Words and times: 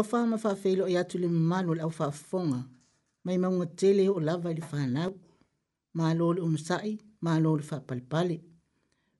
lofa 0.00 0.26
ma 0.26 0.38
fa 0.38 0.54
felo 0.56 0.88
ya 0.88 1.00
e 1.00 1.04
tuli 1.04 1.28
manu 1.28 1.74
la 1.74 1.88
fa 1.90 2.10
fonga 2.10 2.60
mai 3.24 3.38
ma 3.38 3.48
ngo 3.50 3.64
tele 3.78 4.08
o 4.08 4.16
lava 4.20 4.48
li 4.52 4.62
fa 4.70 4.86
na 4.86 5.02
ma 5.98 6.14
lol 6.14 6.36
um 6.46 6.56
sai 6.56 6.96
ma 7.20 7.36
lol 7.44 7.60
fa 7.68 7.76
pal 7.88 8.00
pale 8.12 8.36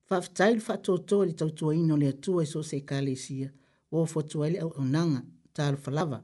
fa 0.08 0.16
tsai 0.36 0.56
fa 0.66 0.74
to 0.84 0.92
to 1.08 1.24
li 1.26 1.32
to 1.34 1.46
to 1.58 1.72
ino 1.72 1.96
le 2.02 2.10
tu 2.24 2.40
e 2.40 2.44
so 2.52 2.60
se 2.62 2.78
kalesia 2.88 3.48
o 3.92 4.06
fo 4.12 4.20
to 4.30 4.38
ele 4.46 4.58
o 4.64 4.82
nanga 4.94 5.20
tal 5.56 5.74
fa 5.76 5.90
lava 5.98 6.18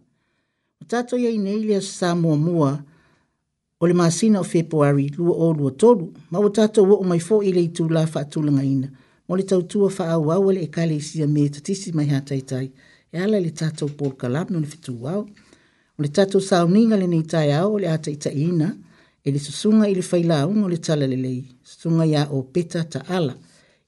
o 0.80 0.84
tato 0.90 1.16
ye 1.24 1.36
ne 1.44 1.52
ile 1.60 1.80
sa 1.80 2.08
mo 2.14 2.32
mua 2.46 2.70
o 3.82 3.86
le 3.86 3.94
masina 4.00 4.40
o 4.44 4.46
februari 4.54 5.06
lua 5.16 5.34
o 5.44 5.52
lua 5.58 5.70
tolu 5.82 6.04
ma 6.30 6.38
o 6.46 6.48
tato 6.48 6.80
o 7.02 7.04
mai 7.10 7.20
fo 7.28 7.34
ile 7.48 7.62
tu 7.76 7.82
la 7.96 8.02
fa 8.12 8.20
tu 8.32 8.38
langa 8.46 8.64
ina 8.74 8.88
mo 9.28 9.32
le 9.38 9.44
tau 9.50 9.62
tu 9.70 9.76
fa 9.96 10.04
au 10.16 10.30
au 10.34 10.50
le 10.56 10.60
e 10.66 10.68
kalesia 10.76 11.26
me 11.34 11.42
tatisi 11.54 11.88
mai 11.96 12.08
hatai 12.12 12.42
tai 12.50 12.66
tai 12.68 12.68
e 13.16 13.20
ala 13.20 13.40
le 13.40 13.50
tatou 13.50 13.88
polokalame 13.98 14.56
o 14.56 14.60
le 14.60 14.66
fetuao 14.66 15.20
o 15.96 16.02
le 16.02 16.08
tatou 16.08 16.40
sauniga 16.40 16.96
lenei 16.96 17.22
taeao 17.32 17.72
o 17.74 17.78
le 17.78 17.88
a 17.88 17.96
taʻitaʻiina 18.04 18.68
e 19.24 19.28
le 19.34 19.38
susuga 19.46 19.88
i 19.88 19.94
le 19.96 20.02
failauga 20.10 20.60
o 20.64 20.68
le 20.68 20.76
tala 20.86 21.06
lelei 21.06 21.38
susuga 21.64 22.04
iā 22.10 22.22
o 22.36 22.42
peta 22.42 22.84
taala 22.84 23.32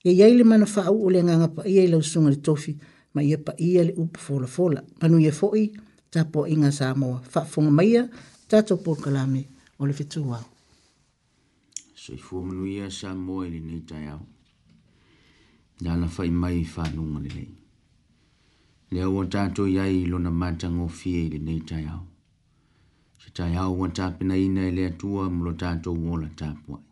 ia 0.05 0.13
iai 0.13 0.33
le 0.39 0.45
mana 0.45 0.65
faaʻuu 0.75 1.01
o 1.07 1.11
le 1.13 1.19
agaga 1.23 1.49
paia 1.57 1.83
i 1.85 1.89
lausuga 1.93 2.29
le 2.31 2.39
tofi 2.47 2.73
ma 3.15 3.21
ia 3.23 3.39
paia 3.47 3.83
le 3.89 3.93
upu 4.03 4.19
folafola 4.27 4.81
manuia 5.01 5.29
e 5.29 5.37
foʻi 5.41 5.65
tapuaʻiga 6.13 6.71
sa 6.79 6.87
moa 7.01 7.19
faafoga 7.33 7.71
maia 7.79 8.03
tatou 8.51 8.79
polokalame 8.85 9.43
o 9.79 9.87
le 9.87 9.93
fetuao 9.99 10.45
soifua 12.03 12.41
manuia 12.49 12.87
sa 12.99 13.09
moa 13.15 13.47
i 13.47 13.51
lenei 13.55 13.83
taeao 13.91 14.23
na 16.01 16.07
fai 16.15 16.31
mai 16.43 16.59
fanuga 16.75 17.21
lelei 17.27 17.53
le 18.93 19.01
aua 19.07 19.23
tatou 19.33 19.67
iai 19.75 19.97
i 20.03 20.07
lona 20.11 20.31
matagofie 20.41 21.19
i 21.27 21.31
lenei 21.35 21.61
taiao 21.69 22.05
se 23.21 23.29
taiao 23.37 23.73
ua 23.79 23.89
tapenaina 23.99 24.61
e 24.71 24.73
le 24.77 24.83
atua 24.91 25.23
ma 25.35 25.41
lo 25.47 25.53
tatou 25.63 25.97
ola 26.13 26.29
tapuaʻi 26.39 26.85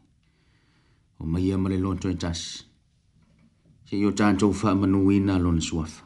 o 1.21 1.23
maia 1.33 1.57
ma 1.63 1.69
le 1.73 1.79
loto 1.85 2.07
e 2.15 2.17
tasi 2.23 2.53
seʻi 3.87 4.05
o 4.09 4.11
tatou 4.21 4.53
faamanuina 4.61 5.35
lona 5.45 5.61
suafa 5.69 6.05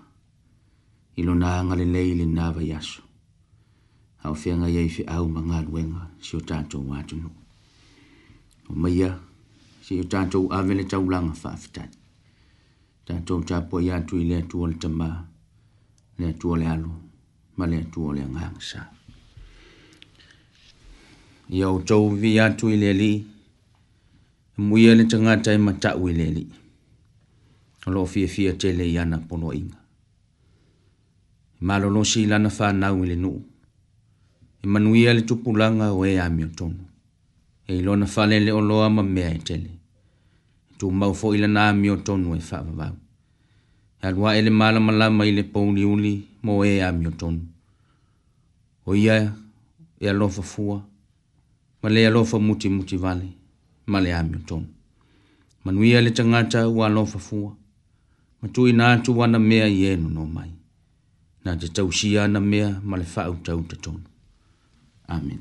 i 1.21 1.23
lona 1.29 1.47
aga 1.59 1.75
lelei 1.81 2.09
i 2.13 2.19
lenā 2.21 2.45
vai 2.55 2.71
aso 2.79 3.03
ao 4.23 4.35
feaga 4.43 4.67
iai 4.75 4.89
feʻau 4.97 5.25
ma 5.35 5.41
galuega 5.49 6.03
si 6.27 6.33
o 6.41 6.41
tatou 6.51 6.83
atunuu 6.99 7.35
o 8.71 8.73
maia 8.83 9.11
seʻi 9.87 10.01
o 10.05 10.07
tatou 10.13 10.45
ave 10.59 10.73
le 10.79 10.85
taulaga 10.93 11.33
faafetaʻi 11.43 11.95
tatou 13.09 13.39
tapuaʻi 13.49 13.89
atu 13.97 14.15
i 14.23 14.25
le 14.31 14.37
atua 14.43 14.61
o 14.65 14.71
le 14.73 14.79
tamā 14.85 15.11
le 16.21 16.29
atua 16.29 16.57
le 16.59 16.67
alo 16.75 16.91
ma 17.57 17.65
le 17.71 17.77
atua 17.83 18.07
o 18.11 18.13
le 18.17 18.23
agagasa 18.29 18.81
ia 21.57 21.67
outou 21.75 22.05
vi 22.21 22.31
atu 22.47 22.65
i 22.71 22.77
le 22.83 22.89
alii 22.95 23.19
e 24.57 24.61
muia 24.69 24.93
le 24.99 25.05
tagata 25.13 25.49
e 25.55 25.59
mataʻu 25.67 26.05
i 26.11 26.13
le 26.19 26.25
alii 26.31 26.51
o 27.87 27.91
loo 27.95 28.07
fiafia 28.13 28.53
tele 28.61 28.85
i 28.93 28.97
ana 29.03 29.17
poloaʻiga 29.29 29.79
e 31.59 31.65
malolosi 31.67 32.19
i 32.25 32.31
lana 32.33 32.51
fanau 32.57 32.97
i 33.05 33.09
le 33.11 33.17
nuu 33.25 33.41
e 34.63 34.67
manuia 34.73 35.11
le 35.17 35.23
tupulaga 35.29 35.87
o 35.93 36.01
ē 36.11 36.21
amiotonu 36.27 36.83
e 37.71 37.79
ilona 37.81 38.07
faleleoloa 38.15 38.87
ma 38.97 39.03
mea 39.15 39.31
e 39.35 39.39
tele 39.49 39.71
e 39.73 40.73
tumau 40.79 41.13
foʻi 41.21 41.37
lana 41.45 41.61
amiotonu 41.73 42.29
e 42.37 42.41
faavavau 42.49 42.97
e 44.03 44.07
alua 44.09 44.37
e 44.37 44.41
le 44.45 44.51
malamalama 44.51 45.23
i 45.27 45.33
le 45.39 45.43
pouliuli 45.53 46.15
mo 46.45 46.53
e 46.71 46.81
amiotonu 46.89 47.41
o 48.89 48.95
ia 49.03 49.17
e 50.03 50.09
alofa 50.13 50.43
fua 50.53 50.79
ma 51.83 51.89
le 51.95 52.01
alofa 52.09 52.37
mutimuti 52.47 52.97
vale 53.05 53.29
ma 53.91 53.99
le 54.05 54.11
amiotonu 54.21 54.67
manuia 55.65 56.01
le 56.01 56.11
tagata 56.17 56.59
ua 56.69 56.85
alofa 56.91 57.19
fua 57.29 57.53
ma 58.43 58.47
tuuina 58.55 58.85
atu 58.95 59.11
ana 59.25 59.39
mea 59.39 59.67
i 59.69 59.81
e 59.85 59.95
nono 60.03 60.25
mai 60.37 60.53
na 61.45 61.51
te 61.61 61.67
tausia 61.77 62.25
ana 62.25 62.41
mea 62.51 62.69
ma 62.89 62.95
le 63.01 63.05
faautau 63.15 63.61
tatonu 63.71 64.05
amen 65.17 65.41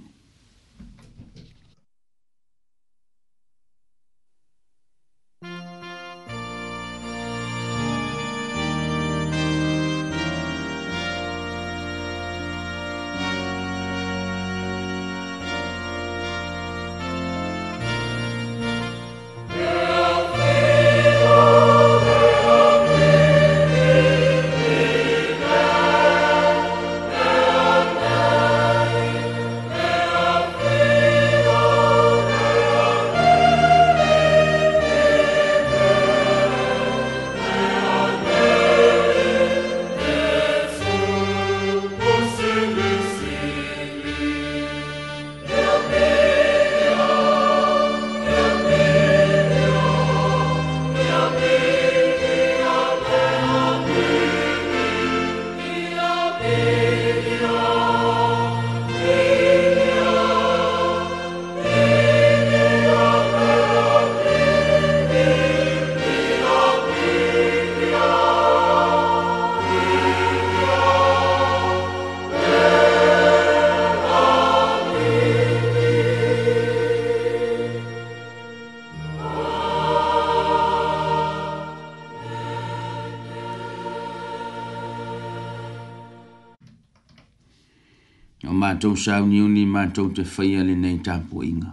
matou 88.89 88.95
sauniuni 88.95 89.65
matou 89.65 90.09
te 90.13 90.23
faia 90.25 90.63
lenei 90.63 90.97
tapuaʻiga 90.99 91.71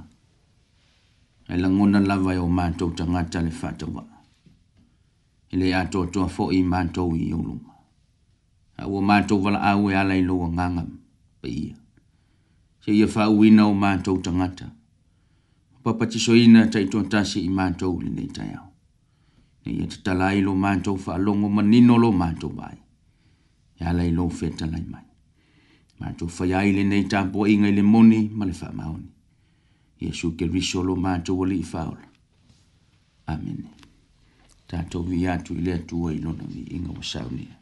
e 1.49 1.57
lagona 1.59 2.01
lava 2.01 2.35
e 2.35 2.39
o 2.39 2.49
matou 2.49 2.91
tagata 2.95 3.41
le 3.43 3.51
faatauaʻa 3.51 4.05
e 5.53 5.57
lē 5.57 5.73
atoatoa 5.81 6.29
foʻi 6.29 6.57
i 6.61 6.63
matou 6.63 7.15
i 7.17 7.33
auluma 7.33 7.73
aua 8.79 9.01
matou 9.01 9.41
valaau 9.43 9.91
e 9.91 9.95
ala 9.95 10.15
i 10.17 10.23
lou 10.23 10.45
agaga 10.45 10.85
pe 11.41 11.49
ia 11.49 11.77
seia 12.85 13.07
faauina 13.09 13.67
o 13.67 13.75
matou 13.75 14.19
tagata 14.19 14.67
papatisoina 15.83 16.67
taʻitoatasi 16.73 17.39
i 17.41 17.49
matou 17.49 18.01
lenei 18.03 18.29
taeao 18.37 18.69
ia 19.65 19.87
tatala 19.87 20.27
ai 20.29 20.41
lo 20.43 20.55
matou 20.55 20.97
faalogo 20.97 21.49
manino 21.49 21.97
lo 21.99 22.13
matou 22.13 22.53
ai 22.61 22.79
e 23.79 23.83
ala 23.85 24.03
i 24.05 24.13
lou 24.13 24.29
fetalai 24.29 24.85
mai 24.85 25.06
matou 25.99 26.29
faia 26.29 26.59
ai 26.59 26.73
le 26.73 26.83
nei 26.85 27.03
inga 27.53 27.69
i 27.69 27.75
le 27.75 27.83
moni 27.83 28.29
ma 28.37 28.45
le 28.45 28.53
faamaoni 28.53 29.11
Iesu 30.05 30.37
ke 30.37 30.45
lo 30.87 30.95
matou 30.97 31.37
wali 31.41 31.57
i 31.61 31.67
amene 33.33 33.69
tatou 34.69 35.05
Tātou 35.05 35.05
vi 35.09 35.27
atu 35.27 35.53
i 35.57 35.63
le 35.67 35.73
atua 35.81 36.13
i 36.13 36.19
lona 36.25 36.45
vi 36.53 36.63
inga 36.77 36.91
wa 36.93 37.03
saunia. 37.03 37.55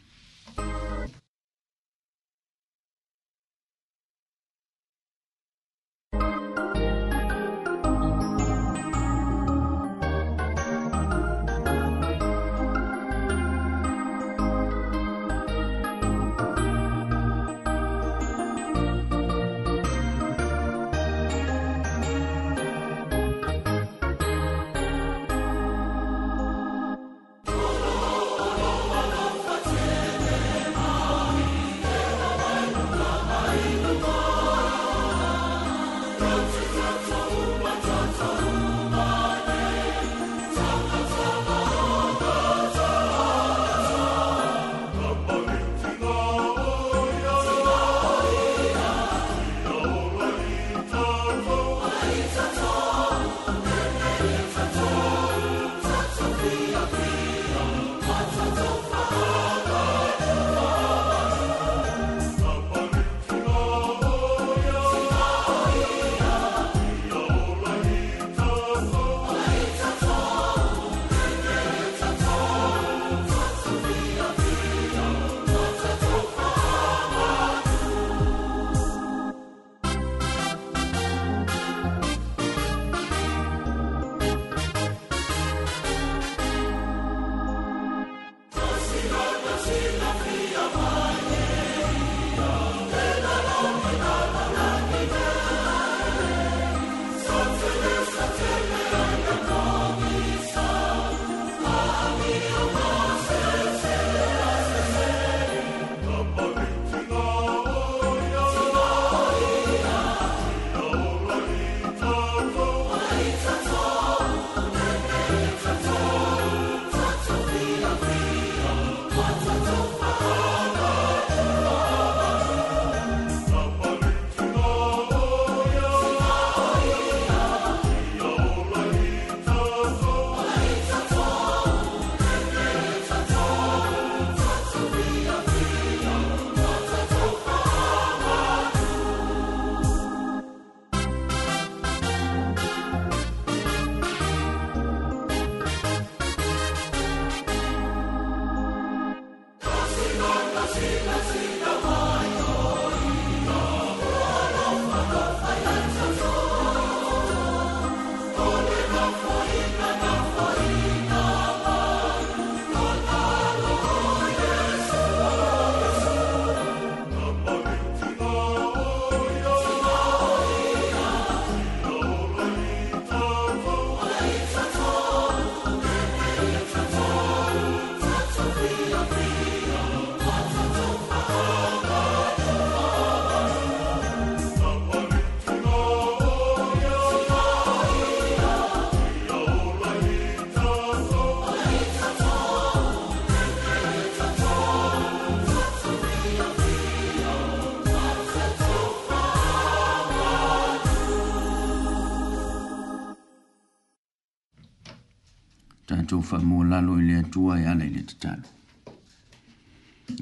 tua 207.34 207.58
e 207.60 207.64
ana 207.70 207.82
i 207.84 207.90
le 207.94 208.02
tatalu 208.08 208.46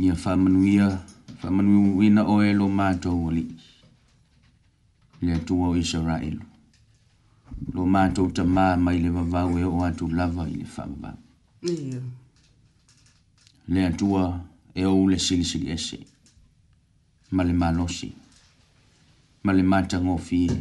ia 0.05 0.15
faamanuia 0.23 0.87
faamanuiuina 1.41 2.21
o 2.25 2.35
lo 2.59 2.67
matou 2.79 3.21
alii 3.29 3.57
le 5.25 5.31
atua 5.39 5.65
o 5.69 5.75
isaraelu 5.83 6.43
lo 7.75 7.83
matou 7.95 8.27
tamā 8.37 8.65
mai 8.85 8.97
le 9.05 9.11
vavau 9.17 9.51
e 9.61 9.65
oo 9.71 9.83
atu 9.89 10.05
lava 10.19 10.43
i 10.49 10.55
le 10.61 10.67
faavavau 10.75 11.19
le 13.73 13.81
atua 13.91 14.23
e 14.75 14.83
ou 14.91 15.03
le 15.13 15.17
silisili 15.27 15.69
ese 15.77 15.99
ma 17.37 17.43
le 17.49 17.53
malosi 17.63 18.09
ma 19.45 19.51
le 19.57 19.63
matagofie 19.73 20.55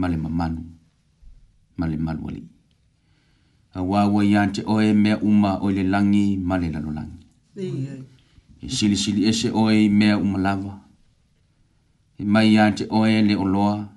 ma 0.00 0.06
le 0.12 0.16
mamanu 0.24 0.62
ma 1.78 1.84
le 1.90 1.96
malu 2.06 2.22
alii 2.30 2.52
a 3.76 3.82
wawa 3.82 4.24
ia 4.24 4.46
te 4.48 4.62
oe 4.66 4.92
mea 4.92 5.18
uma 5.20 5.58
o 5.60 5.70
le 5.70 5.82
langi 5.82 6.36
ma 6.40 6.56
le 6.58 6.68
lalolangi. 6.72 7.20
Eh. 7.56 8.00
E 8.62 8.68
sili 8.68 8.96
sili 8.96 9.26
ese 9.28 9.50
oe 9.50 9.88
mea 9.88 10.16
uma 10.18 10.38
lava. 10.38 10.74
E 12.18 12.24
mai 12.24 12.52
ia 12.54 12.72
te 12.72 12.86
oe 12.90 13.22
le 13.22 13.34
oloa 13.36 13.88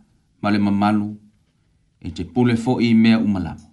ma 0.42 0.52
le 0.52 0.60
mamalu 0.60 1.08
e 2.06 2.10
te 2.12 2.24
pule 2.24 2.56
fo 2.58 2.80
i 2.82 2.94
mea 2.94 3.18
uma 3.20 3.40
lava. 3.40 3.68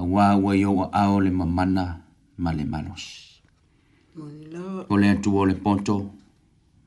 A 0.00 0.02
wawa 0.02 0.56
i 0.56 0.64
oa 0.64 0.88
ao 0.92 1.20
le 1.20 1.30
mamana 1.30 1.84
ma 2.38 2.50
le 2.56 2.64
malos. 2.64 3.04
Ko 4.88 4.94
le 4.96 5.06
atu 5.10 5.30
o 5.38 5.42
le 5.46 5.54
ponto 5.54 5.96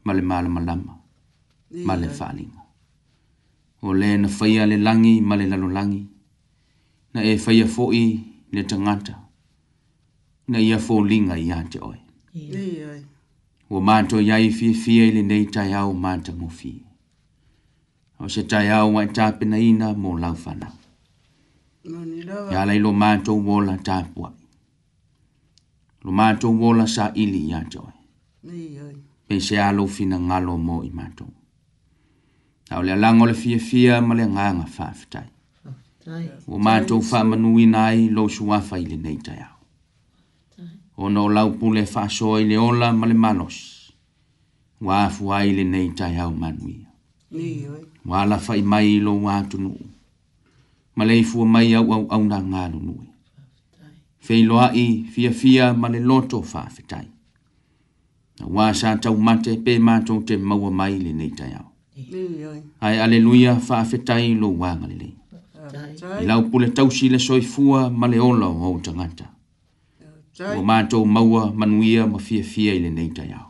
ma 0.06 0.12
le 0.14 0.22
mala 0.22 0.50
malama 0.50 0.94
ma 1.86 1.94
le 1.96 2.08
eh. 2.10 2.18
whaalinga. 2.18 2.62
O 3.84 3.94
le 3.94 4.10
na 4.18 4.28
whaia 4.38 4.66
le 4.66 4.78
langi 4.78 5.22
ma 5.22 5.36
le 5.38 5.46
lalolangi. 5.46 6.02
Mm 6.02 6.06
-hmm 6.08 6.13
na 7.16 7.20
e 7.30 7.34
faia 7.44 7.66
foʻi 7.76 8.04
le 8.54 8.62
tagata 8.70 9.14
na 10.52 10.58
ia 10.68 10.78
foliga 10.88 11.36
iā 11.46 11.58
te 11.72 11.78
oe 11.90 12.00
ua 13.72 13.80
matoe 13.88 14.26
ai 14.38 14.48
fiafia 14.58 15.04
i 15.08 15.12
lenei 15.18 15.46
taeao 15.56 15.90
matamofi 16.04 16.72
o 18.24 18.30
se 18.34 18.42
taeao 18.52 18.90
ae 19.00 19.08
tapenaina 19.18 19.88
mo 20.02 20.10
lau 20.24 20.36
fanau 20.44 20.74
ia 22.54 22.62
lai 22.70 22.80
lo 22.84 22.90
matou 23.04 23.40
ola 23.58 23.76
tapuaʻi 23.88 24.40
lo 26.04 26.10
matou 26.20 26.56
ola 26.70 26.86
saʻili 26.96 27.40
iā 27.50 27.60
te 27.72 27.78
oe 27.86 27.96
pei 29.28 29.42
se 29.48 29.56
alou 29.70 29.88
finagalo 29.98 30.54
mo 30.68 30.76
i 30.90 30.90
matou 31.00 31.30
a 32.72 32.82
o 32.82 32.84
le 32.86 32.92
alaga 32.98 33.22
o 33.24 33.30
le 33.30 33.36
fiafia 33.44 33.94
ma 34.08 34.14
le 34.18 34.24
agaga 34.30 34.66
faafetai 34.78 35.30
Ua 36.06 36.60
mātou 36.60 37.00
whamanuina 37.00 37.84
ai 37.94 38.08
lo 38.12 38.26
suwafa 38.28 38.78
i 38.80 38.86
le 38.90 38.98
nei 39.00 39.18
tai 39.24 39.38
au. 39.44 39.60
O 40.98 41.10
no 41.10 41.26
lau 41.32 41.52
pule 41.60 41.84
whasoa 41.88 42.40
i 42.44 42.48
le 42.50 42.58
ola 42.60 42.92
ma 42.94 43.08
le 43.08 43.14
malos. 43.16 43.56
Ua 44.84 45.06
afu 45.08 45.32
ai 45.32 45.54
le 45.56 45.64
nei 45.64 45.90
tai 45.96 46.18
au 46.20 46.32
manuia. 46.32 46.92
Ua 48.06 48.26
la 48.26 48.40
mai 48.74 49.00
lo 49.00 49.14
watu 49.14 49.58
nu. 49.62 49.72
Ma 50.96 51.04
le 51.06 51.18
ifua 51.20 51.46
mai 51.46 51.74
au 51.76 51.92
au 51.94 52.06
au 52.10 52.24
na 52.24 52.40
ngānu 52.42 52.80
nui. 52.84 53.08
E. 53.08 53.12
Feiloa 54.20 54.72
i 54.74 55.06
fia 55.14 55.32
fia 55.32 55.74
ma 55.74 55.88
le 55.90 56.00
loto 56.00 56.42
whawhetai. 56.44 57.08
Na 58.40 58.46
wā 58.46 58.68
sā 58.74 58.92
tau 59.02 59.16
mate 59.18 59.56
pē 59.66 59.80
mātou 59.80 60.22
te 60.28 60.38
maua 60.38 60.70
mai 60.70 61.00
le 61.00 61.14
nei 61.14 61.32
tai 61.32 61.54
au. 61.56 61.72
Ai 62.82 63.00
aleluia 63.00 63.56
whawhetai 63.56 64.36
lo 64.38 64.50
wāngalilei 64.52 65.16
i 66.22 66.26
lau 66.26 66.42
pule 66.50 66.68
tausi 66.76 67.10
le 67.10 67.20
soifua 67.20 67.90
ma 68.00 68.06
le 68.08 68.20
ola 68.20 68.48
o 68.48 68.64
au 68.66 68.80
tangata. 68.86 69.26
Ua 70.40 70.64
mātou 70.70 71.06
maua 71.06 71.44
manuia 71.54 72.08
ma 72.08 72.20
fia 72.20 72.44
fia 72.44 72.74
i 72.74 72.80
le 72.80 72.90
neita 72.90 73.26
iau. 73.26 73.50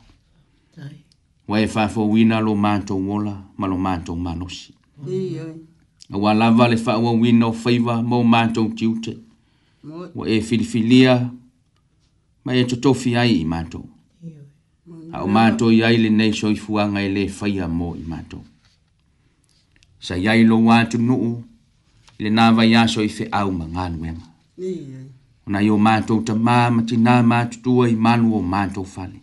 Wa 1.47 1.59
e 1.59 1.65
whafo 1.75 2.07
wina 2.09 2.39
lo 2.39 2.55
mātou 2.55 2.99
wola 3.09 3.35
ma 3.57 3.67
lo 3.67 3.77
mātou 3.77 4.15
manosi. 4.15 4.73
A 6.11 6.17
wā 6.17 6.33
lava 6.33 6.67
le 6.67 6.77
whaua 6.85 7.11
wina 7.11 7.47
o 7.47 7.51
whaiva 7.53 8.01
ma 8.03 8.15
o 8.15 8.23
mātou 8.23 8.71
tiute. 8.77 9.17
Wa 10.15 10.27
e 10.29 10.41
filifilia 10.41 11.15
ma 12.45 12.53
e 12.55 12.63
totofi 12.67 13.15
ai 13.17 13.39
i 13.41 13.45
mātou. 13.45 13.85
A 15.13 15.21
o 15.23 15.27
mātou 15.29 15.69
i 15.71 15.83
aile 15.87 16.09
nei 16.09 16.31
soifuanga 16.35 17.01
i 17.05 17.11
le 17.13 17.27
whaia 17.31 17.67
mō 17.71 17.91
i 17.99 18.03
mātou. 18.09 18.41
Sa 20.03 20.17
iai 20.19 20.41
lo 20.43 20.57
wātou 20.65 20.99
nuu 20.99 21.43
le 22.19 22.29
na 22.29 22.51
vai 22.51 22.75
aso 22.75 23.01
i 23.01 23.09
fe 23.15 23.23
au 23.39 23.49
ma 23.57 23.65
ngan 23.73 23.93
wen 24.01 24.17
ni 24.59 24.69
na 25.51 25.59
yo 25.67 25.75
ma 25.85 25.93
to 26.07 26.13
ta 26.27 26.33
ma 26.47 26.57
ma 26.75 26.81
ti 26.87 26.95
na 27.05 27.13
ma 27.29 27.37
tu 27.51 27.57
tuai 27.63 27.89
i 27.91 27.95
manu 28.05 28.27
o 28.35 28.41
ma 28.51 28.61
to 28.75 28.81
fali 28.93 29.19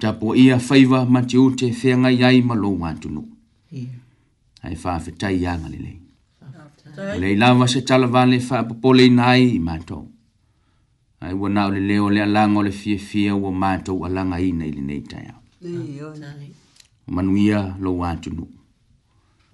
ta 0.00 0.08
po 0.18 0.26
ia 0.44 0.56
faiva 0.66 0.98
ma 1.12 1.20
ti 1.28 1.36
u 1.42 1.46
te 1.58 1.66
fe 1.80 1.90
nga 2.00 2.10
yai 2.22 2.38
ma 2.48 2.54
lo 2.62 2.70
ma 2.82 2.90
tu 3.00 3.08
no 3.16 3.22
yeah. 3.78 4.62
ai 4.66 4.76
fa 4.82 4.90
fe 5.04 5.10
tai 5.20 5.36
ya 5.44 5.52
le 5.72 5.78
le 5.86 5.90
le 7.22 7.28
la 7.42 7.48
va 7.58 7.66
se 7.72 7.80
tala 7.88 8.06
vale 8.14 8.36
fa 8.46 8.56
po 8.68 8.74
po 8.82 8.88
le 8.98 9.06
nai 9.18 9.42
i 9.58 9.60
ma 9.68 9.74
to 9.88 9.98
ai 11.26 11.32
wo 11.40 11.46
na 11.56 11.62
le 11.74 11.80
le 11.88 11.96
o 12.06 12.08
le 12.14 12.20
alanga 12.26 12.56
o 12.60 12.62
le 12.66 12.72
fie 12.80 12.98
fie 13.08 13.30
o 13.46 13.50
ma 13.62 13.70
to 13.86 13.92
alanga 14.06 14.36
i 14.48 14.50
nei 14.60 14.72
le 14.76 14.82
nei 14.90 15.02
tai 15.10 15.24
manuia 17.14 17.60
lo 17.82 17.90
wa 18.00 18.10
tu 18.22 18.30
no 18.38 18.46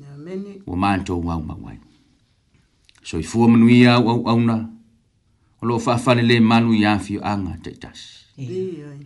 ya 0.02 0.12
meni 0.25 0.52
o 0.71 0.73
ma 0.83 0.90
to 1.07 1.14
wa 1.28 1.35
ma 1.49 1.57
wai 1.64 1.78
so 3.06 3.20
i 3.22 3.22
fua 3.22 3.48
manu 3.48 3.68
i 3.70 3.86
au 3.86 4.02
au 4.10 4.20
au 4.32 4.40
na 4.40 4.56
o 5.62 5.66
lo 5.66 5.78
fa 5.78 6.14
le 6.14 6.36
manu 6.40 6.72
i 6.75 6.84
afi 6.94 7.14
anga 7.32 7.54
te 7.64 7.70
tas 7.82 8.00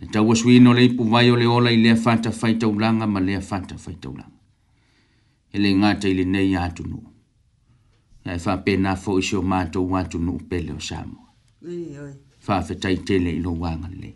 e 0.03 0.05
tau 0.13 0.25
o 0.31 0.35
sui 0.41 0.57
no 0.63 0.71
le 0.77 0.81
ipu 0.89 1.03
vai 1.13 1.29
o 1.31 1.35
le 1.41 1.45
ola 1.57 1.69
i 1.71 1.77
lea 1.83 1.95
fanta 2.05 2.31
fai 2.39 2.53
tau 2.61 2.73
langa 2.83 3.05
ma 3.13 3.19
lea 3.27 3.41
fanta 3.49 3.75
fai 3.83 3.95
tau 4.03 4.13
e 5.55 5.57
le 5.63 5.69
ngata 5.79 6.07
i 6.09 6.13
le 6.19 6.25
nei 6.33 6.51
atu 6.65 6.83
nu 6.91 6.99
e 8.35 8.39
fa 8.45 8.53
pe 8.65 8.73
fo 9.03 9.11
i 9.21 9.23
seo 9.29 9.41
mato 9.51 9.77
o 9.89 9.93
atu 10.01 10.17
nu 10.25 10.31
pele 10.49 10.71
o 10.79 10.79
samo 10.89 11.19
fa 12.45 12.55
fe 12.67 12.73
tai 12.83 12.97
tele 13.07 13.29
i 13.37 13.41
lo 13.45 13.51
wanga 13.63 13.89
le 14.01 14.09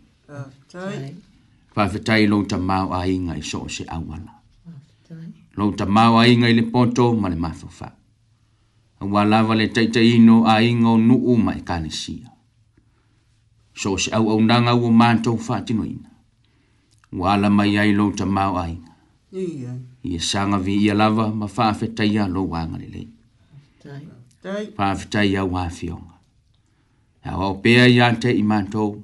fa 1.74 1.82
fe 1.92 1.98
tai 2.06 2.22
lo 2.32 2.36
ta 2.50 2.58
mau 2.70 2.86
a 2.98 3.00
inga 3.16 3.34
i 3.42 3.44
so 3.52 3.58
se 3.74 3.84
awala 3.96 4.32
lo 5.58 5.64
ta 5.78 5.86
mau 5.96 6.12
a 6.20 6.22
inga 6.32 6.46
i 6.48 6.54
le 6.58 6.64
poto 6.74 7.04
ma 7.20 7.28
le 7.32 7.38
mafo 7.46 7.68
fa 7.80 7.88
wa 9.00 9.24
lava 9.24 9.54
le 9.54 9.68
taita 9.68 10.00
ino 10.00 10.44
a 10.48 10.62
inga 10.64 10.88
o 10.88 10.98
nuu 10.98 11.36
ma 11.44 11.52
e 11.56 11.60
kane 11.68 11.90
sia. 11.90 12.28
So 13.76 13.96
se 13.96 14.08
au 14.10 14.28
au 14.32 14.40
nanga 14.40 14.72
ua 14.74 14.90
manta 14.90 15.30
u 15.30 15.36
fatino 15.38 15.84
ina. 15.84 16.08
Wa 17.12 17.34
ala 17.34 17.50
mai 17.50 17.76
ai 17.78 17.92
lo 17.92 18.08
ta 18.16 18.24
mau 18.24 18.56
ai. 18.56 18.78
Ia. 19.32 19.72
Ia 20.10 20.20
sanga 20.20 20.58
vi 20.58 20.74
ia 20.86 20.94
lava 20.94 21.28
ma 21.30 21.46
faafeta 21.46 22.04
ia 22.04 22.24
lo 22.28 22.42
wanga 22.48 22.78
le 22.80 22.88
le. 22.94 23.02
Faafeta 24.76 25.20
ia 25.24 25.44
wa 25.44 25.68
fionga. 25.68 26.16
Ia 27.26 27.36
wau 27.36 27.60
pea 27.60 27.84
ia 27.88 28.14
te 28.16 28.30
i 28.32 28.42
manta 28.42 28.80
u. 28.80 29.02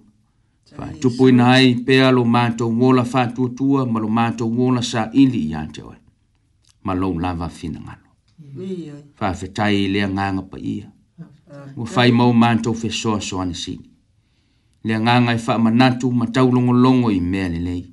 Fa 0.73 0.89
tupu 1.01 1.29
ina 1.29 1.53
ai 1.53 1.75
pea 1.85 2.09
lo 2.17 2.25
manta 2.25 2.65
u 2.65 2.73
wola 2.81 3.05
fatua 3.05 3.49
tua 3.59 3.81
ma 3.87 4.01
lo 4.01 4.09
manta 4.09 4.45
u 4.45 4.49
wola 4.57 4.81
sa 4.83 5.11
ili 5.13 5.49
ia 5.53 5.67
te 5.69 5.83
oe. 5.85 5.97
Ma 6.85 6.95
lo 6.95 7.13
lava 7.19 7.49
fina 7.49 7.81
ngana 7.81 8.02
faafetai 9.15 9.85
i 9.85 9.89
lea 9.89 10.09
gaga 10.09 10.43
paia 10.43 10.87
ah, 10.87 11.25
ah. 11.51 11.69
ua 11.77 11.87
fai 11.87 12.13
mau 12.13 12.33
matou 12.33 12.75
fesoasoana 12.75 13.55
sini 13.55 13.89
le 14.85 14.95
agaga 14.95 15.33
e 15.35 15.39
faamanatu 15.39 16.11
ma 16.13 16.27
taulogologo 16.27 17.11
i 17.11 17.21
mea 17.21 17.49
lelei 17.49 17.85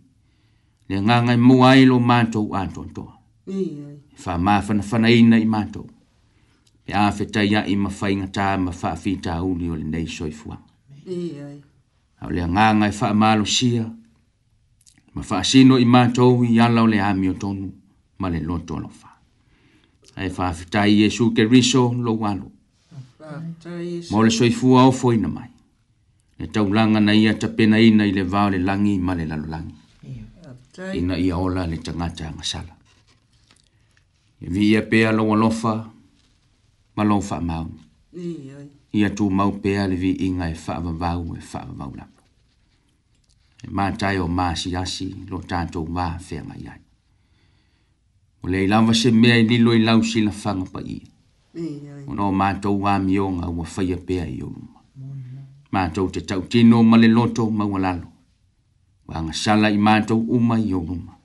le 0.90 0.96
agaga 0.98 1.34
e 1.34 1.38
maua 1.38 1.70
ai 1.72 1.86
lo 1.86 2.00
matou 2.00 2.56
atoatoa 2.56 3.14
e 3.48 3.60
faamafanafanaina 4.24 5.38
i 5.40 5.46
matou 5.46 5.88
pe 6.86 6.92
a 6.94 7.12
fetai 7.18 7.50
aʻi 7.60 7.76
ma 7.78 7.90
faigatā 8.00 8.46
ma 8.64 8.72
faafitauli 8.72 9.70
o 9.70 9.76
lenei 9.76 10.08
soifuaga 10.08 10.68
ao 12.22 12.30
le 12.34 12.42
agaga 12.48 12.88
e 12.88 12.92
faamalosia 13.00 13.86
ma 15.16 15.22
faasino 15.30 15.76
i 15.86 15.86
matou 15.86 16.44
i 16.44 16.60
ala 16.66 16.82
o 16.82 16.88
le 16.88 16.98
amiotonu 17.10 17.68
ma 18.20 18.28
le 18.30 18.40
loto 18.40 18.76
alofa 18.78 19.09
ai 20.20 20.28
e 20.28 20.30
faafetai 20.36 20.92
iesu 21.00 21.32
keriso 21.36 21.84
lou 22.06 22.20
alo 22.32 22.48
mo 24.12 24.20
le 24.26 24.30
soifua 24.38 24.82
ofo 24.92 25.08
ina 25.16 25.30
mai 25.38 25.50
le 26.40 26.46
taulaga 26.54 27.00
na 27.00 27.14
ia 27.22 27.34
tapenaina 27.42 28.04
i 28.10 28.12
le 28.18 28.24
vao 28.34 28.50
le 28.54 28.60
lagi 28.70 28.94
ma 29.06 29.14
le 29.20 29.26
lalolagi 29.32 29.74
ina 31.00 31.16
ia 31.26 31.36
ola 31.38 31.62
le 31.72 31.78
tagata 31.86 32.24
agasala 32.30 32.74
e 34.44 34.48
viia 34.56 34.82
pea 34.92 35.10
lou 35.18 35.30
alofa 35.36 35.74
ma 36.96 37.04
lou 37.10 37.22
faamaoni 37.30 37.80
ia 39.00 39.10
tumau 39.18 39.52
pea 39.64 39.84
le 39.90 39.96
viiga 40.04 40.46
e 40.54 40.56
faavavau 40.66 41.24
e 41.40 41.42
faavavau 41.52 41.92
lava 42.00 42.22
e 43.66 43.68
matae 43.78 44.18
o 44.26 44.28
masiasi 44.40 45.08
lo 45.32 45.38
tatou 45.52 45.88
va 45.96 46.06
feagai 46.28 46.66
ai 46.74 46.82
o 48.42 48.48
le 48.48 48.64
ilava 48.64 48.94
se 48.94 49.12
mea 49.12 49.38
i 49.38 49.44
lilo 49.48 49.74
i 49.76 49.80
lau 49.84 50.00
silafaga 50.06 50.60
n 50.60 50.66
p 50.72 50.78
a 50.80 50.82
i 50.82 51.00
o 52.08 52.14
n 52.14 52.20
o 52.24 52.28
matou 52.32 52.80
amioga 52.88 53.48
n 53.48 53.54
ua 53.54 53.66
faia 53.66 53.98
pea 54.08 54.24
i 54.26 54.42
oluma 54.42 54.80
matou 55.72 56.08
te 56.10 56.22
tautino 56.24 56.82
ma 56.84 56.98
le 56.98 57.08
loto 57.08 57.50
maua 57.52 57.80
lalo 57.80 58.08
w 59.08 59.12
a 59.12 59.20
n 59.20 59.26
g 59.28 59.30
a 59.32 59.34
s 59.34 59.44
a 59.50 59.56
l 59.60 59.66
a 59.66 59.70
i 59.70 59.78
matou 59.78 60.16
uma 60.32 60.56
i 60.58 60.74
oluma 60.74 61.20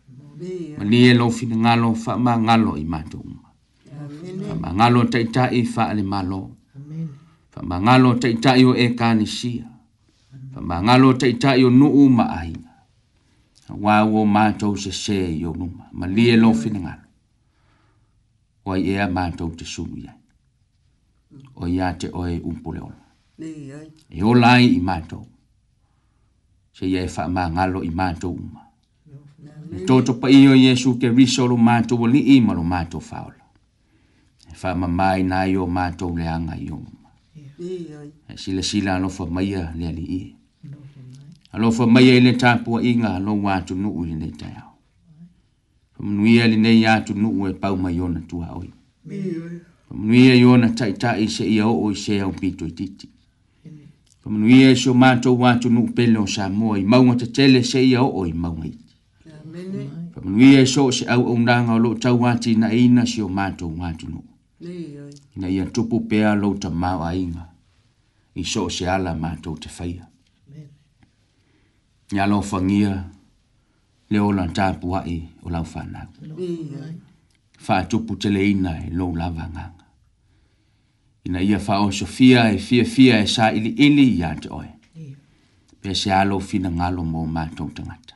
ma 0.79 0.85
n 0.85 0.93
i 0.93 1.07
e 1.07 1.15
l 1.15 1.23
o 1.23 1.31
finagalo 1.31 1.95
n 1.95 1.95
f 1.95 2.11
a 2.11 2.19
m 2.19 2.27
a 2.31 2.35
n 2.35 2.43
g 2.47 2.51
a 2.51 2.57
l 2.59 2.67
o 2.67 2.77
i 2.77 2.83
matou 2.85 3.23
uma 3.23 3.47
f 3.47 4.49
a 4.51 4.53
m 4.59 4.65
a 4.67 4.71
n 4.75 4.75
g 4.79 4.83
a 4.83 4.87
l 4.91 4.97
o 4.99 5.03
t 5.07 5.17
a 5.19 5.21
i 5.23 5.27
t 5.31 5.39
a 5.39 5.47
i 5.55 5.63
f 5.63 5.79
a 5.81 5.95
a 5.95 5.95
l 5.95 6.01
e 6.03 6.03
m 6.03 6.15
a 6.19 6.21
l 6.23 6.35
o 6.35 6.51
f 7.55 7.61
a 7.63 7.63
m 7.63 7.71
a 7.75 7.79
n 7.79 7.83
g 7.85 7.91
a 7.95 7.95
l 7.99 8.07
o 8.11 8.11
t 8.19 8.27
a 8.27 8.31
i 8.31 8.35
t 8.43 8.47
a 8.51 8.59
i 8.59 8.65
o 8.67 8.75
ekanisia 8.75 9.71
f 10.51 10.55
a 10.59 10.59
m 10.61 10.67
a 10.75 10.83
n 10.83 10.83
g 10.83 10.91
a 10.91 10.95
l 10.99 11.05
o 11.07 11.15
t 11.15 11.27
a 11.31 11.31
i 11.31 11.35
t 11.39 11.47
a 11.47 11.55
i 11.57 11.63
o 11.63 11.71
nuu 11.71 12.11
ma 12.11 12.27
a 12.27 12.43
i 12.43 12.51
n 12.51 12.59
a 13.71 13.77
w 13.79 13.87
a 13.87 14.03
w 14.03 14.17
o 14.19 14.27
matou 14.27 14.75
s 14.75 14.91
e 14.91 14.93
s 14.93 15.13
e 15.15 15.31
i 15.39 15.45
oluma 15.47 15.87
ma 15.95 16.07
lie 16.11 16.35
l 16.35 16.43
o 16.45 16.51
finagalo 16.53 16.99
n 16.99 17.04
o 18.65 18.73
ai 18.73 18.89
ea 18.95 19.07
mātou 19.13 19.51
te 19.57 19.65
sumu 19.69 19.97
iai. 20.01 20.15
O 21.61 21.67
ia 21.69 21.93
te 21.99 22.09
oe 22.13 22.39
umpule 22.41 22.81
ono. 22.81 23.01
E 24.09 24.23
o 24.23 24.35
lai 24.35 24.67
i 24.77 24.81
mātou. 24.81 25.25
Se 26.75 26.87
ia 26.89 27.03
e 27.05 27.11
wha 27.11 27.27
mā 27.31 27.45
ngalo 27.55 27.83
i 27.85 27.91
mātou 27.95 28.35
uma. 28.35 28.63
E 29.75 29.83
tōtō 29.89 30.17
pa 30.21 30.31
i 30.33 30.45
o 30.49 30.55
Jesu 30.57 30.95
ke 31.03 31.11
risolo 31.11 31.57
mātou 31.59 32.05
o 32.07 32.11
li 32.11 32.23
i 32.37 32.41
malo 32.43 32.63
mātou 32.67 33.03
whaola. 33.03 33.43
E 34.49 34.55
wha 34.61 34.73
mā 34.83 34.89
mai 35.01 35.23
nai 35.27 35.57
o 35.61 35.67
mātou 35.69 36.15
leanga 36.17 36.57
i 36.57 36.71
uma. 36.71 37.13
E 37.35 38.39
sila 38.41 38.63
sila 38.67 38.97
alofa 38.99 39.27
maia 39.27 39.71
lea 39.77 39.93
li 39.95 40.07
i. 40.19 40.23
Alofa 41.55 41.87
maia 41.91 42.15
i 42.17 42.23
le 42.23 42.35
tāpua 42.39 42.83
inga 42.87 43.15
alo 43.19 43.37
wātu 43.45 43.77
nuu 43.79 44.07
i 44.11 44.17
le 44.19 44.31
tāiau. 44.39 44.74
Mnuia 45.99 46.47
li 46.47 46.57
nei 46.57 46.87
atu 46.87 47.15
nuu 47.15 47.47
e 47.49 47.53
pau 47.53 47.77
mai 47.77 48.01
ona 48.01 48.21
tu 48.29 48.41
haoi. 48.41 48.71
Mnuia 49.95 50.35
i 50.35 50.45
ona 50.45 50.69
taitai 50.69 51.29
se 51.29 51.45
ia 51.49 51.67
o 51.69 51.91
i 51.93 51.97
se 51.97 52.21
au 52.21 52.33
pito 52.33 52.67
i 52.67 52.71
titi. 52.73 53.09
Mnuia 54.27 54.71
i 54.71 54.77
so 54.77 54.95
mato 54.95 55.37
watu 55.39 55.71
nuu 55.71 55.89
pele 55.95 56.19
o 56.19 56.27
sa 56.27 56.49
mua 56.49 56.79
i 56.79 56.85
maunga 56.85 57.17
te 57.25 57.27
tele 57.27 57.63
se 57.65 57.85
ia 57.87 58.03
o 58.03 58.27
i 58.27 58.33
maunga 58.33 58.67
iti. 58.67 58.85
Mnuia 60.25 60.61
i 60.63 60.67
so 60.67 60.91
se 60.93 61.05
au 61.07 61.27
au 61.29 61.39
nanga 61.39 61.73
o 61.75 61.79
lo 61.79 61.95
tau 61.95 62.21
wati 62.21 62.55
na 62.57 62.73
ina 62.73 63.07
si 63.07 63.23
o 63.23 63.29
mato 63.29 63.69
watu 63.79 64.09
nuu. 64.11 64.25
Ina 65.37 65.49
ia 65.49 65.67
tupu 65.67 66.01
pea 66.01 66.35
lo 66.35 66.55
ta 66.55 66.71
mau 66.71 67.05
a 67.05 67.15
inga. 67.15 67.49
I 68.37 68.45
so 68.45 68.69
se 68.71 68.87
ala 68.89 69.15
mato 69.15 69.55
te 69.57 69.69
faya. 69.69 70.09
Nya 72.13 72.27
lo 72.27 72.27
fangia. 72.27 72.27
Nya 72.27 72.27
lo 72.27 72.43
fangia 73.05 73.14
le 74.11 74.21
ola 74.21 74.49
tapu 74.49 74.95
ai 74.97 75.17
e, 75.17 75.29
o 75.43 75.51
lau 75.51 75.65
fana. 75.65 76.07
Fa 77.59 77.85
tupu 77.85 78.17
tele 78.17 78.51
ina 78.51 78.85
e 78.87 78.91
lo 78.91 79.13
lavanga. 79.17 79.71
Ina 81.25 81.41
ia 81.41 81.59
fa 81.59 81.81
o 81.81 81.91
sofia 81.91 82.51
e 82.51 82.59
fia 82.59 82.85
fia 82.85 83.21
e 83.21 83.27
sa 83.27 83.53
ili 83.53 83.69
ili 83.71 84.19
ia 84.19 84.35
te 84.35 84.49
oe. 84.51 84.69
Pe 85.81 85.95
se 85.95 86.13
alo 86.13 86.39
fina 86.41 86.71
ngalo 86.71 87.05
mo 87.05 87.27
mātou 87.27 87.71
tangata. 87.73 88.15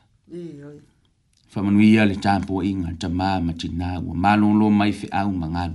Fa 1.49 1.61
manu 1.63 1.81
ia 1.81 2.05
le 2.05 2.15
tapu 2.15 2.59
a 2.61 2.65
inga 2.65 2.93
ta 2.99 3.07
mā 3.07 3.39
matina 3.41 3.99
ua 3.99 4.13
malo 4.13 4.53
lo 4.53 4.69
mai 4.69 4.91
fi 4.93 5.07
au 5.11 5.31
ma 5.31 5.47
ngā 5.47 5.65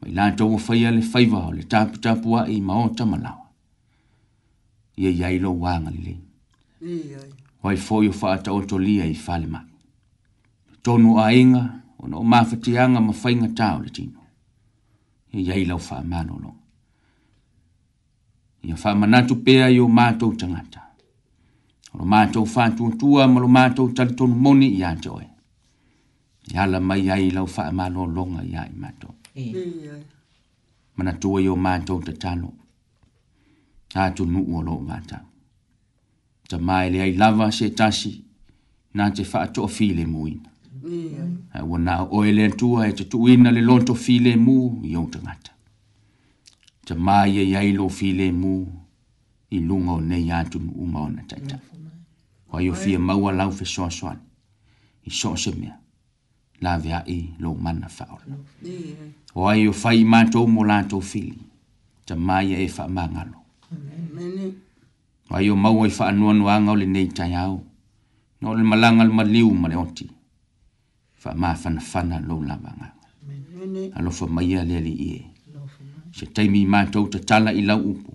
Mai 0.00 0.12
lanta 0.16 0.44
ua 0.44 0.58
fai 0.58 0.84
ale 0.86 1.02
faiwa 1.02 1.46
o 1.48 1.52
le 1.52 1.62
tapu 1.64 1.98
tapu 1.98 2.36
a 2.36 2.46
i 2.48 2.56
e 2.56 2.60
maota 2.60 3.06
malawa. 3.06 3.48
Ia 4.98 5.10
iailo 5.10 5.52
wanga 5.58 5.90
li. 5.90 6.16
Ia 6.80 7.18
Wai 7.62 7.76
fōi 7.76 8.08
o 8.08 8.12
wha 8.20 8.34
atau 8.36 8.62
to 8.66 8.78
lia 8.78 9.04
i 9.04 9.12
whale 9.28 9.46
mai. 9.46 9.64
Tonu 10.82 11.18
a 11.20 11.32
inga, 11.34 11.82
o 12.00 12.06
no 12.06 12.22
mawhatianga 12.24 13.00
ma 13.00 13.12
whainga 13.12 13.48
tāo 13.58 13.82
le 13.84 13.90
tino. 13.90 14.18
I 15.32 15.42
iei 15.44 15.64
lau 15.66 15.76
wha 15.78 16.00
mano 16.02 16.38
longa. 16.40 16.58
Ia 18.64 18.74
wha 18.76 18.94
manatu 18.96 19.36
pēa 19.44 19.68
i 19.68 19.78
o 19.80 19.86
mātou 19.88 20.32
tangata. 20.36 20.80
O 21.92 21.98
lo 22.00 22.04
mātou 22.04 22.46
whātuatua 22.48 23.26
ma 23.28 23.40
lo 23.40 23.48
mātou 23.48 23.92
talitonu 23.92 24.34
moni 24.36 24.70
i 24.78 24.82
a 24.84 24.94
te 24.96 25.10
oe. 25.12 25.26
I 26.54 26.56
ala 26.64 26.80
mai 26.80 27.10
ai 27.12 27.28
lau 27.30 27.44
wha 27.48 27.70
mano 27.72 28.04
longa 28.06 28.42
i 28.44 28.56
a 28.56 28.64
i 28.64 28.72
mātou. 28.76 29.12
Mm. 29.36 30.02
Manatua 30.96 31.42
i 31.44 31.48
o 31.48 31.56
mātou 31.56 32.00
te 32.08 32.16
talo. 32.16 32.54
Tātu 33.90 34.24
nuu 34.26 34.56
o 34.58 34.62
lo 34.62 34.80
mātou. 34.80 35.26
ta 36.50 36.56
mai 36.68 36.86
le 36.92 36.98
ai 37.04 37.14
lava 37.22 37.46
se 37.58 37.66
tasi 37.78 38.12
na 38.96 39.04
te 39.16 39.22
fa 39.30 39.40
to 39.54 39.62
file 39.76 40.04
mu 40.12 40.20
in 40.32 40.40
ai 40.42 40.96
yeah. 41.12 41.28
Mm. 41.28 41.68
wona 41.70 41.92
o 42.16 42.18
ele 42.28 42.44
tu 42.60 42.68
ai 42.80 42.90
e 42.92 42.96
te 42.98 43.04
tuina 43.12 43.48
le 43.56 43.62
lonto 43.68 43.94
file 44.04 44.32
mu 44.46 44.56
yo 44.92 45.00
tangata 45.12 45.52
ta 46.86 46.94
mai 47.06 47.28
ye 47.36 47.42
ai 47.60 47.70
lo 47.78 47.86
file 47.98 48.26
mu 48.42 48.52
i 49.56 49.58
lunga 49.68 49.92
o 49.98 50.00
nei 50.10 50.26
atu 50.38 50.56
mu 50.66 50.72
uma 50.84 50.98
ona 51.08 51.22
tata 51.30 51.56
mm. 51.56 52.52
o 52.54 52.56
yo 52.66 52.74
fie 52.82 52.98
mau 53.08 53.22
ala 53.30 53.44
fe 53.58 53.64
so 53.74 53.82
so 53.98 54.06
i 55.08 55.10
so 55.20 55.28
se 55.42 55.50
me 55.60 55.68
la 56.64 56.72
via 56.84 57.00
i 57.16 57.18
lo 57.42 57.50
mana 57.64 57.88
fa 57.96 58.06
mm. 58.14 58.20
o 59.38 59.40
o 59.40 59.48
ai 59.50 59.60
yo 59.66 59.72
fai 59.82 59.98
ma 60.12 60.20
to 60.32 60.40
mo 60.54 60.60
la 60.70 60.78
to 60.90 60.98
file 61.10 61.40
ta 62.06 62.14
mai 62.28 62.46
e 62.66 62.68
fa 62.76 62.84
mangalo 62.98 63.38
Amen. 63.74 64.08
Amen. 64.24 64.52
o 65.30 65.36
ai 65.36 65.50
o 65.50 65.56
maua 65.56 65.86
i 65.86 65.90
faanuanuaga 65.90 66.70
o 66.72 66.76
lenei 66.76 67.06
taeao 67.08 67.62
na 68.40 68.50
o 68.50 68.54
le 68.54 68.62
malaga 68.62 69.04
le 69.04 69.12
maliu 69.12 69.54
ma 69.54 69.68
le 69.68 69.76
oti 69.76 70.10
faamafanafana 71.20 72.20
lou 72.28 72.42
lavagaga 72.42 72.92
alofa 73.94 74.26
maia 74.36 74.60
le 74.68 74.74
alii 74.78 75.04
e 75.10 75.26
se 76.16 76.24
taimi 76.34 76.60
i 76.62 76.66
matou 76.74 77.04
tatala 77.12 77.50
i 77.52 77.62
lau 77.68 77.80
upu 77.90 78.10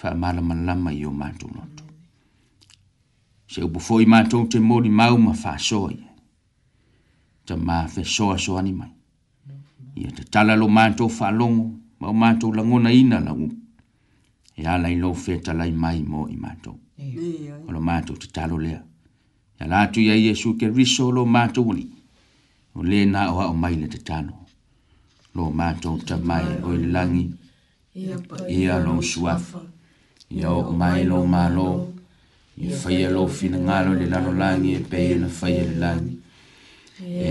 faamalamalama 0.00 0.90
i 1.00 1.04
o 1.04 1.10
matou 1.20 1.48
loto 1.56 1.82
se 3.52 3.58
upu 3.66 3.78
foʻi 3.86 4.04
matou 4.14 4.42
te 4.50 4.58
molimau 4.68 5.14
ma 5.24 5.32
faasoa 5.42 5.90
ia 6.00 6.08
tamā 7.48 7.76
fesoasoani 7.94 8.72
mai 8.78 8.90
ia 10.00 10.10
tatala 10.18 10.52
lo 10.60 10.66
matou 10.76 11.08
faalogo 11.18 11.64
ma 11.98 12.06
o 12.08 12.12
matou 12.22 12.50
lagonaina 12.58 13.18
lau 13.26 13.36
upu 13.48 13.56
ia 14.58 14.74
lailou 14.78 15.14
featalai 15.14 15.70
mai 15.72 16.02
mo 16.10 16.26
i 16.34 16.36
matou 16.36 16.76
o 17.66 17.70
lo 17.74 17.80
matou 17.88 18.16
tatalo 18.22 18.56
lea 18.66 18.82
ia 19.60 19.64
la 19.70 19.76
atu 19.84 20.00
ia 20.00 20.14
iesu 20.16 20.56
keriso 20.58 21.06
o 21.08 21.14
lo 21.16 21.22
matou 21.34 21.70
alii 21.72 21.92
o 22.78 22.80
lē 22.90 22.98
na 23.12 23.20
o 23.32 23.36
aʻo 23.44 23.54
mai 23.62 23.74
le 23.80 23.86
tatalo 23.94 24.34
lo 25.36 25.44
matou 25.58 25.98
tamae 26.08 26.50
o 26.66 26.72
i 26.74 26.78
le 26.82 26.86
lagi 26.96 27.24
ia 28.58 28.74
lou 28.84 29.02
suafa 29.10 29.60
ia 30.36 30.48
oo 30.58 30.72
mai 30.80 31.00
lou 31.10 31.22
mālō 31.34 31.68
ia 32.62 32.70
faia 32.80 33.08
lou 33.14 33.28
finagalo 33.36 33.90
i 33.94 33.98
le 34.00 34.06
lalolagi 34.12 34.70
e 34.78 34.80
pei 34.90 35.08
ona 35.14 35.28
faia 35.38 35.62
le 35.70 35.76
lagi 35.84 36.14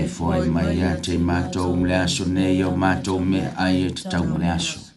foai 0.14 0.48
mai 0.54 0.70
iā 0.78 0.90
tei 1.04 1.18
matou 1.30 1.70
ma 1.78 1.84
le 1.90 1.94
aso 2.04 2.24
nei 2.36 2.54
ia 2.58 2.66
o 2.72 2.76
matou 2.84 3.18
mea 3.30 3.48
ai 3.64 3.76
e 3.88 3.90
tatau 3.96 4.24
ma 4.30 4.38
le 4.42 4.48
aso 4.56 4.87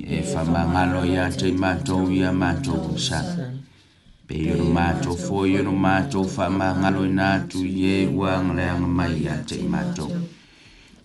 e 0.00 0.20
whamangalo 0.34 1.06
ia 1.08 1.30
te 1.32 1.48
mātou 1.56 2.04
ma 2.12 2.28
mātou 2.32 2.76
kusa. 2.84 3.16
Pe 4.26 4.34
yoro 4.36 4.64
ma 4.68 4.92
fō 5.00 5.46
yoro 5.48 5.72
mātou 5.72 6.26
whamangalo 6.28 7.06
na 7.08 7.38
nātu 7.40 7.62
ie 7.64 8.04
wang 8.06 8.52
leang 8.58 8.84
mai 8.88 9.14
ia 9.22 9.38
te 9.48 9.56
mātou. 9.64 10.10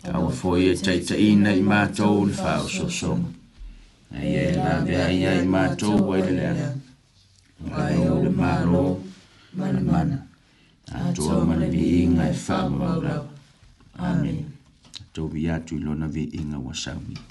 Kawa 0.04 0.32
fō 0.34 0.58
ia 0.60 0.74
teita 0.76 1.16
ina 1.16 1.54
i 1.56 1.62
mātou 1.64 2.28
le 2.28 2.34
whao 2.36 2.68
sosong. 2.68 3.24
Na 4.12 4.20
ia 4.20 4.44
e 4.52 4.56
la 4.58 4.76
vea 4.84 5.08
ia 5.14 5.34
i 5.40 5.48
mātou 5.48 5.96
wai 6.10 6.20
le 6.26 6.34
leang. 6.36 6.80
Ngai 7.64 7.98
o 8.10 8.20
le 8.26 8.30
mālo, 8.36 8.84
mana 9.54 9.80
mana. 9.82 10.18
Atua 10.92 11.46
mana 11.46 11.68
vi 11.72 12.04
inga 12.04 12.28
e 12.30 12.36
whamangalo. 12.36 13.28
Amen. 13.98 14.50
Tō 15.16 15.30
vi 15.32 15.48
atu 15.52 15.80
i 15.80 15.84
lona 15.86 16.08
vi 16.08 16.28
inga 16.42 16.60
wasaumi. 16.60 17.16
Amen. 17.16 17.31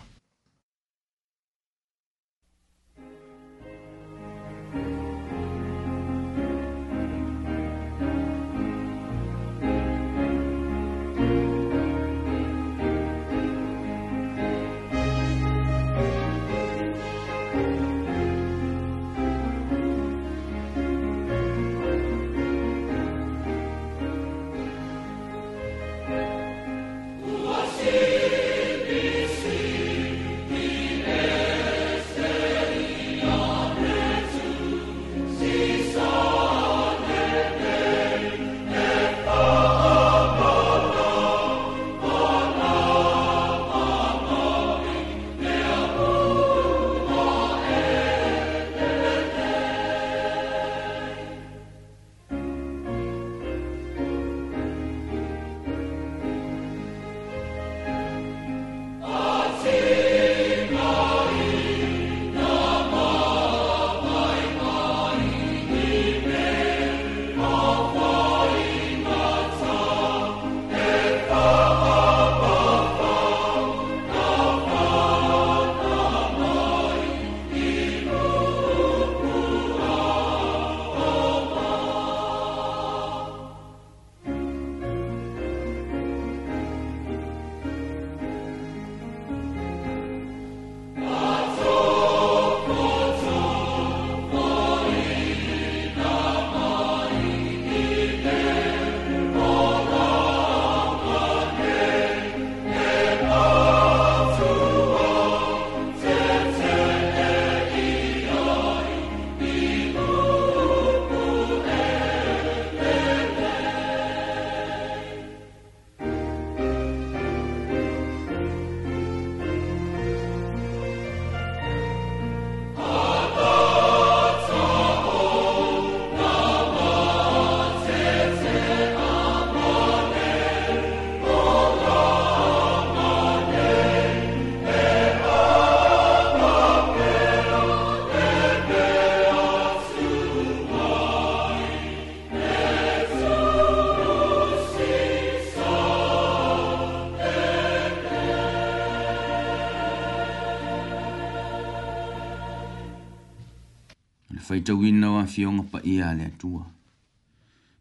tawina 154.71 155.11
wa 155.11 155.27
fionga 155.27 155.63
pa 155.67 155.83
ia 155.83 156.15
le 156.15 156.25
atua. 156.31 156.63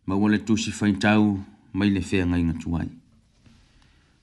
Ma 0.05 0.15
wale 0.17 0.39
tusi 0.41 0.71
faitau 0.71 1.37
mai 1.73 1.89
le 1.93 2.01
fea 2.01 2.25
ngai 2.25 2.43
ngatuai. 2.49 2.89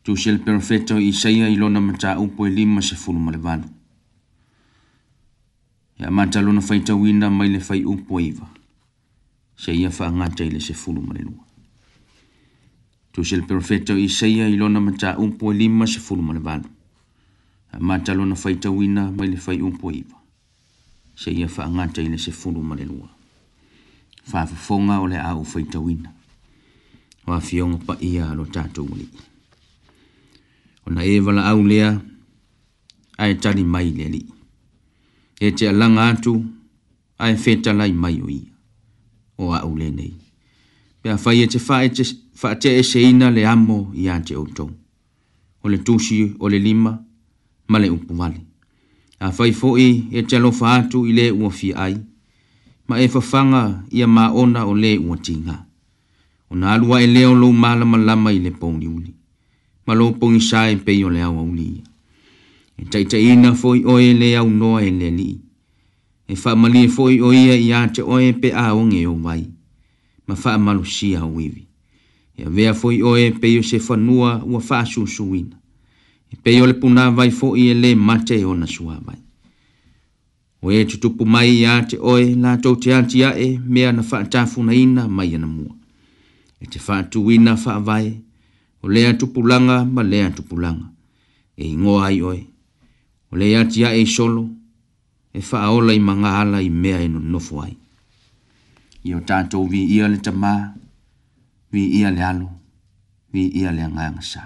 Tusi 0.02 0.31
le 0.33 0.38
perfeta 0.38 0.94
o 0.94 0.98
isaia 0.98 1.48
ilona 1.48 1.81
mata 1.81 2.18
upo 2.18 2.46
e 2.46 2.50
lima 2.50 2.81
se 2.83 2.96
fulu 2.96 3.18
malevalu. 3.18 3.70
Ya 5.98 6.11
mata 6.11 6.42
luna 6.42 6.61
faitawina 6.61 7.31
mai 7.31 7.48
le 7.50 7.61
fai 7.61 7.85
upo 7.85 8.18
e 8.20 8.24
iwa. 8.35 8.46
Se 9.57 9.70
ia 9.72 9.90
fa 9.90 10.11
ngata 10.12 10.44
ile 10.44 10.61
se 10.61 10.74
fulu 10.74 11.00
malelua. 11.02 11.42
Tusi 13.12 13.37
le 13.37 13.42
perfeta 13.42 13.94
o 13.94 13.96
isaia 13.96 14.48
ilona 14.48 14.81
mata 14.81 15.18
upo 15.18 15.52
e 15.52 15.57
lima 15.57 15.87
se 15.87 15.98
fulu 16.00 16.22
malevalu. 16.22 16.68
Ya 17.72 17.79
mata 17.81 18.14
luna 18.14 18.35
faitawina 18.35 19.11
mai 19.11 19.29
le 19.29 19.37
fai 19.38 19.61
upo 19.62 19.90
e 19.92 19.94
iwa 20.02 20.18
se 21.16 21.31
ia 21.33 21.46
whaangata 21.57 22.02
ina 22.02 22.18
se 22.18 22.31
fulu 22.31 22.62
ma 22.62 22.74
le 22.74 22.85
lua. 22.85 23.09
Whaafafonga 24.33 25.00
o 25.00 25.07
le 25.07 25.16
au 25.20 25.42
whaitawina. 25.42 26.12
O 27.26 27.33
a 27.33 27.40
fionga 27.40 27.79
pa 27.87 27.96
ia 28.00 28.31
alo 28.31 28.44
tātou 28.44 28.88
li. 28.98 29.09
O 30.87 30.90
na 30.90 31.02
ewala 31.02 31.44
au 31.50 31.62
lea, 31.64 31.88
ae 33.18 33.35
tali 33.35 33.64
mai 33.64 33.90
le 33.96 34.07
li. 34.12 34.22
E 35.40 35.50
te 35.52 35.66
alanga 35.68 36.07
atu, 36.12 36.35
ae 37.18 37.37
feta 37.37 37.72
lai 37.72 37.92
mai 37.92 38.20
o 38.22 38.29
ia. 38.31 38.52
O 39.38 39.52
a 39.52 39.61
au 39.64 39.74
le 39.76 39.90
nei. 39.90 40.12
Pea 41.02 41.16
whai 41.24 41.42
e 41.44 41.46
te 41.46 41.59
wha 41.68 41.83
e 41.85 41.90
te 42.61 42.76
e 42.79 42.83
se 42.83 43.00
ina 43.00 43.31
le 43.31 43.46
amo 43.46 43.90
i 43.94 44.09
a 44.12 44.20
te 44.20 44.37
outou. 44.37 44.70
O 45.64 45.68
le 45.68 45.79
tusi, 45.83 46.35
o 46.38 46.48
le 46.48 46.59
lima, 46.62 46.92
ma 47.68 47.79
le 47.79 47.88
upuwale 47.90 48.45
a 49.18 49.29
fai 49.37 49.52
foi 49.61 49.85
e 50.11 50.18
chalo 50.29 50.50
fatu 50.61 50.98
ile 51.09 51.26
ua 51.33 51.50
fi 51.50 51.68
ai 51.72 51.96
ma 52.88 52.94
e 53.05 53.09
fafanga 53.09 53.85
ia 53.90 54.07
ma 54.07 54.24
ona 54.42 54.61
o 54.70 54.74
le 54.76 54.92
ua 54.98 55.16
tinga 55.26 55.57
o 56.50 56.55
na 56.57 56.72
alua 56.74 57.02
e 57.02 57.07
leo 57.07 57.33
lo 57.35 57.48
mala 57.52 57.85
malama 57.85 58.31
ile 58.33 58.50
pongi 58.50 58.87
uli 58.87 59.12
ma 59.87 59.92
lo 59.98 60.07
pongi 60.20 60.40
sae 60.50 60.74
pe 60.85 60.92
yo 61.00 61.09
le 61.14 61.20
awa 61.29 61.40
uli 61.50 61.68
e 62.76 62.83
taita 62.90 63.16
ina 63.18 63.50
foi 63.61 63.79
o 63.90 63.94
e 64.00 64.12
le 64.20 64.37
au 64.40 64.48
noa 64.61 64.79
e 64.85 64.90
le 65.00 65.09
li 65.18 65.33
e 66.29 66.35
fa 66.42 66.50
mali 66.62 66.81
e 66.85 66.88
foi 66.96 67.14
o 67.20 67.29
ia 67.33 67.57
ia 67.68 67.81
te 67.94 68.00
o 68.02 68.16
e 68.20 68.31
pe 68.40 68.48
a 68.52 68.66
o 68.74 68.81
nge 68.87 69.00
o 69.12 69.16
vai 69.26 69.42
ma 70.26 70.35
fa 70.42 70.50
malu 70.64 70.85
si 70.94 71.09
a 71.20 71.24
uivi 71.24 71.64
e 72.37 72.42
vea 72.55 72.72
foi 72.81 72.96
o 73.02 73.11
e 73.16 73.26
pe 73.40 73.46
yo 73.55 73.62
se 73.70 73.79
fanua 73.87 74.44
ua 74.50 74.61
fa 74.68 74.79
su 74.85 75.02
suina 75.07 75.57
e 76.32 76.36
pei 76.42 76.60
o 76.62 76.66
le 76.66 76.74
puna 76.80 77.04
vai 77.18 77.30
foʻi 77.38 77.62
e 77.72 77.74
lē 77.82 77.90
mate 78.08 78.36
ona 78.52 78.66
vai. 79.06 79.18
o 80.64 80.70
e 80.70 80.82
tutupu 80.90 81.24
mai 81.34 81.48
iā 81.60 81.74
te 81.88 81.96
oe 82.10 82.34
latou 82.44 82.76
te 82.82 82.88
ae 82.94 83.46
mea 83.74 83.92
na 83.92 84.02
faatafunaina 84.10 85.02
mai 85.16 85.30
ana 85.36 85.46
mua 85.56 85.74
e 86.62 86.66
te 86.72 86.78
faatuina 86.86 87.56
faavae 87.64 88.10
o 88.82 88.88
lea 88.88 89.12
langa 89.50 89.84
ma 89.94 90.02
lea 90.02 90.28
langa. 90.64 90.88
e 91.60 91.64
igoa 91.72 92.06
ai 92.06 92.20
oe 92.22 92.40
o 93.32 93.36
le 93.36 93.46
atiaʻe 93.62 93.96
i 94.02 94.06
solo 94.06 94.44
e 95.32 95.40
faaola 95.40 95.92
i 95.94 96.00
magaala 96.00 96.58
i 96.62 96.70
mea 96.70 96.98
e 97.06 97.08
nonofo 97.08 97.60
ai 97.62 97.76
ia 99.04 99.16
o 99.16 99.20
tatou 99.20 99.68
viia 99.68 100.08
le 100.08 100.18
tamā 100.26 100.74
viia 101.72 102.10
le 102.10 102.22
alo 102.22 102.48
viia 103.32 103.70
le 103.72 103.82
agaga 103.82 104.20
sa 104.22 104.42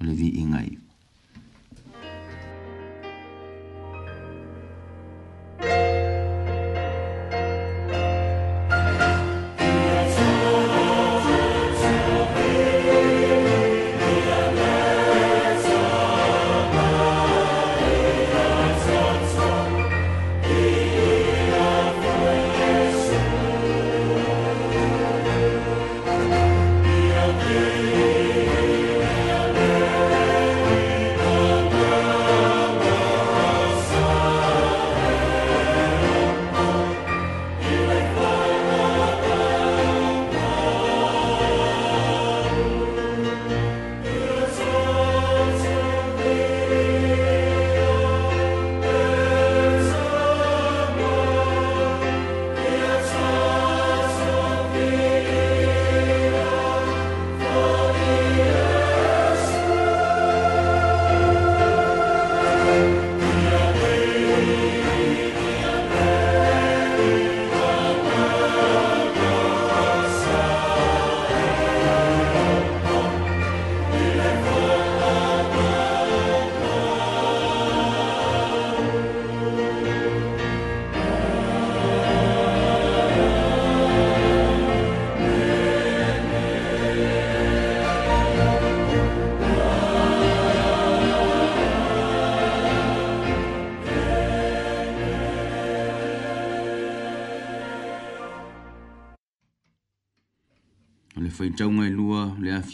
o 0.00 0.04
le 0.04 0.12
viiga 0.14 0.62
iu. 0.62 0.83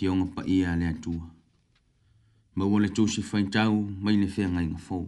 fionga 0.00 0.24
pa 0.34 0.40
ia 0.54 0.70
le 0.80 0.86
atua. 0.94 1.20
Ma 2.56 2.64
wale 2.72 2.88
tu 2.96 3.02
si 3.14 3.20
fai 3.30 3.44
tau 3.56 3.76
mai 4.02 4.14
le 4.22 4.26
fea 4.34 4.48
ngai 4.54 4.66
ngafo. 4.72 4.98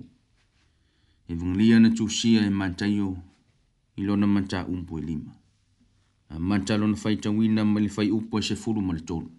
E 1.28 1.32
vunglia 1.40 1.76
na 1.80 1.90
tu 1.98 2.04
sia 2.18 2.40
e 2.46 2.50
mantaio 2.60 3.08
i 3.96 4.02
lona 4.08 4.26
manta 4.34 4.58
umpo 4.74 4.92
e 4.98 5.02
lima. 5.10 5.32
A 6.28 6.36
manta 6.48 6.72
lona 6.80 6.96
fai 7.02 7.16
tawina 7.22 7.62
ma 7.72 7.78
le 7.84 7.88
fai 7.96 8.08
upo 8.18 8.34
e 8.38 8.42
se 8.48 8.54
furu 8.62 8.80
ma 8.86 8.92
le 8.96 9.00
tolu. 9.10 9.30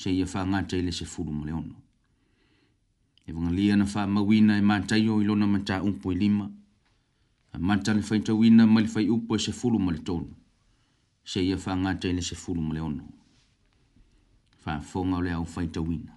Se 0.00 0.08
ia 0.18 0.26
fa 0.32 0.40
ngata 0.50 0.74
ile 0.80 0.92
se 0.98 1.04
furu 1.12 1.30
ma 1.38 1.42
le 1.46 1.50
ono. 1.60 1.74
E 3.26 3.30
vunglia 3.36 3.74
na 3.76 3.86
fa 3.92 4.00
mawina 4.14 4.52
e 4.58 4.60
mantaio 4.70 5.14
i 5.20 5.24
lona 5.28 5.46
manta 5.52 5.76
umpo 5.88 6.06
e 6.12 6.14
lima. 6.22 6.46
A 7.54 7.58
manta 7.68 7.90
le 7.96 8.02
fai 8.08 8.20
tawina 8.26 8.62
ma 8.72 8.78
le 8.80 8.86
fai 8.94 9.06
upo 9.16 9.30
e 9.34 9.38
se 9.44 9.52
furu 9.58 9.78
ma 9.84 9.90
le 9.94 9.98
tolu. 10.08 10.30
Se 11.30 11.38
ia 11.48 11.56
fa 11.64 11.70
ngata 11.80 12.06
ile 12.10 12.22
se 12.28 12.34
furu 12.34 12.60
ma 12.60 12.74
le 12.74 12.74
ono. 12.74 12.74
Se 12.74 12.74
ia 12.74 12.74
fa 12.74 12.74
ngata 12.74 12.74
ile 12.74 12.74
se 12.74 12.74
furu 12.74 12.74
ma 12.74 12.74
le 12.76 12.80
ono 12.88 13.06
faafoga 14.64 15.16
o 15.16 15.20
e 15.20 15.24
le 15.24 15.30
aofaitauina 15.36 16.12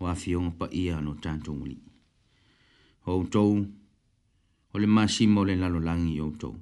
o 0.00 0.04
afioga 0.12 0.50
paia 0.58 0.96
no 1.04 1.12
tatou 1.22 1.58
alii 1.64 1.86
outou 3.10 3.54
o 4.74 4.78
le 4.82 4.86
masima 4.96 5.38
o 5.42 5.46
le 5.48 5.54
lalolagi 5.62 6.16
outou 6.26 6.54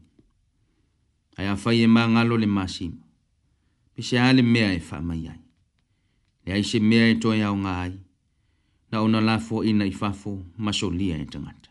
ae 1.38 1.48
afai 1.54 1.78
e 1.84 1.86
magalo 1.96 2.36
le 2.42 2.46
masima 2.58 3.02
peseā 3.94 4.28
le 4.36 4.42
mea 4.52 4.70
e 4.78 4.80
faamai 4.88 5.22
ai 5.32 5.40
leai 6.44 6.62
se 6.70 6.78
mea 6.88 7.06
e 7.12 7.14
toe 7.22 7.38
aoga 7.48 7.72
ai 7.84 7.94
na 8.90 8.96
ona 9.06 9.20
lafoaʻiina 9.28 9.84
i 9.92 9.94
fafo 10.00 10.32
masolia 10.64 11.16
e 11.24 11.26
tagata 11.32 11.70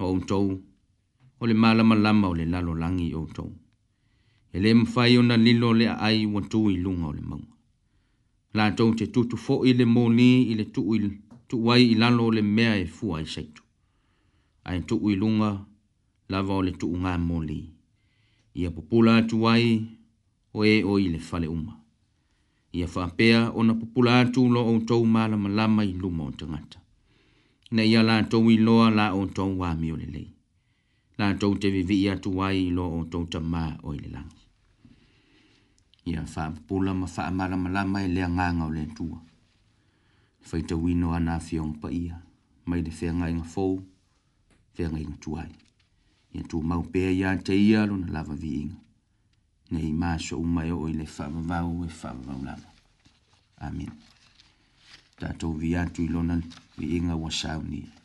o 0.00 0.04
outou 0.12 0.46
o 1.40 1.42
le 1.48 1.54
malamalama 1.62 2.26
o 2.28 2.34
le 2.38 2.44
lalolagi 2.52 3.08
outou 3.20 3.50
e 4.54 4.56
lē 4.62 4.70
mafai 4.80 5.12
ona 5.20 5.36
lilo 5.46 5.66
o 5.70 5.76
le 5.80 5.86
aai 5.90 6.18
ua 6.32 6.40
tu 6.52 6.58
i 6.74 6.76
luga 6.84 7.06
o 7.12 7.16
le 7.18 7.22
mauga 7.30 7.54
la 8.58 8.70
tou 8.78 8.92
te 8.96 9.06
tutu 9.12 9.36
fo 9.44 9.54
i 9.68 9.72
le 9.78 9.84
moni 9.96 10.30
i 10.50 10.54
le 10.58 10.64
tu 10.74 10.82
i 10.96 10.98
tu 11.48 11.56
wai 11.66 11.82
i 11.92 11.94
lalo 12.02 12.26
le 12.36 12.42
mea 12.56 12.72
e 12.80 12.86
fua 12.96 13.16
i 13.20 13.26
seitu. 13.34 13.62
Ai 14.68 14.78
tu 14.88 14.96
i 15.10 15.14
lunga 15.22 15.50
la 16.32 16.38
vao 16.48 16.60
le 16.66 16.72
tu 16.80 16.88
ngā 17.02 17.12
moli. 17.28 17.60
Ia 18.60 18.68
pupula 18.76 19.12
atu 19.20 19.36
wai 19.44 19.66
o 20.58 20.64
e 20.64 20.76
o 20.90 20.94
i 21.04 21.08
le 21.14 21.20
fale 21.28 21.48
uma. 21.56 21.74
Ia 22.78 22.86
whapea 22.94 23.40
o 23.52 23.60
na 23.66 23.74
pupula 23.80 24.12
atu 24.20 24.42
lo 24.54 24.60
o 24.72 24.78
tou 24.88 25.02
mala 25.16 25.36
malama 25.44 25.82
i 25.84 25.92
luma 26.02 26.22
o 26.24 26.30
tangata. 26.38 26.78
Na 27.74 27.82
ia 27.90 28.02
la 28.08 28.16
tou 28.30 28.44
i 28.50 28.56
loa 28.66 28.88
la 28.98 29.06
o 29.20 29.26
tou 29.36 29.50
wami 29.60 29.92
o 29.92 29.96
le 30.02 30.08
lei. 30.16 30.28
La 31.18 31.34
tou 31.40 31.52
te 31.60 31.68
vivi 31.76 31.98
atu 32.08 32.30
wai 32.38 32.70
lo 32.76 32.84
o 33.00 33.04
tou 33.12 33.24
tamā 33.32 33.64
o 33.84 33.92
i 33.94 33.98
le 34.04 34.10
langa. 34.16 34.35
ia 36.06 36.22
faapupula 36.22 36.94
ma 36.94 37.06
faamalamalama 37.10 38.02
e 38.02 38.08
le 38.08 38.22
agaga 38.22 38.64
o 38.64 38.70
le 38.70 38.82
atua 38.86 39.18
le 39.18 40.44
faitauino 40.48 41.12
ana 41.14 41.34
afioga 41.34 41.78
paia 41.82 42.16
mai 42.66 42.80
le 42.82 42.90
feagaiga 42.90 43.42
fou 43.44 43.82
feagaiga 44.74 45.16
tuai 45.22 45.50
ia 46.34 46.42
tumau 46.50 46.82
pea 46.92 47.10
iā 47.10 47.30
te 47.44 47.52
ia 47.68 47.86
lona 47.86 48.22
viiga 48.42 48.76
nei 49.74 49.90
masoʻu 50.00 50.44
mai 50.54 50.70
oo 50.74 50.86
i 50.90 50.94
le 51.00 51.06
faavavau 51.16 51.72
e 51.88 51.90
faavavau 52.00 52.40
lava 52.48 52.70
amen 53.66 53.90
tatou 55.18 55.52
vi 55.60 55.68
atu 55.82 56.00
i 56.06 56.08
lona 56.14 56.34
viiga 56.78 57.14
ua 57.18 57.30
saunia 57.30 57.95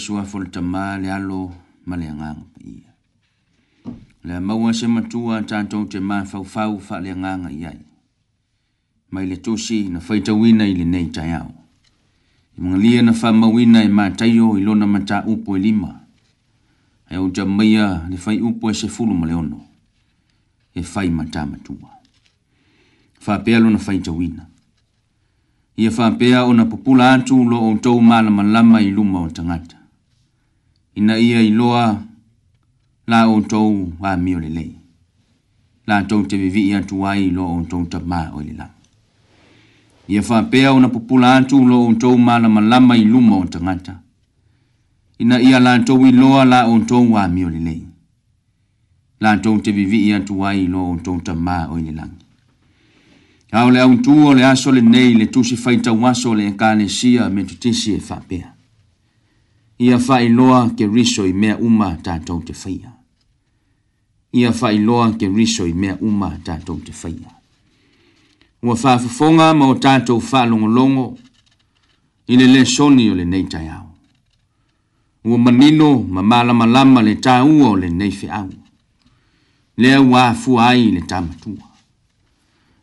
Yesu 0.00 0.16
a 0.18 0.24
fol 0.24 0.46
tama 0.50 0.96
le 0.98 1.10
alo 1.12 1.52
ma 1.84 1.94
le 1.94 2.08
agaga 2.08 2.40
pa 2.40 2.60
ia. 2.64 2.88
Le 4.24 4.40
maua 4.40 4.72
se 4.72 4.86
matua 4.88 5.36
a 5.38 5.42
tātou 5.44 5.84
te 5.92 6.00
mā 6.00 6.24
faufau 6.24 6.78
fa 6.80 6.96
le 7.04 7.10
agaga 7.12 7.50
i 7.52 7.66
ai. 7.68 7.76
Mai 9.12 9.26
le 9.28 9.36
tosi 9.44 9.90
na 9.92 10.00
faitauina 10.00 10.64
i 10.64 10.72
le 10.74 10.84
nei 10.88 11.10
tai 11.12 11.34
au. 11.36 11.52
I 12.56 12.60
mga 12.62 12.78
lia 12.80 13.02
na 13.02 13.12
whamauina 13.12 13.82
e 13.84 13.88
mātaio 13.88 14.56
i 14.56 14.62
lona 14.64 14.86
mata 14.86 15.20
upo 15.26 15.56
e 15.56 15.60
lima. 15.60 15.92
E 17.10 17.16
o 17.18 17.28
jamaia 17.28 18.08
le 18.08 18.16
fai 18.16 18.40
upo 18.40 18.70
e 18.70 18.74
se 18.74 18.88
fulu 18.88 19.12
ma 19.12 19.26
le 19.26 19.32
ono. 19.34 19.58
E 20.72 20.82
fai 20.82 21.10
mata 21.10 21.44
matua. 21.44 21.92
Whapea 23.26 23.58
lona 23.60 23.78
faitauina 23.78 24.46
ia 25.80 25.90
faapea 25.90 26.44
ona 26.44 26.66
popula 26.66 27.12
atu 27.14 27.44
lo 27.44 27.56
outou 27.62 28.00
malamalama 28.02 28.80
i 28.82 28.90
luma 28.90 29.20
o 29.20 29.30
tagata 29.30 29.79
ina 31.00 31.16
ia 31.18 31.40
i 31.40 31.48
loa 31.50 32.02
la 33.06 33.18
outou 33.26 33.92
amio 34.02 34.38
lelei 34.38 34.72
latou 35.86 36.26
te 36.28 36.36
vivii 36.36 36.72
atu 36.76 37.04
ai 37.08 37.30
lo 37.36 37.46
outou 37.56 37.86
tamā 37.92 38.20
o 38.36 38.40
i 38.42 38.44
le 38.48 38.54
lau 38.60 38.70
ia 40.12 40.22
faapea 40.22 40.72
ona 40.72 40.88
pupula 40.92 41.36
atu 41.38 41.64
lo 41.70 41.78
outou 41.86 42.18
malamalama 42.18 42.96
i 42.96 43.04
luma 43.04 43.36
o 43.36 43.44
tagata 43.44 43.94
ina 45.18 45.40
ia 45.40 45.58
latou 45.60 46.06
iloa 46.10 46.44
la 46.52 46.60
outou 46.66 47.16
amio 47.24 47.48
lelei 47.54 47.80
latou 49.20 49.56
te 49.64 49.72
vivii 49.72 50.12
atu 50.20 50.44
ai 50.48 50.66
lo 50.66 50.80
outou 50.92 51.16
tamā 51.26 51.58
o 51.72 51.78
i 51.78 51.82
le 51.88 51.92
lagi 52.00 53.54
a 53.56 53.64
o 53.64 53.70
le 53.74 53.80
autū 53.86 54.12
o 54.28 54.34
le 54.36 54.42
aso 54.52 54.70
lenei 54.72 55.14
le 55.20 55.26
tusi 55.34 55.56
faitauaso 55.64 56.30
o 56.30 56.34
le 56.38 56.44
ekalesia 56.52 57.22
me 57.34 57.42
tutisi 57.48 57.94
e 57.98 58.00
faapea 58.08 58.48
ia 59.80 59.98
faailoa 59.98 60.70
ke 60.76 60.84
i 61.28 61.32
mea 61.32 61.56
uma 61.58 61.96
tatou 62.02 62.42
te 62.44 62.52
faia 62.52 62.92
ia 64.32 64.52
faailoa 64.52 65.12
ke 65.16 65.24
i 65.24 65.72
mea 65.72 65.96
uma 66.00 66.36
tatou 66.44 66.80
te 66.84 66.92
faia 66.92 67.30
ua 68.62 68.76
faafofoga 68.76 69.54
ma 69.54 69.66
o 69.68 69.74
tatou 69.74 70.20
faalogologo 70.20 71.18
i 72.28 72.36
le 72.36 72.46
lesoni 72.46 73.10
o 73.10 73.14
lenei 73.14 73.44
taeao 73.48 73.94
ua 75.24 75.38
manino 75.38 75.98
ma 76.08 76.22
malamalama 76.22 77.02
le 77.02 77.14
tāua 77.14 77.68
o 77.70 77.76
lenei 77.76 78.10
feʻau 78.10 78.50
lea 79.78 80.00
ua 80.00 80.28
afua 80.28 80.66
ai 80.68 80.88
i 80.88 80.90
le 80.92 81.00
tamatua 81.06 81.68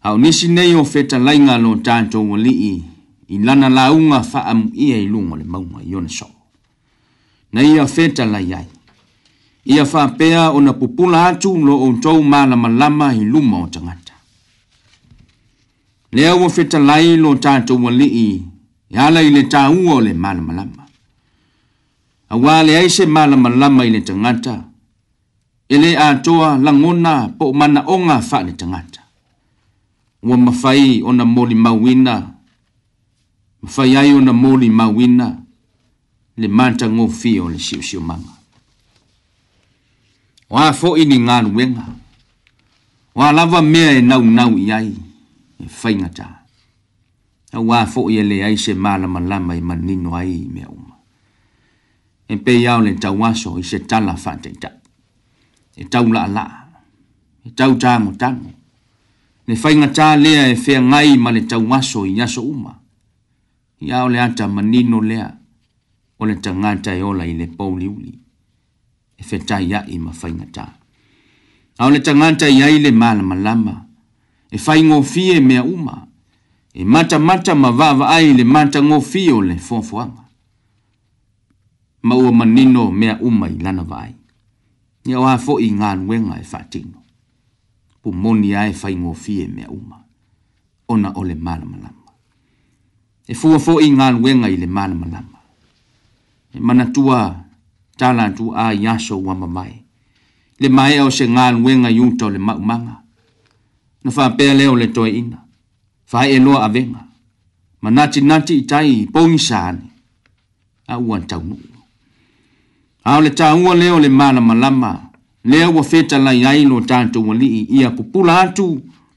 ao 0.02 0.18
nisi 0.18 0.48
nei 0.48 0.74
o 0.76 0.84
fetalaiga 0.86 1.58
lo 1.58 1.76
tatou 1.76 2.34
alii 2.36 2.84
i 3.28 3.38
lana 3.38 3.70
lauga 3.70 4.24
faamuʻia 4.32 4.98
i 4.98 5.06
luga 5.08 5.34
o 5.34 5.36
le 5.38 5.44
maua 5.44 5.84
i 5.84 5.96
ona 5.96 6.10
soo 6.10 6.34
na 7.54 7.62
ia 7.64 7.88
fetalai 7.88 8.54
ai 8.54 8.68
ia 9.66 9.86
faapea 9.86 10.50
ona 10.50 10.74
pupula 10.74 11.28
atu 11.28 11.58
lo 11.66 11.74
outou 11.84 12.24
malamalama 12.24 13.16
i 13.16 13.24
luma 13.26 13.58
o 13.64 13.68
tagata 13.68 14.14
lea 16.12 16.36
ua 16.36 16.50
fetalai 16.50 17.18
lo 17.18 17.36
tatou 17.36 17.88
alii 17.88 18.44
e 18.92 18.98
ala 18.98 19.22
i 19.22 19.30
le 19.32 19.42
tāua 19.54 19.96
o 19.96 20.02
le 20.02 20.14
malamalama 20.14 20.84
auā 22.30 22.64
leai 22.64 22.90
se 22.90 23.06
malamalama 23.06 23.86
i 23.86 23.90
le 23.90 24.02
tagata 24.02 24.64
e 25.70 25.76
lē 25.78 25.90
atoa 26.10 26.58
lagona 26.58 27.30
po 27.38 27.50
o 27.50 27.54
manaʻoga 27.54 28.18
faa 28.22 28.44
le 28.44 28.54
tagata 28.54 29.02
ua 30.24 30.38
mafai 30.38 31.02
ona 31.04 31.26
molimauina 31.26 32.14
mafai 33.64 33.96
ai 33.98 34.14
ona 34.14 34.34
molimauina 34.34 35.47
le 36.38 36.48
matagofia 36.48 37.44
o 37.44 37.50
le 37.50 37.58
siʻosiʻomaga 37.58 38.32
o 40.54 40.58
a 40.58 40.68
foʻi 40.80 41.04
ni 41.10 41.18
galuega 41.26 41.86
o 43.18 43.22
a 43.26 43.32
lava 43.34 43.62
mea 43.62 43.92
e 43.98 44.02
naunau 44.06 44.54
i 44.66 44.70
ai 44.72 44.94
e 45.58 45.66
faigatā 45.80 46.26
auā 47.58 47.80
foʻi 47.94 48.14
e 48.22 48.24
leai 48.30 48.56
se 48.64 48.72
malamalama 48.78 49.54
e 49.58 49.62
manino 49.70 50.14
ai 50.16 50.32
i 50.46 50.46
mea 50.54 50.70
uma 50.70 50.94
e 52.32 52.36
peia 52.38 52.78
o 52.78 52.82
le 52.86 52.94
tauaso 53.02 53.58
i 53.60 53.64
se 53.66 53.80
tala 53.90 54.14
faataitaʻi 54.14 54.78
e 55.82 55.90
taulaʻalaʻa 55.92 56.60
e 57.50 57.50
tautagotago 57.58 58.50
le 59.50 59.56
faigatā 59.58 60.08
lea 60.24 60.48
e 60.54 60.54
feagai 60.56 61.18
ma 61.18 61.32
le 61.34 61.42
tauaso 61.50 62.06
i 62.06 62.22
aso 62.22 62.42
uma 62.46 62.78
ia 63.82 64.04
o 64.06 64.14
le 64.14 64.20
a 64.22 64.30
tamanino 64.34 65.02
lea 65.02 65.34
o 66.20 66.26
le 66.26 66.36
tagata 66.40 66.94
e 66.96 67.02
ola 67.02 67.26
i 67.26 67.34
le 67.40 67.48
pouliuli 67.58 68.14
e 69.20 69.24
fetaiaʻi 69.30 69.96
ma 70.04 70.12
faigatā 70.12 70.66
a 71.80 71.86
o 71.86 71.90
le 71.94 72.00
tagata 72.00 72.50
i 72.50 72.62
ai 72.66 72.80
le 72.82 72.92
malamalama 72.92 73.76
e 74.50 74.58
faigofie 74.58 75.40
mea 75.40 75.64
uma 75.64 76.08
e 76.80 76.84
matamata 76.94 77.54
ma 77.56 77.70
vaavaai 77.80 78.26
i 78.32 78.34
le 78.38 78.44
matagofie 78.44 79.32
o 79.38 79.42
le 79.42 79.58
foafoaga 79.58 80.24
ma 82.08 82.14
ua 82.16 82.32
manino 82.32 82.92
mea 82.92 83.18
uma 83.22 83.46
i 83.50 83.58
lana 83.66 83.84
vaai 83.84 84.14
ia 85.06 85.20
o 85.20 85.26
a 85.28 85.38
foʻi 85.38 85.68
i 85.70 85.76
galuega 85.82 86.36
e 86.42 86.44
faatino 86.52 87.00
pumoni 88.02 88.56
ae 88.56 88.74
faigofie 88.74 89.48
mea 89.48 89.70
uma 89.70 89.98
ona 90.88 91.14
o 91.20 91.24
le 91.24 91.36
malamalama 91.36 92.12
e 93.28 93.34
fua 93.36 93.60
foʻi 93.62 93.86
i 93.94 93.96
galuega 93.96 94.50
i 94.50 94.58
le 94.58 94.66
malamalama 94.68 95.37
e 96.56 96.60
manatua 96.60 97.36
tala 97.98 98.24
atu 98.30 98.46
a 98.64 98.66
iaso 98.84 99.16
e 99.20 99.22
ua 99.26 99.36
mamae 99.36 99.78
le 100.60 100.70
maea 100.70 101.06
o 101.06 101.10
se 101.10 101.26
galuega 101.28 101.90
i 101.92 102.00
uta 102.00 102.26
o 102.26 102.30
le 102.30 102.40
maʻumaga 102.48 102.96
na 104.04 104.10
faapea 104.16 104.54
lea 104.60 104.68
o 104.72 104.76
le 104.82 104.88
toeina 104.96 105.38
faaeeloa 106.12 106.60
avega 106.68 107.00
ma 107.82 107.90
natinati 107.96 108.54
i 108.58 108.62
tai 108.72 108.90
i 109.02 109.06
pogisa 109.14 109.58
ane 109.70 109.86
a 110.88 110.96
ua 111.00 111.18
taunuu 111.20 111.68
a 113.08 113.18
o 113.18 113.22
le 113.24 113.30
tāua 113.40 113.74
lea 113.82 113.94
o 113.98 114.00
le 114.00 114.10
malamalama 114.20 114.92
lea 115.52 115.68
ua 115.70 115.84
fetalai 115.84 116.46
ai 116.52 116.66
lo 116.72 116.82
tatou 116.90 117.32
alii 117.32 117.64
ia 117.78 117.90
kupula 117.98 118.42
atu 118.42 118.66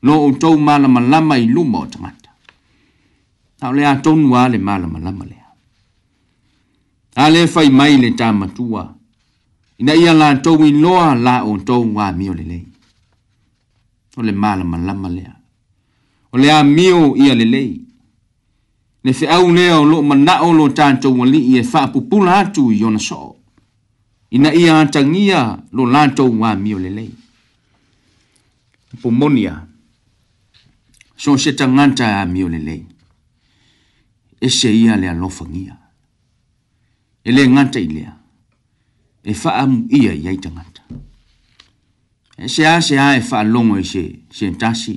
lo 0.02 0.12
outou 0.26 0.56
malamalama 0.66 1.38
i 1.38 1.46
luma 1.54 1.78
o 1.84 1.86
tagata 1.92 2.30
a 3.62 3.66
o 3.70 3.72
le 3.76 3.82
a 3.90 3.94
tonu 4.04 4.34
a 4.38 4.48
le 4.52 4.58
malamalama 4.58 5.24
lea 5.30 5.39
a 7.16 7.30
le 7.30 7.46
fai 7.46 7.68
mai 7.70 7.96
le 7.98 8.10
tamatua 8.14 8.94
ina 9.78 9.94
ia 9.94 10.12
latou 10.14 10.64
iloa 10.64 11.14
la 11.14 11.44
outou 11.44 11.98
amio 12.00 12.34
lelei 12.34 12.66
o 14.16 14.22
le 14.22 14.32
malamalama 14.32 15.08
lea 15.08 15.34
o 16.32 16.38
le 16.38 16.50
amio 16.52 17.16
ia 17.16 17.34
lelei 17.34 17.80
le 19.04 19.10
feʻau 19.18 19.46
lea 19.56 19.74
o 19.80 19.84
loo 19.84 20.02
manaʻo 20.02 20.48
lo 20.54 20.68
tatou 20.68 21.22
alii 21.24 21.58
e 21.58 21.62
faapupula 21.64 22.38
atu 22.38 22.70
i 22.72 22.84
ona 22.84 22.98
soo 22.98 23.34
ina 24.30 24.54
ia 24.54 24.78
atagia 24.80 25.58
lo 25.72 25.86
latou 25.86 26.44
amio 26.44 26.78
lelei 26.78 27.10
pomonia 29.02 29.66
so 31.16 31.36
se 31.36 31.50
tagata 31.58 32.20
amio 32.20 32.48
lelei 32.48 32.86
ese 34.40 34.70
ia 34.72 34.96
le 34.96 35.08
alofagia 35.08 35.79
e 37.22 37.32
le 37.32 37.46
ngata 37.48 37.78
i 37.78 37.86
lea 37.92 38.14
e 39.22 39.32
faa 39.34 39.66
mu 39.68 39.84
ia 39.92 40.12
i 40.12 40.24
aita 40.28 40.48
ngata 40.50 40.82
e 42.36 42.48
se 42.48 42.64
a 42.66 42.80
se 42.80 42.96
a 42.98 43.14
e 43.16 43.20
faa 43.20 43.42
longo 43.44 43.76
i 43.78 43.84
se 43.84 44.24
se 44.32 44.48
ntasi 44.50 44.94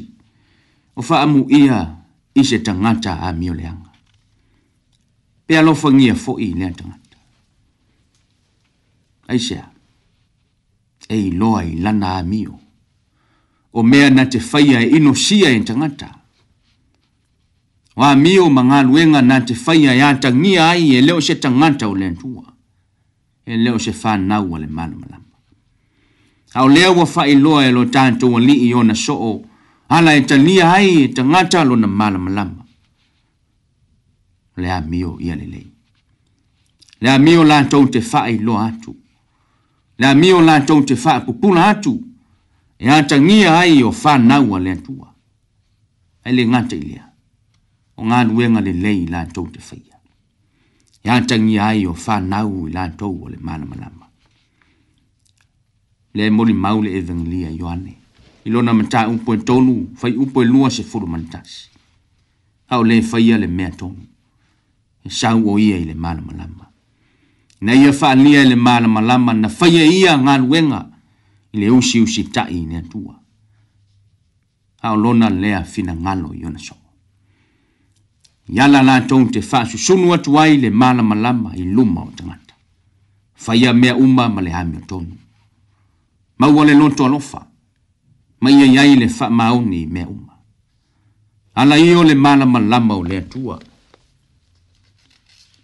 o 0.96 1.02
faa 1.02 1.26
mu 1.28 1.46
ia 1.50 1.80
i 2.40 2.44
se 2.44 2.62
tangata 2.62 3.20
a 3.20 3.32
mio 3.34 3.54
leanga 3.54 3.92
pe 5.46 5.54
alofa 5.58 5.90
ngia 5.92 6.16
fo 6.16 6.40
i 6.40 6.48
lea 6.56 6.72
tangata 6.72 7.18
ai 9.28 9.40
se 9.40 9.56
a 9.60 9.68
e 11.12 11.16
i 11.28 11.32
loa 11.36 11.64
i 11.64 11.76
lana 11.84 12.10
a 12.16 12.24
mio 12.24 12.56
o 13.72 13.82
mea 13.84 14.10
na 14.10 14.24
te 14.26 14.40
faya 14.40 14.80
e 14.80 14.96
ino 14.96 15.14
sia 15.14 15.50
e 15.52 15.60
tangata 15.64 16.08
e 16.10 16.23
Wa 17.96 18.16
mio 18.16 18.50
manga 18.50 18.84
luenga 18.84 19.22
na 19.22 19.42
te 19.42 19.56
whaia 19.66 19.94
ya 19.94 20.16
tangia 20.16 20.70
ai 20.70 20.96
e 20.96 21.02
leo 21.02 21.22
se 21.22 21.36
tanganta 21.36 21.88
o 21.88 21.96
lentua. 21.96 22.44
E 23.46 23.58
leo 23.58 23.80
se 23.80 23.92
whanau 24.02 24.52
o 24.54 24.58
le 24.58 24.68
manu 24.68 24.96
malama. 24.98 25.24
Au 26.54 26.70
lea 26.70 26.92
wa 26.92 27.08
whailoa 27.16 27.66
e 27.68 27.72
lo 27.72 27.84
tātou 27.86 28.38
a 28.38 28.40
li 28.40 28.54
i 28.68 28.74
ona 28.74 28.96
soo. 28.96 29.42
Ala 29.90 30.16
e 30.16 30.22
tania 30.22 30.72
ai 30.74 31.04
e 31.04 31.08
tangata 31.14 31.64
lo 31.64 31.76
na 31.76 31.88
malama 31.88 32.30
lama. 32.32 32.64
Lea 34.58 34.82
mio 34.82 35.18
ia 35.20 35.36
lelei. 35.36 35.68
Lea 37.02 37.20
mio 37.20 37.44
lātou 37.44 37.88
te 37.90 38.00
whailoa 38.14 38.66
atu. 38.68 38.96
Lea 40.00 40.16
mio 40.16 40.42
lātou 40.42 40.82
te 40.86 40.96
whaapupuna 40.96 41.66
atu. 41.68 42.02
E 42.80 42.90
a 42.90 43.04
tangia 43.04 43.54
ai 43.60 43.84
o 43.84 43.94
whanau 44.04 44.56
a 44.56 44.60
lentua. 44.60 45.14
Ele 46.24 46.48
ngata 46.48 46.76
i 46.76 46.82
lea. 46.82 47.13
o 47.96 48.06
ngā 48.10 48.24
luenga 48.28 48.62
le 48.62 48.74
lei 48.74 49.02
i 49.04 49.08
lantou 49.10 49.48
te 49.54 49.60
whaia. 49.62 49.98
E 51.06 51.10
atangi 51.10 51.58
ai 51.60 51.86
o 51.86 51.94
whanau 51.94 52.68
i 52.68 52.72
lantou 52.74 53.20
o 53.26 53.30
le 53.30 53.38
mana 53.40 53.66
malama. 53.66 54.08
Le 56.16 56.30
mori 56.30 56.54
mau 56.54 56.82
le 56.82 56.94
evangelia 56.98 57.50
Ioane, 57.50 57.94
i 58.46 58.50
lona 58.50 58.74
mata 58.74 59.08
upo 59.10 59.34
e 59.34 59.38
tonu, 59.44 59.92
whai 60.02 60.16
upo 60.16 60.42
e 60.42 60.46
lua 60.46 60.70
se 60.70 60.84
furu 60.84 61.08
mantas. 61.08 61.70
Hau 62.70 62.84
le 62.84 63.02
whaia 63.02 63.38
le 63.38 63.48
mea 63.48 63.72
tonu, 63.72 64.02
e 65.06 65.10
sau 65.10 65.48
o 65.50 65.58
ia 65.60 65.78
i 65.78 65.86
le 65.86 65.94
mana 65.94 66.22
malama. 66.22 66.70
Na 67.62 67.74
ia 67.74 67.92
whanlia 67.92 68.42
i 68.42 68.46
le 68.48 68.56
mana 68.56 68.88
malama, 68.88 69.34
na 69.34 69.50
whaia 69.50 69.86
ia 69.86 70.16
ngā 70.18 70.38
luenga 70.46 70.82
i 71.54 71.58
le 71.60 71.70
usi 71.70 72.00
usi 72.02 72.24
tai 72.30 72.54
i 72.62 72.66
nea 72.66 72.82
tua. 72.82 73.18
Hau 74.84 74.96
lona 74.98 75.30
lea 75.30 75.64
fina 75.64 75.96
ngalo 75.96 76.34
i 76.34 76.46
ona 76.46 76.60
soko. 76.60 76.83
Yala 78.50 78.84
la 78.84 79.02
ton 79.02 79.28
te 79.32 79.42
fa 79.42 79.60
su 79.66 79.78
sunu 79.78 80.14
atu 80.14 80.32
ai 80.40 80.58
le 80.62 80.70
mala 80.70 81.02
malama 81.04 81.50
i 81.56 81.64
luma 81.76 82.02
o 82.02 82.12
tangata. 82.16 82.54
Faya 83.36 83.74
mea 83.74 83.96
umma 83.96 84.28
male 84.30 84.50
hami 84.52 84.78
o 84.78 84.82
tonu. 84.86 85.16
Ma 86.40 86.48
ua 86.48 86.66
le 86.66 86.74
lonto 86.74 87.06
alofa. 87.06 87.48
Ma 88.42 88.50
ia 88.52 88.66
iai 88.66 88.96
le 89.00 89.08
fa 89.08 89.30
mauni 89.30 89.82
i 89.84 89.86
mea 89.88 90.08
umma. 90.10 90.34
Ala 91.56 91.76
io 91.78 92.04
le 92.04 92.16
mala 92.16 92.46
malama 92.46 92.96
o 92.96 93.04
le 93.04 93.18
atua. 93.18 93.60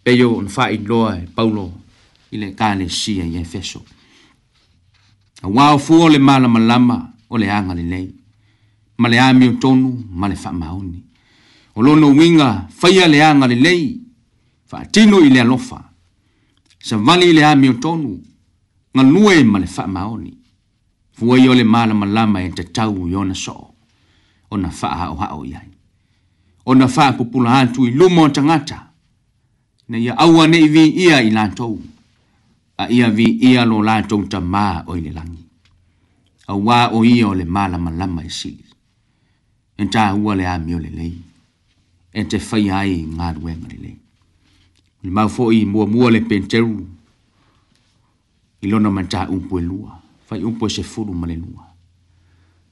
Peyo 0.03 0.37
on 0.37 0.47
fa 0.47 0.69
i 0.69 0.77
loa 0.77 1.17
e 1.17 1.25
paulo 1.33 1.65
i 2.31 2.37
le 2.37 2.53
kane 2.53 2.87
sia 2.89 3.23
i 3.25 3.35
efeso. 3.35 3.83
A 5.41 5.47
wao 5.47 5.77
fuo 5.77 6.07
le 6.09 6.17
mala 6.17 6.47
malama 6.47 7.11
o 7.27 7.37
le 7.37 7.49
anga 7.49 7.73
le 7.73 7.83
lei. 7.83 8.07
Male 8.97 9.19
hami 9.19 9.47
o 9.47 9.53
tonu 9.57 10.05
male 10.11 10.35
fa 10.35 10.51
mauni 10.51 11.08
o 11.75 11.81
lona 11.81 12.07
uiga 12.07 12.67
faia 12.69 13.07
leaga 13.07 13.47
lelei 13.47 14.01
faatino 14.69 15.19
i 15.27 15.29
le 15.29 15.41
alofa 15.41 15.79
savali 16.79 17.29
i 17.29 17.33
le 17.33 17.43
a 17.45 17.55
miotonu 17.55 18.11
galue 18.95 19.43
ma 19.43 19.59
le 19.59 19.67
faamaoni 19.75 20.31
fua 21.17 21.37
ia 21.39 21.51
o 21.51 21.55
le 21.55 21.63
malamalama 21.63 22.41
e 22.43 22.49
tatau 22.57 23.07
i 23.07 23.15
ona 23.15 23.33
soo 23.35 23.67
ona 24.51 24.69
faahaʻohaʻo 24.69 25.45
i 25.49 25.53
ai 25.55 25.69
ona 26.65 26.87
faapupula 26.87 27.59
atu 27.59 27.85
i 27.87 27.91
luma 27.91 28.21
o 28.21 28.29
tagata 28.29 28.79
na 29.89 29.97
ia 29.97 30.17
aua 30.17 30.45
neʻi 30.47 30.67
viia 30.73 31.21
i 31.21 31.29
latou 31.31 31.77
a 32.77 32.89
ia 32.89 33.09
viia 33.09 33.65
lo 33.65 33.83
latou 33.83 34.23
tamā 34.31 34.83
o 34.87 34.97
i 34.97 35.01
le 35.01 35.11
lagi 35.13 35.43
auā 36.51 36.89
o 36.97 37.05
ia 37.05 37.27
o 37.29 37.33
le 37.33 37.45
malamalama 37.45 38.23
e 38.25 38.29
sili 38.29 38.65
e 39.77 39.85
tāua 39.85 40.35
le 40.35 40.45
a 40.49 40.57
miolelei 40.57 41.28
e 42.13 42.23
te 42.29 42.37
whai 42.49 42.69
ai 42.73 42.93
ngā 43.17 43.31
ruenga 43.37 43.67
ni 43.69 43.77
le. 43.83 43.91
Ni 45.03 45.09
mau 45.13 45.29
fo 45.29 45.51
i 45.55 45.63
mua 45.65 45.85
mua 45.87 46.09
le 46.11 46.21
penteru 46.25 46.77
i 48.61 48.67
lona 48.67 48.89
manta 48.89 49.25
umpue 49.29 49.61
lua, 49.61 49.99
whai 50.29 50.43
umpue 50.43 50.69
se 50.69 50.83
furu 50.83 51.13
male 51.13 51.37
lua. 51.37 51.65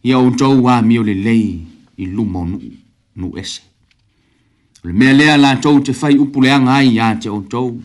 Ia 0.05 0.17
o 0.19 0.29
tau 0.39 0.57
wā 0.63 0.81
mio 0.85 1.03
le 1.03 1.13
lei 1.13 1.65
i 1.97 2.05
lumo 2.05 2.45
nu, 2.45 2.59
nu 3.15 3.31
ese. 3.38 3.61
Le 4.83 4.93
mea 4.93 5.13
lea 5.13 5.38
la 5.38 5.55
tau 5.61 5.79
te 5.83 5.91
whai 6.01 6.17
upu 6.17 6.41
le 6.41 6.51
anga 6.51 6.73
ai 6.73 6.97
a 6.99 7.13
te 7.17 7.29
o 7.29 7.41
tau. 7.41 7.77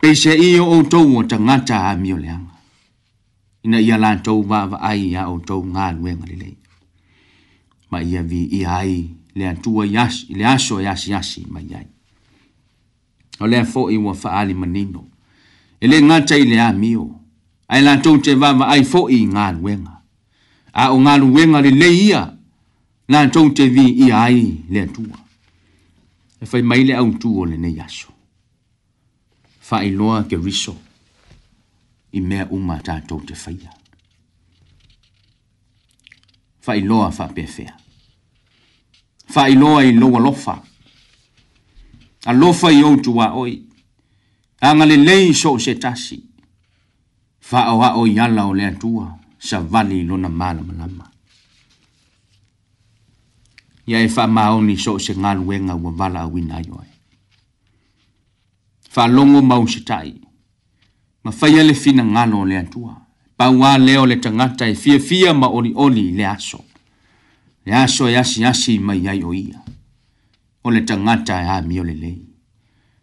Pei 0.00 0.14
se 0.16 0.32
i 0.34 0.54
o 0.58 0.82
tau 0.82 1.16
o 1.18 1.22
ta 1.24 1.38
ngata 1.38 1.78
a 1.90 1.94
mio 1.96 2.16
le 2.16 2.28
anga. 2.28 2.56
Ina 3.64 3.78
ia 3.80 3.98
la 3.98 4.16
tau 4.16 4.40
wā 4.48 4.64
wa 4.70 4.78
ai 4.80 5.14
a 5.14 5.28
o 5.28 5.38
tau 5.38 5.60
ngā 5.64 5.90
ruenga 5.98 6.26
ni 6.28 6.36
le. 6.36 6.50
Ma 7.90 8.00
ia 8.00 8.22
vi 8.22 8.44
ia 8.56 8.70
ai 8.78 9.04
le 9.40 9.48
atua 9.48 9.86
yasi, 9.86 10.34
le 10.34 10.44
aso 10.46 10.76
yasi 10.80 11.10
yasi 11.12 11.46
mai 11.48 11.68
ai. 11.74 11.86
O 13.40 13.46
le 13.46 13.58
afo 13.58 13.88
i 13.90 13.96
wa 13.96 14.14
faali 14.14 14.54
manino. 14.54 15.08
E 15.80 15.86
le 15.88 16.00
ngata 16.02 16.36
i 16.36 16.44
le 16.46 16.60
amio. 16.60 17.06
Ai 17.68 17.82
la 17.82 17.96
tau 18.00 18.18
te 18.20 18.34
vava 18.34 18.66
ai 18.74 18.84
fo 18.84 19.08
i 19.08 19.20
ngā 19.32 19.46
nuenga. 19.56 19.96
A 20.82 20.92
o 20.94 20.98
ngā 21.00 21.14
nuenga 21.22 21.60
le 21.64 21.70
le 21.72 21.88
ia. 22.06 22.22
Nā 23.10 23.20
tau 23.32 23.50
te 23.54 23.64
vi 23.74 23.84
i 24.04 24.10
ai 24.12 24.40
le 24.68 24.80
atua. 24.86 25.18
E 26.42 26.46
fai 26.46 26.62
mai 26.62 26.84
le 26.84 26.94
au 26.98 27.10
tu 27.20 27.30
o 27.40 27.44
le 27.44 27.56
ne 27.56 27.68
yasu. 27.72 28.12
Fai 29.68 29.90
loa 29.90 30.24
ke 30.28 30.36
riso. 30.36 30.74
I 32.12 32.20
mea 32.20 32.46
uma 32.50 32.78
tā 32.82 33.00
tau 33.06 33.22
te 33.24 33.34
faya. 33.34 33.72
Fai 36.60 36.82
loa 36.84 37.10
fai 37.10 37.30
pefea. 37.34 37.36
Fai 37.36 37.36
loa 37.36 37.36
fai 37.36 37.36
pefea. 37.36 37.74
faailoa 39.32 39.82
i 39.84 39.92
lou 39.92 40.16
alofa 40.16 40.58
alofa 42.26 42.70
i 42.72 42.82
ou 42.82 42.96
tuaoi 42.96 43.62
agalelei 44.60 45.34
so 45.34 45.52
o 45.52 45.58
se 45.58 45.74
tasi 45.74 46.20
faaoa'o 47.40 48.06
i 48.06 48.18
ala 48.20 48.44
o 48.44 48.54
le 48.54 48.66
atua 48.66 49.18
sa 49.38 49.60
vali 49.60 50.00
i 50.00 50.04
lona 50.06 50.28
malamalama 50.28 51.06
ia 53.86 54.00
e 54.02 54.08
faamaoni 54.08 54.78
so 54.78 54.94
o 54.94 54.98
se 54.98 55.14
galuega 55.14 55.74
ua 55.74 55.90
valaauina 55.92 56.54
ai 56.56 56.64
oe 56.72 56.88
faalogo 58.90 59.42
mau 59.42 59.68
se 59.68 59.78
taʻi 59.80 60.14
ma 61.24 61.30
faia 61.32 61.62
le 61.64 61.74
finagalo 61.74 62.40
o 62.40 62.44
le 62.46 62.58
atua 62.58 62.96
pauā 63.38 63.78
lea 63.78 64.02
o 64.02 64.06
le 64.06 64.16
tagata 64.16 64.66
e 64.66 64.74
fiafia 64.74 65.34
ma 65.34 65.46
olioli 65.48 66.08
i 66.08 66.12
le 66.16 66.26
aso 66.26 66.64
le 67.70 68.24
si 68.24 68.42
e 68.42 68.52
si 68.54 68.78
mai 68.78 69.06
ai 69.08 69.22
o 69.22 69.32
ia 69.32 69.62
o 70.62 70.70
le 70.70 70.82
tagata 70.84 71.40
e 71.42 71.46
ami 71.46 71.78
o 71.80 71.82
lelei 71.82 72.26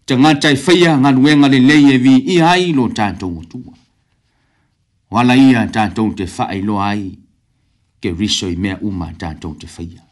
tagata 0.06 0.50
e 0.52 0.56
faia 0.58 0.98
galuega 0.98 1.48
ye 1.48 1.98
vi 1.98 2.20
viia 2.20 2.50
ai 2.52 2.74
lo 2.74 2.88
tatou 2.90 3.40
atua 3.42 3.74
o 5.10 5.18
ala 5.18 5.34
ia 5.36 5.66
tatou 5.68 6.14
te 6.14 6.28
faailoa 6.28 6.84
ai 6.90 7.18
ke 8.02 8.12
riso 8.12 8.48
i 8.50 8.56
mea 8.56 8.78
uma 8.82 9.12
tatou 9.16 9.56
te 9.56 9.68
faia 9.68 10.04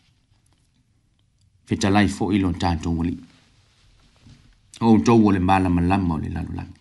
fetalai 1.66 2.08
foʻi 2.08 2.39
lo 2.39 2.53
tatou 2.53 3.01
alii 3.01 3.20
o 4.82 4.86
outou 4.88 5.26
o 5.28 5.32
le 5.32 5.39
malamalama 5.39 6.14
o 6.16 6.18
le 6.18 6.30
lalolagi 6.30 6.80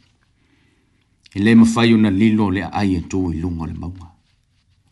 e 1.35 1.39
lē 1.41 1.55
mafai 1.57 1.93
ona 1.95 2.11
lilo 2.11 2.53
e, 2.55 2.63
o 2.63 2.69
ai 2.71 2.95
aai 2.95 2.97
atū 3.01 3.33
i 3.35 3.41
luga 3.43 3.63
o 3.65 3.67
le 3.67 3.73
mauga 3.75 4.09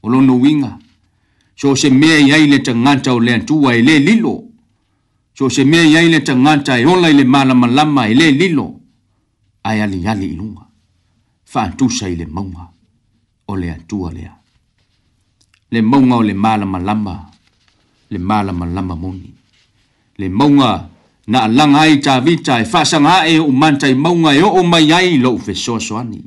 o 0.03 0.09
lona 0.09 0.33
uiga 0.33 0.79
so 1.63 1.77
se 1.81 1.89
mea 1.91 2.19
i 2.19 2.33
aile 2.35 2.59
te 2.59 2.73
ngantau 2.75 3.21
le 3.25 3.33
antua 3.39 3.71
i 3.73 3.79
e 3.79 3.83
le 3.83 3.99
lilo. 4.01 4.35
So 5.35 5.49
se 5.49 5.65
mea 5.65 5.85
i 5.87 5.97
aile 5.97 6.19
te 6.21 6.35
ngantau 6.35 6.75
i 6.77 6.83
e 6.83 6.89
hola 6.89 7.07
i 7.09 7.15
le 7.15 7.23
malama 7.25 7.67
lama 7.71 8.07
e 8.09 8.11
i 8.13 8.19
le 8.19 8.31
lilo. 8.33 8.67
Ai 9.63 9.81
ali 9.81 10.01
ali 10.07 10.27
i 10.27 10.35
lunga. 10.37 10.65
Fantusa 11.53 12.09
i 12.09 12.17
le 12.17 12.27
maunga. 12.27 12.65
O 13.47 13.55
le 13.57 13.71
antua 13.71 14.11
lea. 14.13 14.33
Le 15.71 15.81
maunga 15.83 16.17
o 16.17 16.23
le 16.23 16.35
malama 16.35 16.79
lama. 16.81 17.31
Le 18.11 18.19
malama 18.19 18.67
lama 18.67 18.97
moni. 18.97 19.31
Le 20.19 20.29
maunga 20.29 20.89
na 21.29 21.39
alanga 21.47 21.81
ai 21.87 21.95
ta 22.05 22.19
vita 22.21 22.59
e 22.59 22.65
fasanga 22.65 23.23
e 23.33 23.39
o 23.39 23.51
manta 23.61 23.87
i 23.87 23.95
maunga 23.95 24.33
e 24.35 24.43
o 24.43 24.63
mai 24.67 24.91
ai 24.93 25.17
lo 25.19 25.39
fesoso 25.39 25.97
ani. 25.97 26.23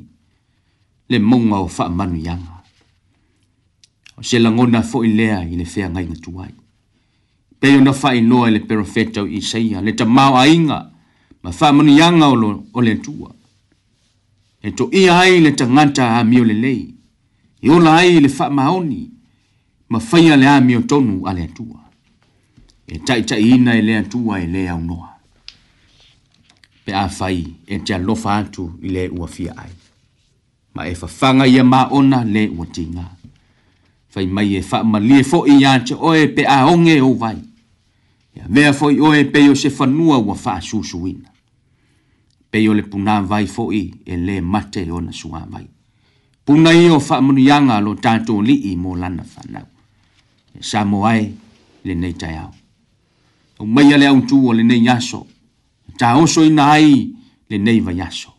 Le 1.10 1.18
maunga 1.18 1.56
o 1.64 1.68
fa 1.68 1.84
manu 1.90 2.16
yanga 2.28 2.55
o 4.16 4.22
se 4.22 4.38
langona 4.38 4.82
fo 4.82 5.04
i 5.04 5.12
lea 5.12 5.44
i 5.44 5.56
le 5.56 5.64
fea 5.64 5.90
ngai 5.90 6.06
ngatu 6.08 6.30
wai. 6.36 6.54
Pei 7.60 7.76
o 7.76 7.80
na 7.80 7.90
wha 8.02 8.14
i 8.14 8.20
noa 8.22 8.50
le 8.50 8.60
perofeta 8.60 9.22
o 9.22 9.26
Isaia, 9.26 9.80
le 9.80 9.92
ta 9.92 10.04
mau 10.04 10.36
a 10.36 10.46
inga, 10.48 10.90
ma 11.42 11.50
wha 11.60 11.72
manu 11.72 11.92
yanga 11.92 12.26
o 12.72 12.80
le 12.80 12.94
tua. 12.96 13.32
E 14.62 14.72
to 14.72 14.88
ia 14.92 15.18
ai 15.20 15.40
le 15.40 15.52
ta 15.52 15.66
ngata 15.66 16.16
a 16.16 16.24
mio 16.24 16.44
le 16.44 16.54
lei, 16.54 16.84
i 17.60 17.66
e 17.66 17.70
ola 17.70 17.94
ai 18.00 18.20
le 18.20 18.32
wha 18.38 18.50
maoni, 18.50 19.10
ma 19.88 19.98
whaia 20.10 20.36
le 20.36 20.46
a 20.46 20.60
mio 20.60 20.80
tonu 20.82 21.24
a 21.26 21.32
le 21.32 21.52
tua. 21.52 21.84
E 22.86 22.98
tai 23.02 23.22
tai 23.24 23.48
ina 23.54 23.74
i 23.74 23.82
le 23.82 24.02
tua 24.08 24.38
i 24.40 24.46
lea 24.50 24.74
o 24.74 24.78
noa. 24.80 25.12
Pe 26.84 26.92
a 26.94 27.06
whai 27.18 27.44
e 27.66 27.78
te 27.82 27.92
alofa 27.94 28.36
atu 28.36 28.78
i 28.82 28.88
le 28.88 29.08
ua 29.08 29.26
fia 29.26 29.52
ai. 29.56 29.72
Ma 30.74 30.84
e 30.86 30.94
whawhanga 31.00 31.46
ia 31.46 31.64
maona 31.64 32.24
le 32.24 32.42
ua 32.48 32.66
tingaa. 32.66 33.15
fai 34.16 34.26
mai 34.26 34.56
e 34.56 34.62
fa 34.62 34.78
ma 34.82 34.96
lie 34.98 35.22
fo 35.22 35.44
i 35.46 35.58
ia 35.60 35.74
te 35.84 35.92
oe 35.94 36.22
pe 36.34 36.42
a 36.48 36.64
onge 36.72 36.94
o 37.02 37.12
vai 37.22 37.36
ia 38.36 38.46
vea 38.48 38.72
fo 38.72 38.88
i 38.90 38.98
oe 38.98 39.24
pe 39.26 39.48
o 39.50 39.54
se 39.54 39.68
fanua 39.68 40.16
wa 40.18 40.34
fa 40.34 40.56
susuina 40.60 41.28
pe 42.50 42.66
o 42.68 42.72
le 42.72 42.82
puna 42.82 43.20
vai 43.20 43.46
fo 43.46 43.68
i 43.72 43.92
e 44.06 44.16
le 44.16 44.40
mate 44.40 44.90
ona 44.90 45.12
sua 45.12 45.44
vai 45.50 45.68
puna 46.46 46.72
i 46.72 46.88
o 46.88 46.98
fa 46.98 47.20
manuianga 47.20 47.76
lo 47.80 47.94
tatou 47.94 48.40
li'i 48.40 48.74
mo 48.76 48.96
lana 48.96 49.22
fanau 49.22 49.68
e 50.58 50.62
sa 50.62 50.84
mo 50.84 51.04
ai 51.04 51.34
lenei 51.84 52.14
taiao 52.16 52.54
au 53.60 53.66
maia 53.66 53.96
le 53.98 54.06
autū 54.08 54.46
o 54.48 54.52
lenei 54.52 54.88
aso 54.88 55.26
taosoina 55.98 56.70
ai 56.72 57.10
lenei 57.50 57.80
vaiaso 57.80 58.32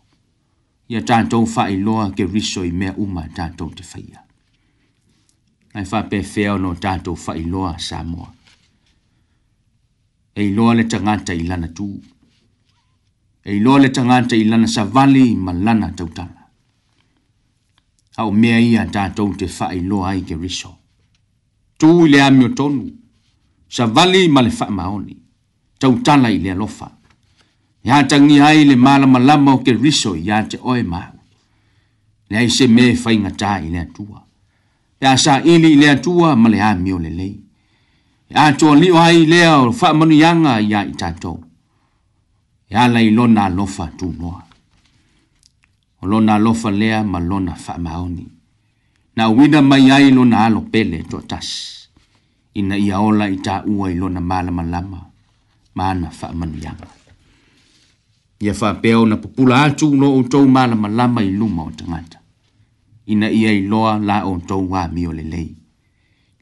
ia 0.89 1.01
tatou 1.01 1.45
faailoa 1.45 2.09
ke 2.17 2.25
riso 2.25 2.63
i 2.65 2.71
mea 2.71 2.95
uma 2.97 3.30
tatou 3.30 3.69
te 3.69 3.84
faia 3.84 4.25
ai 5.78 5.86
faapefea 5.86 6.53
ona 6.53 6.67
o 6.67 6.75
tatou 6.75 7.15
faailoa 7.15 7.69
a 7.73 7.80
samoa 7.80 8.34
e 10.36 10.45
iloa 10.45 10.73
le 10.75 10.84
tagata 10.84 11.34
i 11.34 11.43
lana 11.43 11.67
tu 11.67 11.89
e 13.45 13.55
iloa 13.57 13.80
le 13.80 13.89
tagata 13.89 14.36
i 14.36 14.43
lana 14.43 14.67
savali 14.67 15.36
ma 15.36 15.51
lana 15.53 15.89
tautala 15.97 16.41
a 18.17 18.23
o 18.25 18.32
mea 18.32 18.59
ia 18.59 18.86
tatou 18.95 19.30
te 19.39 19.45
faailoa 19.47 20.09
ai 20.09 20.21
keriso 20.28 20.71
tu 21.80 22.05
i 22.05 22.09
le 22.11 22.21
ami 22.23 22.45
o 22.45 22.49
tonu 22.49 22.86
savali 23.69 24.21
ma 24.34 24.41
le 24.41 24.49
faamaoni 24.59 25.15
tautala 25.82 26.30
i 26.30 26.39
le 26.43 26.51
alofa 26.51 26.88
iā 27.86 28.03
tagia 28.09 28.45
ai 28.45 28.65
le 28.65 28.75
malamalama 28.75 29.53
o 29.53 29.59
keriso 29.65 30.15
iā 30.15 30.38
te 30.49 30.57
oe 30.69 30.84
mau 30.84 31.13
leai 32.30 32.49
se 32.57 32.65
me 32.67 32.86
faigatā 33.03 33.53
i 33.67 33.69
le 33.75 33.80
atua 33.89 34.26
ya 35.01 35.13
saʻili 35.13 35.77
i 35.77 35.77
le 35.77 35.87
atua 35.93 36.33
ma 36.35 36.49
le 36.49 36.57
amio 36.61 36.97
lelei 36.99 37.33
li 38.29 38.35
atualio 38.35 38.97
ai 38.97 39.25
lea 39.29 39.57
o 39.61 39.69
faamanuiaga 39.71 40.57
iā 40.69 40.79
i 40.89 40.93
tatou 40.97 41.37
ia 42.71 42.83
lai 42.93 43.07
lona 43.17 43.45
alofa 43.45 43.85
tunoa 43.97 44.39
o 46.01 46.07
lona 46.11 46.31
alofa 46.39 46.69
lea 46.79 47.03
ma 47.03 47.19
lona 47.29 47.53
faamaoni 47.65 48.25
na 49.17 49.23
wina 49.35 49.61
mai 49.61 49.85
ai 49.91 50.07
lona 50.17 50.35
alo 50.45 50.61
pele 50.71 50.97
tas 51.29 51.47
ina 52.59 52.75
ia 52.85 52.99
ola 52.99 53.29
i 53.29 53.37
taʻua 53.47 53.85
i 53.91 53.95
lona 54.01 54.21
malamalama 54.29 54.99
ma 55.77 55.83
ana 55.91 56.09
faamanuiaga 56.19 56.87
ia 58.45 58.53
faapea 58.53 58.99
ona 59.03 59.15
pupula 59.23 59.55
atu 59.65 59.85
lo 59.99 60.07
outou 60.15 60.45
malamalama 60.55 61.19
i 61.23 61.31
luma 61.39 61.61
o 61.63 61.71
tagata 61.77 62.17
ina 63.08 63.32
ia 63.32 63.51
iloa 63.60 63.93
laou 64.10 64.36
tou 64.49 64.66
amio 64.76 65.12
lelei 65.18 65.49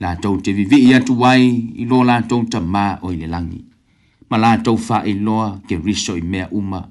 latou 0.03 0.35
te 0.43 0.51
vivii 0.57 0.91
atu 0.97 1.13
ai 1.31 1.43
i 1.81 1.85
lo 1.91 1.97
latou 2.11 2.41
tamā 2.51 2.85
o 3.05 3.13
i 3.15 3.21
le 3.21 3.27
lagi 3.35 3.61
ma 4.29 4.37
latou 4.45 4.77
faailoa 4.87 5.47
ke 5.67 5.75
riso 5.85 6.13
i 6.17 6.23
mea 6.31 6.45
uma 6.59 6.81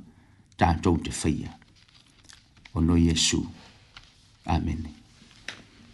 tatou 0.60 0.96
te 1.04 1.10
faia 1.20 1.50
o 2.76 2.80
no 2.86 2.94
iesu 3.06 3.40
amene 4.54 4.90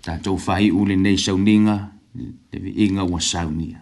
tatou 0.04 0.36
faaiʻu 0.46 0.80
lenei 0.90 1.16
sauniga 1.24 1.76
le 2.50 2.56
viiga 2.64 3.02
ua 3.12 3.20
saunia 3.20 3.80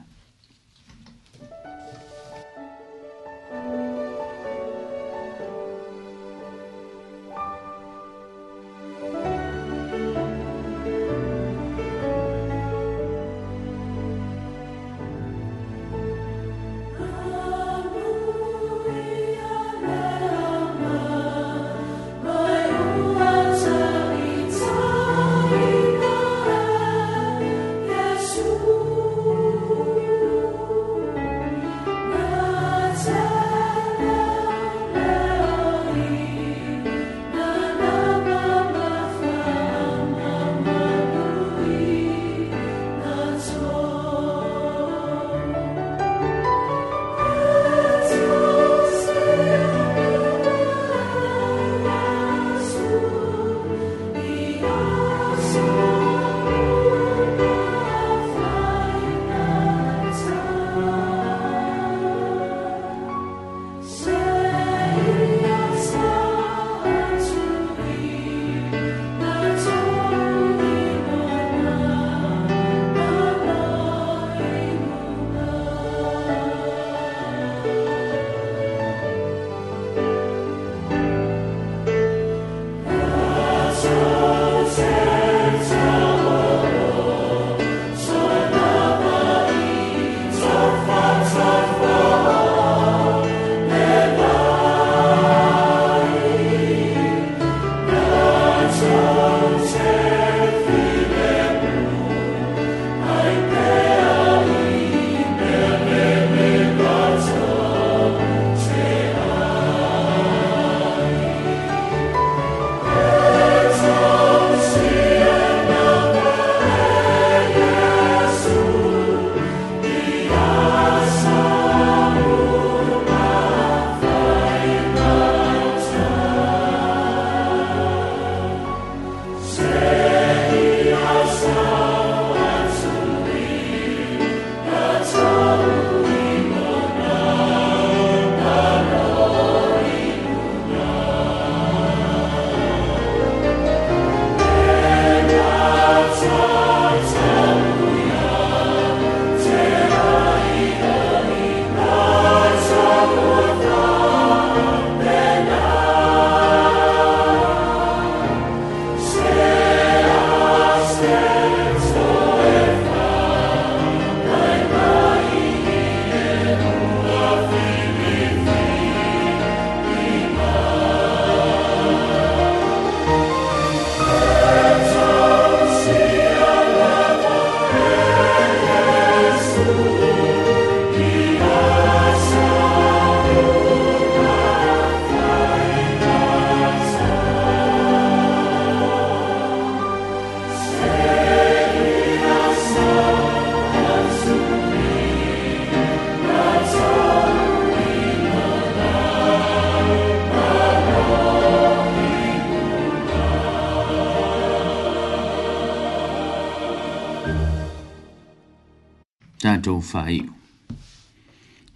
tau 209.69 209.85
whaiu. 209.95 210.33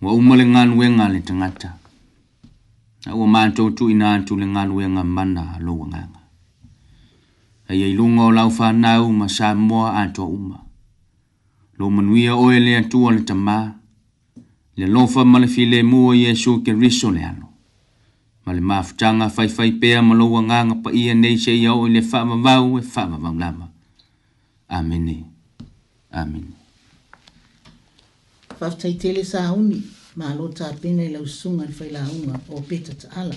Wa 0.00 0.12
uma 0.16 0.36
le 0.36 0.44
ngalu 0.46 0.82
e 0.82 0.88
ngale 0.90 1.20
tangata. 1.20 1.72
Na 3.06 3.14
ua 3.16 3.26
mātou 3.26 3.70
tu 3.70 3.90
ina 3.90 4.14
atu 4.14 4.36
le 4.36 4.46
ngalu 4.46 4.80
e 4.80 4.86
ngā 4.88 5.02
mana 5.04 5.42
a 5.56 5.60
loa 5.60 5.86
nganga. 5.86 6.20
Ai 7.68 7.82
ei 7.82 7.94
lunga 7.94 8.22
o 8.24 8.30
lau 8.30 8.50
whanau 8.58 9.12
ma 9.12 9.26
sā 9.26 9.54
moa 9.54 9.90
atua 10.02 10.26
uma. 10.26 10.58
Lo 11.78 11.90
manuia 11.90 12.36
oe 12.36 12.60
le 12.60 12.76
atua 12.76 13.12
le 13.12 13.20
tamā. 13.26 13.58
Le 14.76 14.86
lofa 14.86 15.24
ma 15.24 15.38
le 15.38 15.46
file 15.46 15.82
mua 15.82 16.14
Yesu 16.16 16.62
ke 16.62 16.72
riso 16.72 17.10
le 17.10 17.24
ano. 17.24 17.48
Ma 18.46 18.52
le 18.54 18.60
mafutanga 18.60 19.28
whaiwhai 19.36 19.78
pēa 19.82 20.02
ma 20.02 20.14
loa 20.14 20.42
nganga 20.42 20.80
pa 20.82 20.90
ia 20.92 21.14
nei 21.14 21.38
se 21.38 21.50
iau 21.54 21.86
i 21.86 21.90
le 21.92 22.02
whamavau 22.02 22.78
e 22.78 22.82
whamavau 22.86 23.38
lama. 23.38 23.71
tai 28.82 28.94
tele 28.98 29.22
sa 29.24 29.52
uni 29.52 29.78
ma 30.18 30.34
lo 30.34 30.48
ta 30.48 30.72
pina 30.74 31.06
le 31.08 31.18
usunga 31.18 31.64
fai 31.70 31.90
la 31.90 32.00
unga 32.02 32.34
o 32.50 32.58
peta 32.66 32.92
ta 32.98 33.08
ala 33.20 33.34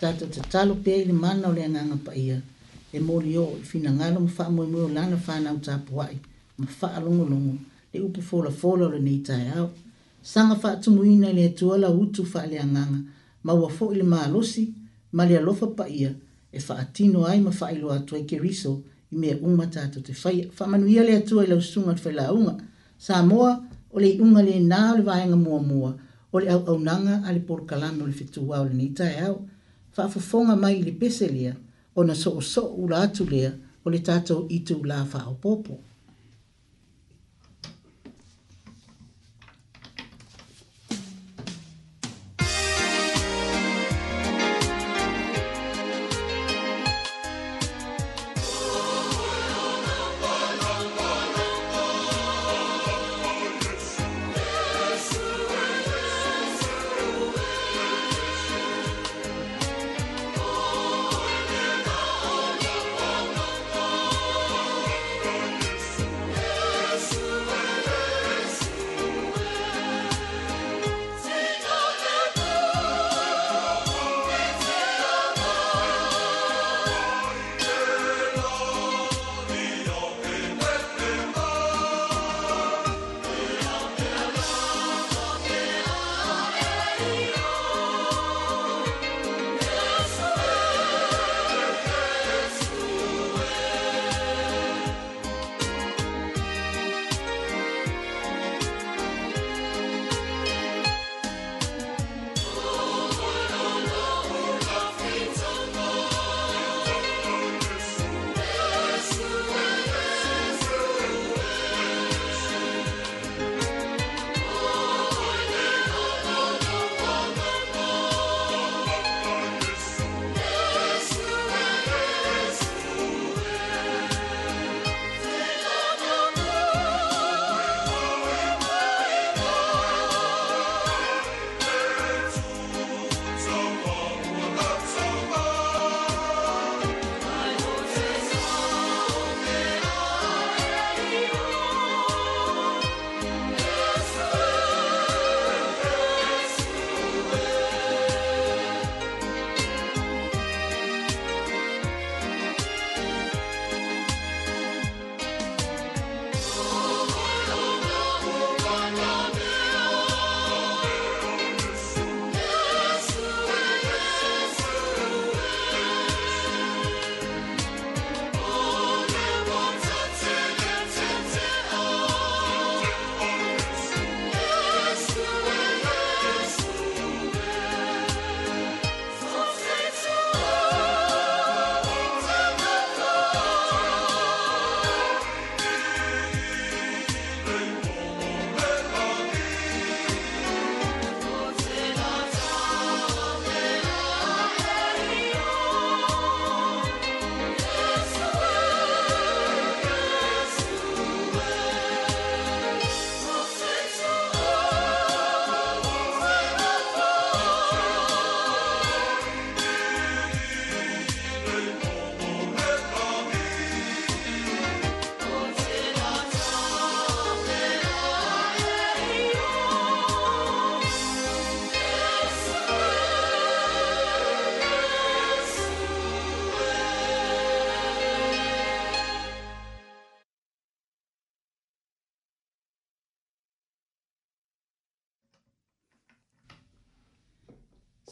ta 0.00 0.10
ta 0.18 0.26
ta 0.26 0.42
talo 0.52 0.74
pe 0.74 1.04
le 1.06 1.12
mana 1.12 1.44
o 1.48 1.52
le 1.52 1.66
nanga 1.68 1.96
pa 2.04 2.12
ia 2.14 2.38
e 2.92 2.98
mori 2.98 3.36
o 3.38 3.46
fina 3.62 3.90
ngalo 3.94 4.18
mo 4.20 4.26
fa 4.36 4.44
mo 4.50 4.62
mo 4.66 4.82
lana 4.96 5.16
fa 5.26 5.34
na 5.40 5.50
uta 5.54 5.74
poai 5.86 6.16
ma 6.58 6.66
fa 6.66 6.88
alongo 6.98 7.24
longo 7.32 7.54
le 7.92 7.98
upu 8.06 8.20
fola 8.28 8.50
fola 8.50 8.86
le 8.92 8.98
nei 9.06 9.20
tai 9.26 9.44
au 9.56 9.70
sanga 10.22 10.56
fa 10.62 10.70
tu 10.82 10.90
muina 10.90 11.30
le 11.32 11.54
tuala 11.58 11.88
utu 12.02 12.24
fa 12.32 12.40
le 12.50 12.56
nanga 12.76 12.98
ma 13.46 13.52
wa 13.52 13.68
fo 13.68 13.84
le 13.98 14.02
ma 14.02 14.26
losi 14.34 14.64
ma 15.16 15.22
le 15.30 15.38
lofa 15.46 15.66
pa 15.78 15.84
ia 15.88 16.10
e 16.52 16.58
fa 16.66 16.74
atino 16.84 17.24
ai 17.24 17.38
ma 17.40 17.52
fa 17.52 17.70
ilo 17.74 17.88
atu 17.96 18.16
e 18.16 18.24
riso 18.44 18.82
i 19.12 19.16
mea 19.20 19.36
umata 19.48 19.78
ato 19.86 20.00
te 20.02 20.12
fai 20.12 20.50
fa 20.56 20.66
manuia 20.66 21.02
le 21.06 21.12
atu 21.20 21.38
e 21.40 21.46
le 21.46 21.54
usunga 21.54 21.94
fai 21.94 22.12
la 22.18 22.26
unga 22.32 22.54
sa 23.04 23.22
moa 23.22 23.52
o 23.92 24.00
le 24.00 24.08
iʻuga 24.12 24.40
lenā 24.46 24.76
o 24.92 24.96
le 24.98 25.02
vaega 25.06 25.36
muamua 25.36 25.90
o 26.32 26.40
le 26.40 26.48
auaunaga 26.54 27.16
a 27.28 27.32
le 27.36 27.40
polokalame 27.48 28.00
o 28.04 28.08
le 28.08 28.14
fetuā 28.20 28.56
o 28.64 28.68
lenei 28.70 28.88
taeao 29.00 29.34
faafofoga 29.98 30.56
mai 30.62 30.74
i 30.78 30.82
le 30.86 30.94
pese 31.02 31.28
lea 31.36 31.52
ona 32.00 32.14
soʻosoʻo 32.22 32.74
ula 32.82 33.02
atu 33.06 33.24
lea 33.34 33.50
o 33.84 33.90
le 33.92 34.00
tatou 34.08 34.42
itu 34.56 34.80
la 34.90 34.98
faaopoopo 35.12 35.74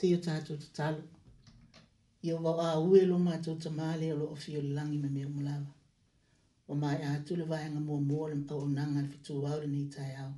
tio 0.01 0.16
tātou 0.24 0.57
te 0.57 0.68
talo. 0.76 1.03
Ia 2.24 2.36
wau 2.40 2.61
a 2.64 2.68
ue 2.80 3.03
lo 3.05 3.18
mātou 3.20 3.59
te 3.61 3.68
māle 3.74 4.07
o 4.14 4.16
loo 4.22 4.36
fio 4.44 4.62
langi 4.64 4.96
me 5.01 5.11
mea 5.12 5.28
mulawa. 5.28 5.74
O 6.70 6.74
mai 6.78 6.96
a 7.05 7.11
tule 7.26 7.44
vai 7.51 7.59
anga 7.66 7.80
mua 7.84 8.01
mua 8.01 8.28
le 8.32 8.36
mpau 8.40 8.64
nanga 8.72 9.03
le 9.03 9.09
fitu 9.12 9.36
waure 9.42 9.66
nei 9.68 9.88
tai 9.96 10.14
au. 10.24 10.32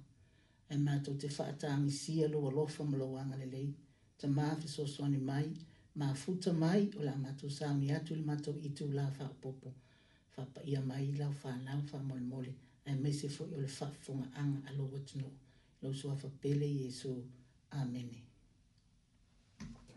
E 0.69 0.79
mātou 0.87 1.15
te 1.23 1.31
whaata 1.37 1.71
angi 1.77 1.93
sia 2.01 2.29
lo 2.33 2.41
alofa 2.51 2.85
mula 2.89 3.07
wanga 3.15 3.39
le 3.39 3.47
lei. 3.55 3.69
Ta 4.19 4.27
māfi 4.39 4.67
so 4.75 4.87
soani 4.95 5.21
mai, 5.31 5.47
mā 5.99 6.11
futa 6.25 6.53
mai 6.65 6.89
o 6.99 7.07
la 7.07 7.15
mātou 7.27 7.51
sāmi 7.59 7.93
atu 7.99 8.19
le 8.19 8.27
mātou 8.31 8.59
i 8.67 8.75
tū 8.81 8.91
la 8.97 9.07
wha 9.21 9.29
popo. 9.47 9.75
Whapa 10.35 10.67
ia 10.67 10.81
mai 10.91 11.07
la 11.21 11.31
wha 11.39 11.55
nau 11.63 11.85
wha 11.93 12.03
mole 12.09 12.27
mole. 12.33 12.57
E 12.87 12.99
mese 12.99 13.31
fo 13.31 13.47
i 13.47 13.55
o 13.55 13.63
le 13.63 13.71
wha 13.79 13.91
funga 14.09 14.29
anga 14.43 14.67
alo 14.73 14.91
watu 14.91 15.23
no. 15.23 15.31
Lo 15.83 15.93
sua 15.95 16.19
wha 16.19 16.33
pele 16.41 16.67
Jesu. 16.83 17.15
Amen. 17.73 18.11
Amen. 18.11 18.32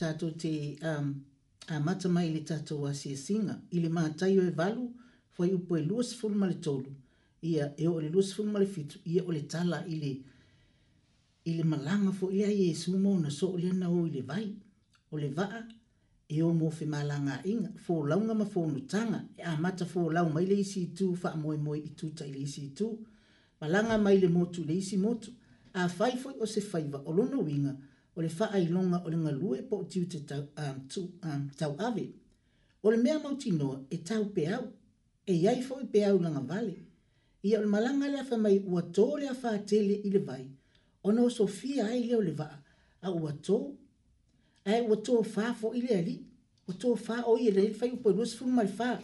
tato 0.00 0.30
te 0.30 0.76
um, 0.82 1.14
a 1.68 1.78
mata 1.80 2.08
mai 2.08 2.32
le 2.32 2.40
tato 2.40 2.78
wa 2.78 2.92
se 2.94 3.14
singa 3.16 3.58
i 3.70 3.80
le 3.80 3.88
mātai 3.92 4.38
o 4.40 4.44
e 4.48 4.52
valu 4.60 4.86
fai 5.36 5.52
upo 5.52 5.76
e 5.76 5.82
luas 5.84 6.14
fulma 6.16 6.46
le 6.48 6.54
tolu 6.54 6.90
ia 7.42 7.66
e 7.76 7.86
o 7.88 8.00
le 8.00 8.08
luas 8.08 8.32
fulma 8.32 8.58
le 8.62 8.66
fitu 8.66 8.98
ia 9.04 9.22
o 9.28 9.32
le 9.32 9.42
tala 9.42 9.84
i 9.86 9.98
le 10.02 10.12
i 11.44 11.52
le 11.58 11.64
malanga 11.72 12.12
fo 12.20 12.30
ia 12.32 12.48
i 12.48 12.70
e 12.70 12.74
sumo 12.76 13.12
na 13.18 13.28
so 13.30 13.48
o 13.52 13.56
le 13.58 13.68
anau 13.74 14.06
i 14.06 14.10
le 14.16 14.22
vai 14.30 14.46
o 15.12 15.18
le 15.20 15.28
vaa 15.36 15.60
e 16.28 16.40
o 16.42 16.48
mo 16.54 16.70
fe 16.78 16.86
malanga 16.94 17.40
inga 17.44 17.70
fo 17.84 18.00
launga 18.08 18.34
ma 18.40 18.46
fo 18.54 18.64
nutanga 18.72 19.20
e 19.36 19.42
a 19.52 19.56
mata 19.60 19.84
fo 19.92 20.08
lau 20.16 20.30
mai 20.32 20.46
le 20.46 20.56
isi 20.64 20.86
tu 20.96 21.12
fa 21.22 21.34
moe 21.42 21.56
moe 21.66 21.76
i 21.78 21.90
tuta 21.94 22.24
i 22.24 22.32
le 22.32 22.38
isi 22.48 22.70
tu 22.78 22.88
malanga 23.60 23.98
mai 23.98 24.16
le 24.22 24.28
motu 24.32 24.64
le 24.64 24.72
isi 24.80 24.96
motu 24.96 25.30
a 25.72 25.88
fai 25.98 26.16
fo 26.22 26.30
o 26.40 26.46
se 26.46 26.60
faiva 26.70 26.98
o 27.04 27.12
lono 27.12 27.42
winga 27.44 27.72
o 27.76 27.89
o 28.16 28.22
le 28.22 28.28
faa 28.28 28.58
ilonga 28.58 28.98
o 29.06 29.10
le 29.10 29.16
ngalue 29.22 29.56
po 29.68 29.74
o 29.82 29.84
tiu 29.90 30.04
te 30.12 30.18
tau, 30.30 30.42
um, 30.64 30.76
tu, 30.90 31.00
um, 31.28 31.42
tau 31.58 31.72
ave. 31.78 32.06
O 32.84 32.90
le 32.92 32.96
mea 33.04 33.18
mauti 33.24 33.50
noa 33.60 33.76
e 33.90 33.96
tau 34.08 34.24
pe 34.34 34.42
au, 34.56 34.64
e 35.26 35.34
iai 35.44 35.58
fo 35.66 35.74
i 35.80 35.86
pe 35.92 36.00
au 36.08 36.18
langa 36.24 36.40
vale. 36.50 36.74
Ia 37.46 37.58
o 37.58 37.62
le 37.64 37.68
malanga 37.74 38.06
le 38.12 38.18
afa 38.24 38.36
mai 38.44 38.56
ua 38.72 38.82
tō 38.94 39.06
le 39.20 39.26
afa 39.34 39.48
atele 39.58 39.94
i 40.06 40.10
le 40.14 40.20
vai, 40.28 40.42
o 41.06 41.12
no 41.16 41.28
sofia 41.38 41.84
ai 41.92 42.00
leo 42.08 42.20
le 42.22 42.34
vaa, 42.40 42.56
a 43.02 43.08
ua 43.22 43.32
tō, 43.46 43.56
a 44.70 44.82
ua 44.88 44.96
tō 45.08 45.14
faa 45.34 45.54
fo 45.60 45.68
i 45.78 45.84
le 45.86 45.94
ali, 46.00 46.16
ua 46.68 46.74
tō 46.82 46.90
faa 47.06 47.20
o 47.30 47.34
i 47.46 47.50
le 47.56 47.64
fai 47.78 47.90
upo 47.94 48.10
e 48.10 48.22
i 48.26 48.26
fuma 48.38 48.62
le 48.62 48.72
faa. 48.78 48.98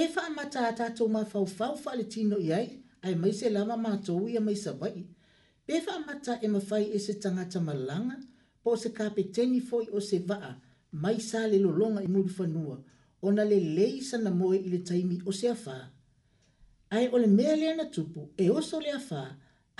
E 0.00 0.08
faa 0.14 0.28
mata 0.36 0.60
a 0.68 1.08
ma 1.14 1.22
fau 1.24 1.46
fau 1.46 1.74
fa 1.82 1.90
tino 2.12 2.36
iai, 2.36 2.66
ai 3.02 3.14
mai 3.14 3.32
se 3.32 3.48
lama 3.50 3.76
mātou 3.76 4.28
ia 4.28 4.40
mai 4.40 4.54
sabai. 4.56 4.96
Ia 4.98 5.04
pe 5.68 5.74
faamata 5.86 6.34
e 6.44 6.48
mafai 6.48 6.84
e 6.96 6.98
se 7.04 7.12
tagata 7.22 7.58
malaga 7.68 8.16
po 8.62 8.68
o 8.72 8.76
se 8.82 8.88
kapeteni 8.98 9.58
foʻi 9.68 9.86
o 9.92 9.98
se 10.08 10.16
vaa 10.28 10.52
mai 11.02 11.18
sa 11.28 11.40
le 11.50 11.58
lologa 11.64 12.00
i 12.02 12.08
mulifanua 12.14 12.76
ona 13.26 13.42
lelei 13.50 13.94
sana 14.08 14.30
moe 14.40 14.56
i 14.56 14.68
le 14.72 14.78
taimi 14.88 15.16
o 15.28 15.32
se 15.38 15.46
afā 15.54 15.76
ae 16.96 17.06
o 17.14 17.18
le 17.22 17.26
mea 17.38 17.54
lea 17.60 17.72
na 17.78 17.84
tupu 17.94 18.20
e 18.44 18.48
oso 18.58 18.76
le 18.84 18.90
afā 19.00 19.22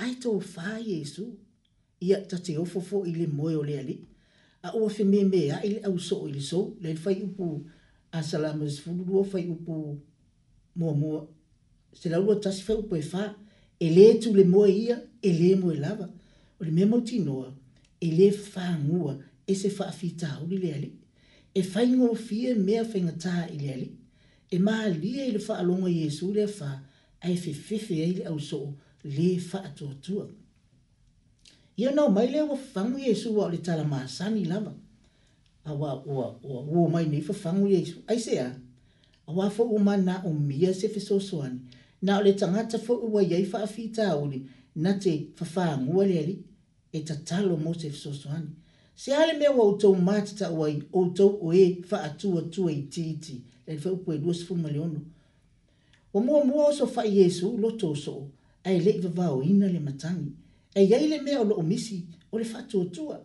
ae 0.02 0.12
tofā 0.22 0.68
iesu 0.90 1.24
ia 2.08 2.18
tateofo 2.30 2.78
foʻi 2.90 3.10
le 3.20 3.26
moe 3.38 3.54
o 3.56 3.62
le 3.68 3.74
alii 3.82 4.04
a 4.66 4.76
ua 4.78 4.88
femeameaʻi 4.98 5.68
le 5.74 5.78
ausoo 5.88 6.22
i 6.28 6.36
le 6.36 6.42
sou 6.50 6.64
le 6.82 6.88
le 6.92 7.00
fai 7.02 7.16
upu 7.28 7.46
a 8.16 8.22
salama 8.28 8.64
sefululua 8.76 9.22
fai 9.30 9.44
upu 9.56 9.74
muamua 10.78 11.20
se 11.98 12.06
laulua 12.12 12.36
tasi 12.44 12.60
fai 12.66 12.76
upu 12.80 12.94
e 13.02 13.04
fā 13.12 13.24
e 13.80 13.88
le 13.90 14.14
tu 14.18 14.32
le 14.34 14.44
moe 14.44 14.68
ia, 14.70 14.98
e 15.22 15.32
le 15.32 15.54
moe 15.56 15.74
lava. 15.76 16.08
O 16.60 16.64
le 16.64 16.70
memo 16.70 17.00
tinoa, 17.00 17.54
e 18.00 18.10
le 18.10 18.28
whaangua, 18.32 19.18
e 19.46 19.54
se 19.54 19.68
whaafita 19.68 20.28
huli 20.40 20.58
le 20.64 20.72
ali. 20.74 20.92
E 21.54 21.62
whaingo 21.62 22.14
fie 22.14 22.54
mea 22.54 22.82
whaingata 22.82 23.48
i 23.50 23.56
le 23.58 23.72
ali. 23.72 23.90
E 24.50 24.58
maa 24.58 24.88
lia 24.88 25.24
i 25.26 25.30
le 25.32 25.38
whaalonga 25.46 25.88
Jesu 25.90 26.32
le 26.34 26.44
wha, 26.60 26.70
a 27.20 27.30
e 27.30 27.36
fe 27.36 27.52
fefe 27.54 28.02
ai 28.02 28.12
le 28.20 28.24
au 28.26 28.38
soo, 28.40 28.74
le 29.04 29.36
whaatoatua. 29.52 30.28
Ia 31.76 31.90
nao 31.94 32.10
mai 32.10 32.26
lewa 32.32 32.58
whangu 32.74 32.98
Jesu 32.98 33.36
wa 33.38 33.46
o 33.46 33.50
le 33.50 33.58
tala 33.58 33.84
maasani 33.84 34.44
lava. 34.44 34.74
A 35.64 35.74
wa 35.74 36.02
ua 36.06 36.36
ua 36.42 36.62
ua 36.66 36.90
mai 36.90 37.06
nei 37.06 37.20
fa 37.22 37.32
whangu 37.42 37.68
Jesu. 37.68 38.02
Ai 38.08 38.18
se 38.20 38.40
a, 38.40 38.50
a 39.26 39.32
wa 39.32 39.48
fa 39.50 39.62
uma 39.62 39.96
na 39.96 40.22
o 40.24 40.32
mia 40.32 40.74
se 40.74 40.88
fe 40.88 41.00
soso 41.00 41.42
ani 41.42 41.60
na 42.02 42.18
o 42.18 42.22
le 42.22 42.32
tangata 42.32 42.78
fo 42.78 42.94
ua 42.94 43.22
yei 43.22 43.46
wha 43.52 43.60
awhita 43.62 44.08
auli 44.12 44.46
na 44.74 44.92
te 44.94 45.28
whawhaa 45.40 45.78
ngua 45.82 46.06
leali 46.06 46.44
e 46.92 47.00
ta 47.00 47.14
talo 47.16 47.56
mo 47.56 47.74
te 47.74 47.90
fsosohani. 47.90 48.50
Se 48.94 49.14
ale 49.16 49.32
mea 49.38 49.50
wa 49.50 49.64
utou 49.64 49.94
mati 49.96 50.34
ta 50.34 50.50
uai, 50.50 50.82
utou 50.92 51.38
o 51.42 51.52
e 51.54 51.82
wha 51.90 52.02
atua 52.02 52.42
tua 52.42 52.72
i 52.72 52.82
tiiti, 52.82 53.42
e 53.66 53.72
le 53.74 53.78
whaupu 53.80 54.12
e 54.12 54.18
duas 54.18 54.42
fuma 54.44 54.68
leono. 54.70 55.00
Wa 56.12 56.20
mua 56.22 56.44
mua 56.44 56.68
oso 56.68 56.84
wha 56.96 57.04
Yesu 57.04 57.56
loto 57.58 57.90
oso 57.90 58.12
o, 58.14 58.30
a 58.64 58.72
e 58.72 58.80
leiva 58.80 59.08
vau 59.08 59.42
ina 59.42 59.66
le 59.68 59.78
matangi, 59.80 60.32
a 60.76 60.80
yei 60.80 61.08
le 61.08 61.20
mea 61.20 61.40
o 61.40 61.44
lo 61.44 61.56
omisi 61.58 62.04
o 62.32 62.38
le 62.38 62.44
wha 62.52 62.58
atua 62.60 62.84
tua. 62.84 63.20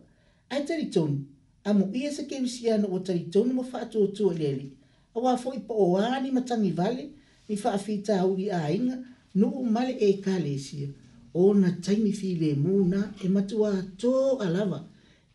A 0.50 0.58
e 0.58 0.64
taritonu, 0.66 1.24
a 1.64 1.72
mo 1.74 1.90
ia 1.94 2.10
se 2.12 2.22
kemisiano 2.26 2.88
o 2.90 2.98
taritonu 3.00 3.54
mo 3.54 3.62
wha 3.72 3.80
atua 3.82 4.08
tua 4.08 4.34
leali, 4.34 4.70
a 5.14 5.18
wafo 5.20 5.52
i 5.54 5.60
po 5.60 5.74
o 5.74 5.96
ani 5.96 6.30
matangi 6.30 6.70
vale, 6.72 7.02
a 7.10 7.12
i 7.48 7.56
fa 7.56 7.78
fita 7.78 8.24
u 8.26 8.36
i 8.38 8.48
ain 8.50 8.90
no 9.34 9.48
mal 9.74 9.90
e 10.00 10.12
kalesia 10.24 10.88
ona 11.34 11.70
taimi 11.84 12.12
fi 12.12 12.34
le 12.36 12.54
muna 12.54 13.14
e 13.24 13.28
matua 13.28 13.82
to 13.98 14.36
alava 14.40 14.80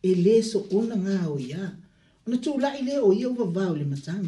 e 0.02 0.12
leso 0.24 0.60
ona 0.78 0.96
nga 0.98 1.14
e 1.24 1.28
o 1.28 1.38
ya 1.40 1.64
ona 2.28 2.38
tu 2.44 2.52
la 2.58 2.70
ile 2.80 2.98
o 3.00 3.12
ye 3.14 3.28
va 3.28 3.46
va 3.56 3.74
le 3.78 3.86
matang 3.86 4.26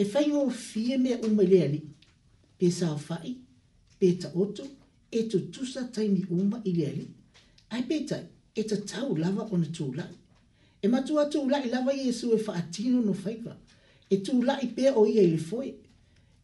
e 0.00 0.04
fa 0.04 0.20
yo 0.20 0.48
fi 0.50 0.96
me 0.98 1.12
o 1.24 1.28
mele 1.28 1.62
ali 1.62 1.80
pe 2.58 2.66
sa 2.70 2.96
fa 2.96 3.16
i 3.24 3.32
pe 3.98 4.14
ta 4.20 4.28
oto 4.34 4.64
e 5.10 5.20
tu 5.28 5.38
tu 5.52 5.64
sa 5.66 5.82
taimi 5.94 6.24
umba 6.34 6.60
ile 6.64 6.86
ali 6.88 7.06
ai 7.70 7.82
pe 7.88 7.96
ta 8.08 8.18
e 8.54 8.62
ta 8.64 8.76
tau 8.76 9.14
lava 9.16 9.42
ona 9.54 9.66
tu 9.76 9.92
la 9.92 10.06
e 10.84 10.88
matua 10.88 11.22
tu 11.32 11.48
la 11.48 11.58
ile 11.66 11.78
va 11.86 11.92
yesu 11.92 12.34
e 12.34 12.38
fa 12.38 12.52
atino 12.60 13.00
no 13.00 13.12
faiva 13.14 13.54
e 14.12 14.16
tu 14.24 14.42
la 14.42 14.54
i 14.60 14.66
pe 14.66 14.90
o 15.00 15.06
ye 15.06 15.26
le 15.26 15.38
foi 15.38 15.76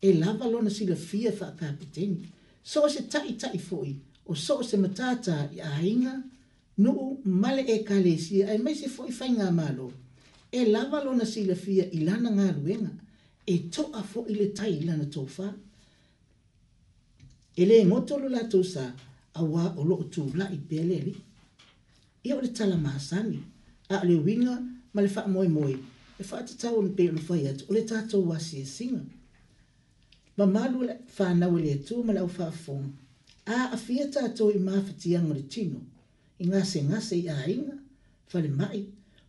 e 0.03 0.13
lava 0.13 0.47
lona 0.49 0.71
sila 0.71 0.97
fia 0.97 1.33
fa 1.33 1.51
ta 1.61 1.73
piteni 1.79 2.29
so 2.63 2.89
se 2.89 3.03
tai 3.07 3.33
tai 3.37 3.59
foi 3.59 3.97
o 4.27 4.35
so 4.35 4.63
se 4.63 4.77
matata 4.77 5.49
ya 5.55 5.69
inga 5.83 6.23
no 6.79 7.19
male 7.25 7.61
e 7.67 7.85
kale 7.85 8.17
si 8.19 8.43
ai 8.43 8.59
mai 8.59 8.75
se 8.75 8.89
foi 8.89 9.11
fa 9.13 9.27
inga 9.27 9.51
malo 9.51 9.93
e 10.53 10.65
lava 10.65 11.03
lona 11.05 11.25
sila 11.27 11.55
fia 11.55 11.85
ilana 11.99 12.29
nga 12.37 12.47
ruenga 12.59 12.91
e 13.47 13.57
to 13.73 13.83
a 13.93 14.03
fo 14.03 14.21
ile 14.33 14.47
tai 14.59 14.75
lana 14.89 15.05
to 15.15 15.27
fa 15.27 15.55
ele 17.57 17.85
mo 17.85 18.01
to 18.09 18.17
lo 18.17 18.29
la 18.29 18.43
to 18.53 18.63
sa 18.65 18.93
awa 19.41 19.75
o 19.79 19.83
lo 19.85 19.97
tu 20.15 20.23
la 20.39 20.47
i 20.51 20.57
pelele 20.69 21.15
e 22.25 22.33
o 22.33 22.41
le 22.41 22.49
tala 22.57 22.77
masani 22.77 23.41
a 23.95 24.05
le 24.09 24.17
winga 24.27 24.55
male 24.95 25.09
fa 25.09 25.23
moi 25.29 25.49
moi 25.57 25.75
e 26.19 26.23
fa 26.29 26.37
tata 26.49 26.69
on 26.79 26.89
pe 26.97 27.05
lo 27.15 27.21
fa 27.29 27.35
yet 27.45 27.59
o 27.69 27.75
le 27.75 27.83
tata 27.91 28.17
wa 28.29 28.37
si 28.41 28.65
singa 28.65 29.05
ma 30.37 30.47
malu 30.47 30.83
le 30.87 30.97
fa 31.07 31.35
na 31.35 31.47
wile 31.49 31.75
tu 31.87 31.95
ma 32.07 32.13
lau 32.19 32.29
fa 32.37 32.47
fo 32.51 32.75
a 33.47 33.71
afia 33.77 34.07
ta 34.15 34.23
to 34.37 34.45
i 34.51 34.59
ma 34.69 34.75
fa 34.87 34.93
tia 35.01 35.19
ngori 35.25 35.43
tino 35.53 35.81
i 36.39 36.45
nga 36.49 36.61
se 36.71 36.79
nga 36.89 36.99
se 37.09 37.17
a 37.29 37.37
inga 37.55 37.77
fa 38.31 38.39
le 38.45 38.49
mai 38.61 38.81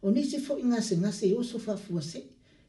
o 0.05 0.11
ni 0.13 0.21
se 0.31 0.37
fo 0.45 0.53
i 0.59 0.63
nga 0.69 0.79
se 0.87 0.93
nga 1.01 1.11
se 1.19 1.25
o 1.33 1.41
so 1.49 1.57
fa 1.65 1.73
fo 1.83 1.95
se 2.11 2.21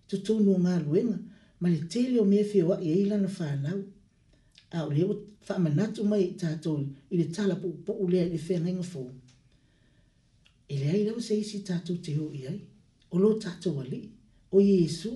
tu 0.08 0.16
tu 0.26 0.32
no 0.46 0.54
nga 0.64 0.74
luenga 0.86 1.18
ma 1.60 1.66
le 1.72 1.78
tele 1.92 2.16
o 2.20 2.24
me 2.32 2.38
fi 2.50 2.58
o 2.70 2.74
i 2.80 2.88
ila 3.02 3.16
na 3.24 3.28
fa 3.36 3.48
na 3.64 3.72
a 4.76 4.84
o 4.86 4.90
le 4.96 5.02
fa 5.46 5.54
ma 5.62 5.68
na 5.76 5.84
tu 5.94 6.02
mai 6.12 6.24
ta 6.40 6.48
to 6.64 6.72
i 7.12 7.16
le 7.20 7.26
tala 7.34 7.54
po 7.62 7.66
po 7.86 7.92
u 8.02 8.06
le 8.12 8.20
le 8.32 8.38
fe 8.46 8.54
nga 8.62 8.70
nga 8.78 8.86
fo 8.92 9.02
i 10.68 10.74
le 10.80 10.86
ai 10.92 11.00
e 11.02 11.04
lau 11.08 11.18
se 11.26 11.32
isi 11.42 11.58
ta 11.68 11.74
tu 11.86 11.92
te 12.04 12.12
ho 12.18 12.26
i 12.40 12.42
ai 12.52 12.58
o 13.10 13.16
lo 13.22 13.28
ta 13.42 13.50
to 13.62 13.70
wali 13.78 14.00
o 14.52 14.58
Yesu 14.70 15.10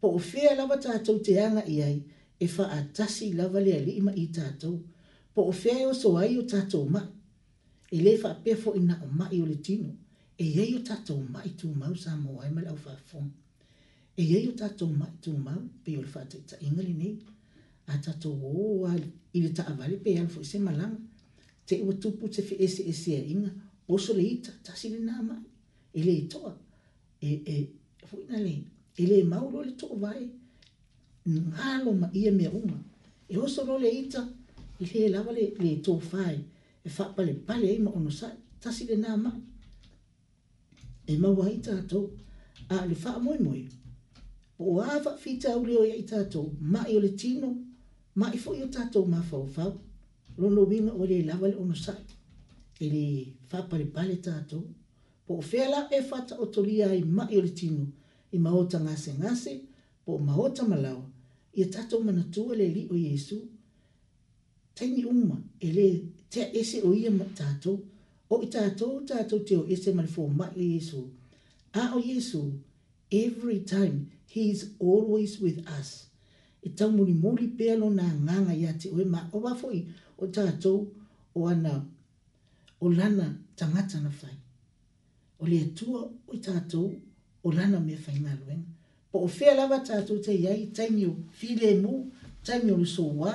po 0.00 0.06
o 0.18 0.18
fea 0.30 0.50
lava 0.58 0.76
ta 0.84 0.90
tau 1.06 1.16
te 1.26 1.32
anga 1.46 1.62
i 1.74 1.76
ai 1.88 1.96
e 2.42 2.46
fa 2.48 2.64
atasi 2.78 3.26
lava 3.38 3.60
le 3.60 3.72
ali 3.78 3.92
ima 4.00 4.12
i 4.14 4.24
tātou. 4.36 4.74
Po 5.34 5.44
o 5.50 5.52
fea 5.62 5.76
e 5.82 5.84
o 5.86 5.92
soa 5.94 6.24
i 6.26 6.36
o 6.40 6.46
tātou 6.52 6.88
ma. 6.94 7.02
E 7.96 7.98
le 8.04 8.16
fa 8.22 8.32
pefo 8.44 8.72
i 8.78 8.82
na 8.86 8.96
o 9.06 9.10
ma 9.18 9.28
i 9.30 9.38
o 9.42 9.46
le 9.46 9.58
tino. 9.66 9.92
E 10.44 10.46
ye 10.56 10.64
o 10.76 10.80
tātou 10.88 11.20
ma 11.30 11.44
i 11.48 11.52
tū 11.60 11.70
mau 11.78 11.94
sa 12.04 12.16
mo 12.18 12.40
ai 12.42 12.50
mele 12.50 12.72
au 12.72 12.80
fa 12.86 12.96
fong. 13.12 13.28
E 14.18 14.22
ye 14.30 14.40
o 14.50 14.56
tātou 14.58 14.90
ma 14.96 15.06
i 15.06 15.20
tū 15.22 15.36
mau 15.38 15.60
pe 15.86 15.94
o 15.98 16.02
le 16.02 16.10
fa 16.16 16.24
te 16.32 16.40
ta 16.50 16.58
ingali 16.66 16.96
nei. 16.98 17.14
A 17.94 18.00
tātou 18.02 18.42
o 18.50 18.66
a 18.90 18.96
i 18.96 19.44
le 19.44 19.52
ta 19.56 19.68
avale 19.74 20.00
pe 20.02 20.16
alfo 20.24 20.42
i 20.42 20.50
se 20.50 20.58
malanga. 20.58 20.98
Te 21.66 21.78
ua 21.86 21.94
tupu 22.02 22.26
te 22.34 22.42
fi 22.48 22.58
ese 22.66 22.82
ese 22.90 23.16
a 23.20 23.24
inga. 23.36 23.54
Oso 23.88 24.18
le 24.18 24.26
i 24.32 24.40
ta 24.42 24.50
tasi 24.66 24.90
le 24.96 25.04
nā 25.06 25.22
ma. 25.30 25.38
E 25.94 26.02
le 26.02 26.16
i 26.24 26.28
toa. 26.34 26.56
E 27.22 27.32
e 27.54 27.56
fuina 28.10 28.42
le. 28.46 28.54
E 28.98 29.06
le 29.06 29.22
mau 29.24 29.46
lo 29.54 29.62
le 29.68 29.76
toa 29.82 29.98
vai. 30.04 30.08
E 30.10 30.14
le 30.16 30.16
mau 30.16 30.16
lo 30.16 30.16
le 30.18 30.22
toa 30.22 30.22
vai 30.22 30.40
ngalo 31.28 31.92
mm. 31.92 31.98
ma 32.00 32.08
ia 32.12 32.30
me 32.30 32.46
uma 32.48 32.82
e 33.28 33.36
o 33.38 33.46
solo 33.48 33.78
le 33.78 33.88
ita 33.90 34.28
i 34.80 34.84
he 34.84 35.08
lava 35.08 35.30
le 35.32 35.44
le 35.60 35.76
to 35.84 35.98
fai 36.00 36.44
e 36.84 36.88
fa 36.90 37.04
pale 37.14 37.32
pale 37.34 37.70
ima 37.74 37.90
ono 37.94 38.10
sa 38.10 38.30
tasi 38.60 38.86
le 38.86 38.96
nama 38.96 39.30
e 41.06 41.16
ma 41.18 41.28
wai 41.28 41.58
tato 41.60 42.10
a 42.68 42.84
le 42.86 42.94
fa 42.94 43.18
moi 43.18 43.38
moi 43.38 43.62
o 44.58 44.80
ava 44.80 45.14
fita 45.22 45.56
u 45.60 45.64
le 45.66 45.74
o 45.80 45.84
ia 45.84 45.94
i 45.96 46.02
tato 46.04 46.40
ma 46.60 46.80
i 46.88 46.96
o 46.96 47.00
le 47.00 47.10
tino 47.20 47.50
ma 48.14 48.26
i 48.34 48.38
fo 48.38 48.54
i 48.54 48.62
o 48.62 48.68
tato 48.68 49.04
ma 49.04 49.22
fau 49.30 49.46
fau 49.46 49.72
lono 50.38 50.62
winga 50.70 50.92
o 51.00 51.04
le 51.10 51.18
lava 51.28 51.46
le 51.48 51.54
ono 51.62 51.74
sa 51.84 51.94
e 52.84 52.86
le 52.94 53.04
fa 53.48 53.58
pale 53.70 53.86
pale 53.94 54.16
tato 54.26 54.58
po 55.24 55.32
o 55.40 55.42
fela 55.50 55.80
e 55.96 56.02
fata 56.10 56.34
o 56.42 56.44
tolia 56.52 56.88
i 57.00 57.02
ma 57.16 57.24
i 57.34 57.36
o 57.38 57.42
le 57.46 57.52
tino 57.60 57.84
i 58.34 58.38
ma 58.44 58.50
o 58.60 58.62
tangase 58.72 59.10
ngase 59.20 59.52
po 60.04 60.10
o 60.18 60.18
ma 60.18 60.32
o 60.44 60.46
tamalawa 60.56 61.06
ia 61.54 61.66
tatou 61.72 62.00
manatua 62.04 62.54
le 62.56 62.66
ali 62.66 62.82
o 62.90 62.94
iesu 62.96 63.36
taimi 64.74 65.04
uma 65.04 65.36
e 65.60 65.68
lē 65.76 65.86
te 66.30 66.40
ese 66.60 66.80
o 66.88 66.92
ia 66.94 67.10
ma 67.10 67.24
tatou 67.36 67.78
o 68.30 68.40
i 68.42 68.46
tatou 68.48 69.04
tatou 69.06 69.38
te 69.44 69.54
o 69.56 69.64
ese 69.72 69.92
ma 69.94 70.02
le 70.02 70.08
fomaʻi 70.14 70.54
le 70.60 70.64
iesu 70.76 71.00
a 71.72 71.82
o 71.96 71.98
iesu 72.00 72.40
every 73.10 73.58
time 73.74 73.98
he 74.32 74.50
is 74.50 74.60
always 74.80 75.40
with 75.44 75.58
us 75.78 76.06
e 76.62 76.68
taumolimoli 76.78 77.46
pea 77.58 77.76
lona 77.76 78.04
agaga 78.12 78.52
iā 78.60 78.72
te 78.80 78.88
oe 78.94 79.04
ma 79.04 79.28
ova 79.36 79.52
foʻi 79.60 79.80
o 80.18 80.24
tatou 80.26 80.78
o 81.34 81.40
ana 81.52 81.74
o 82.80 82.86
lana 82.98 83.26
tagata 83.58 84.00
na 84.00 84.10
fai 84.10 84.36
o 85.38 85.44
le 85.46 85.58
atua 85.66 86.00
o 86.28 86.32
i 86.32 86.38
tatou 86.40 86.88
o 87.44 87.48
lana 87.52 87.80
mea 87.80 87.98
faigaloega 88.04 88.71
po 89.12 89.20
o 89.26 89.28
fea 89.28 89.52
lava 89.54 89.76
tātou 89.84 90.22
te 90.24 90.32
iai, 90.32 90.70
taimio 90.74 91.12
file 91.36 91.74
mu, 91.82 92.06
taimio 92.46 92.76
lu 92.80 92.84
so 92.88 93.02
wā, 93.20 93.34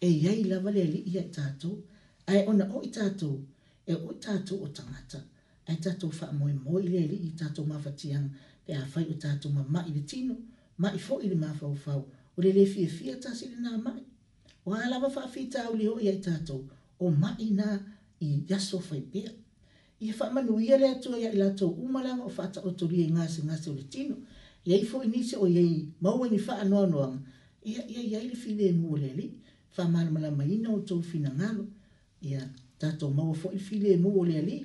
e 0.00 0.06
iai 0.08 0.44
lava 0.46 0.70
le 0.74 0.84
li 0.92 1.00
iai 1.10 1.26
tātou, 1.34 1.80
ai 2.30 2.44
ona 2.46 2.68
o 2.70 2.82
i 2.86 2.90
tātou, 2.94 3.40
e 3.86 3.94
o 3.96 4.12
i 4.14 4.20
tātou 4.22 4.62
o 4.62 4.68
tangata, 4.70 5.18
ai 5.66 5.74
tātou 5.82 6.14
wha 6.14 6.30
moe 6.38 6.54
moe 6.54 6.82
le 6.86 7.02
li 7.10 7.18
i 7.26 7.32
tātou 7.38 7.66
mawhatianga, 7.66 8.30
pe 8.66 8.78
a 8.78 8.84
whai 8.94 9.02
o 9.10 9.18
tātou 9.18 9.50
ma 9.50 9.66
mai 9.74 9.82
le 9.90 10.04
tino, 10.06 10.36
mai 10.78 10.94
fo 11.02 11.18
i 11.20 11.30
le 11.32 11.38
mawhau 11.40 11.74
fau, 11.84 12.04
o 12.38 12.44
le 12.44 12.52
le 12.54 12.64
fia 12.70 12.86
fia 12.90 13.18
tāsi 13.24 13.50
le 13.56 13.64
nā 13.64 13.74
mai, 13.82 13.98
o 14.64 14.76
a 14.78 14.86
lava 14.86 15.10
wha 15.16 15.26
fi 15.34 15.48
tāu 15.50 15.74
le 15.82 15.88
o 15.90 15.96
iai 16.04 16.20
tātou, 16.22 16.62
o 17.02 17.10
mai 17.10 17.50
nā 17.50 17.74
i 18.22 18.36
yaso 18.50 18.78
fai 18.78 19.02
pia, 19.12 19.34
i 20.02 20.14
wha 20.18 20.30
manuia 20.36 20.78
le 20.78 20.92
atua 20.94 21.18
iai 21.18 21.34
lātou 21.40 21.74
umalama 21.82 22.30
o 22.30 22.32
wha 22.38 22.46
ta 22.54 22.62
o 22.66 22.70
tori 22.78 23.02
e 23.02 23.10
ngāse 23.14 23.42
ngāse 23.46 23.70
o 23.70 23.74
le 23.74 23.82
tino, 23.90 24.22
ia 24.64 24.76
i 24.78 24.84
foʻi 24.86 25.06
nise 25.10 25.36
o 25.36 25.46
iai 25.46 25.70
maua 26.00 26.26
ni 26.30 26.38
faanoanoaga 26.38 27.18
ia 27.70 27.82
ia 27.94 28.02
iai 28.10 28.24
le 28.30 28.34
file 28.36 28.72
mua 28.72 28.98
le 29.02 29.08
alii 29.10 29.30
faamalamalamaina 29.74 30.68
o 30.70 30.78
tou 30.88 31.02
finagalo 31.10 31.64
ia 32.20 32.40
tatou 32.78 33.10
maua 33.10 33.34
foʻi 33.42 33.58
file 33.58 33.96
mua 33.96 34.12
o 34.20 34.24
le 34.24 34.38
alii 34.38 34.64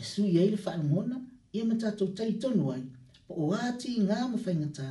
e 0.00 0.02
su 0.02 0.24
iai 0.26 0.50
le 0.50 0.56
faalogona 0.56 1.16
ia 1.52 1.64
ma 1.64 1.74
tatou 1.82 2.08
taitonu 2.18 2.64
ai 2.74 2.82
po 3.26 3.32
o 3.34 3.46
ā 3.54 3.66
tigā 3.80 4.18
ma 4.32 4.38
faigatā 4.44 4.86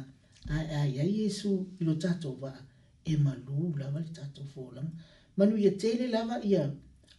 ae 0.55 0.65
aiai 0.81 1.11
iesu 1.23 1.51
i 1.79 1.83
lo 1.87 1.93
tatou 2.03 2.35
vaa 2.41 2.59
e 3.05 3.13
malū 3.25 3.75
lava 3.79 3.99
le 4.05 4.11
tatou 4.19 4.43
folaga 4.53 4.91
manu 5.37 5.57
ia 5.57 5.71
tele 5.71 6.07
lava 6.15 6.35
ia 6.43 6.73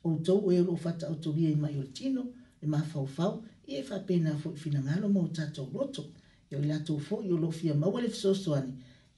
outou 0.04 0.38
oe 0.48 0.60
o 0.60 0.64
loo 0.68 0.78
fataʻotolia 0.84 1.48
i 1.50 1.54
mai 1.62 1.76
o 1.78 1.82
le 1.82 1.88
tino 1.92 2.22
le 2.60 2.66
mafaufau 2.72 3.34
e 3.74 3.82
fa 3.88 3.96
pena 4.08 4.32
fo 4.42 4.50
fina 4.62 4.80
ngalo 4.86 5.06
mo 5.14 5.22
tato 5.38 5.62
loto 5.74 6.02
yo 6.50 6.58
la 6.70 6.78
to 6.86 6.94
fo 7.06 7.16
yo 7.28 7.36
lo 7.44 7.50
fia 7.58 7.74
ma 7.80 7.86
wale 7.94 8.08
fso 8.14 8.30
soani 8.42 8.72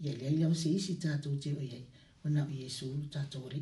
ye 0.05 0.11
le 0.20 0.28
ya 0.40 0.49
se 0.61 0.68
isi 0.78 0.94
tato 1.05 1.28
te 1.42 1.51
o 1.61 1.62
ye 1.72 1.80
wana 2.22 2.42
yesu 2.61 2.86
tato 3.14 3.40
ri 3.53 3.61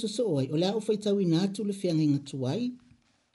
so 0.00 0.08
so 0.16 0.24
oi 0.36 0.46
o 0.52 0.56
la 0.62 0.68
o 0.76 0.80
fai 0.86 0.96
tau 1.04 1.16
ina 1.24 1.38
atu 1.46 1.60
le 1.68 1.72
fianga 1.80 2.02
inga 2.06 2.20
tuai 2.30 2.62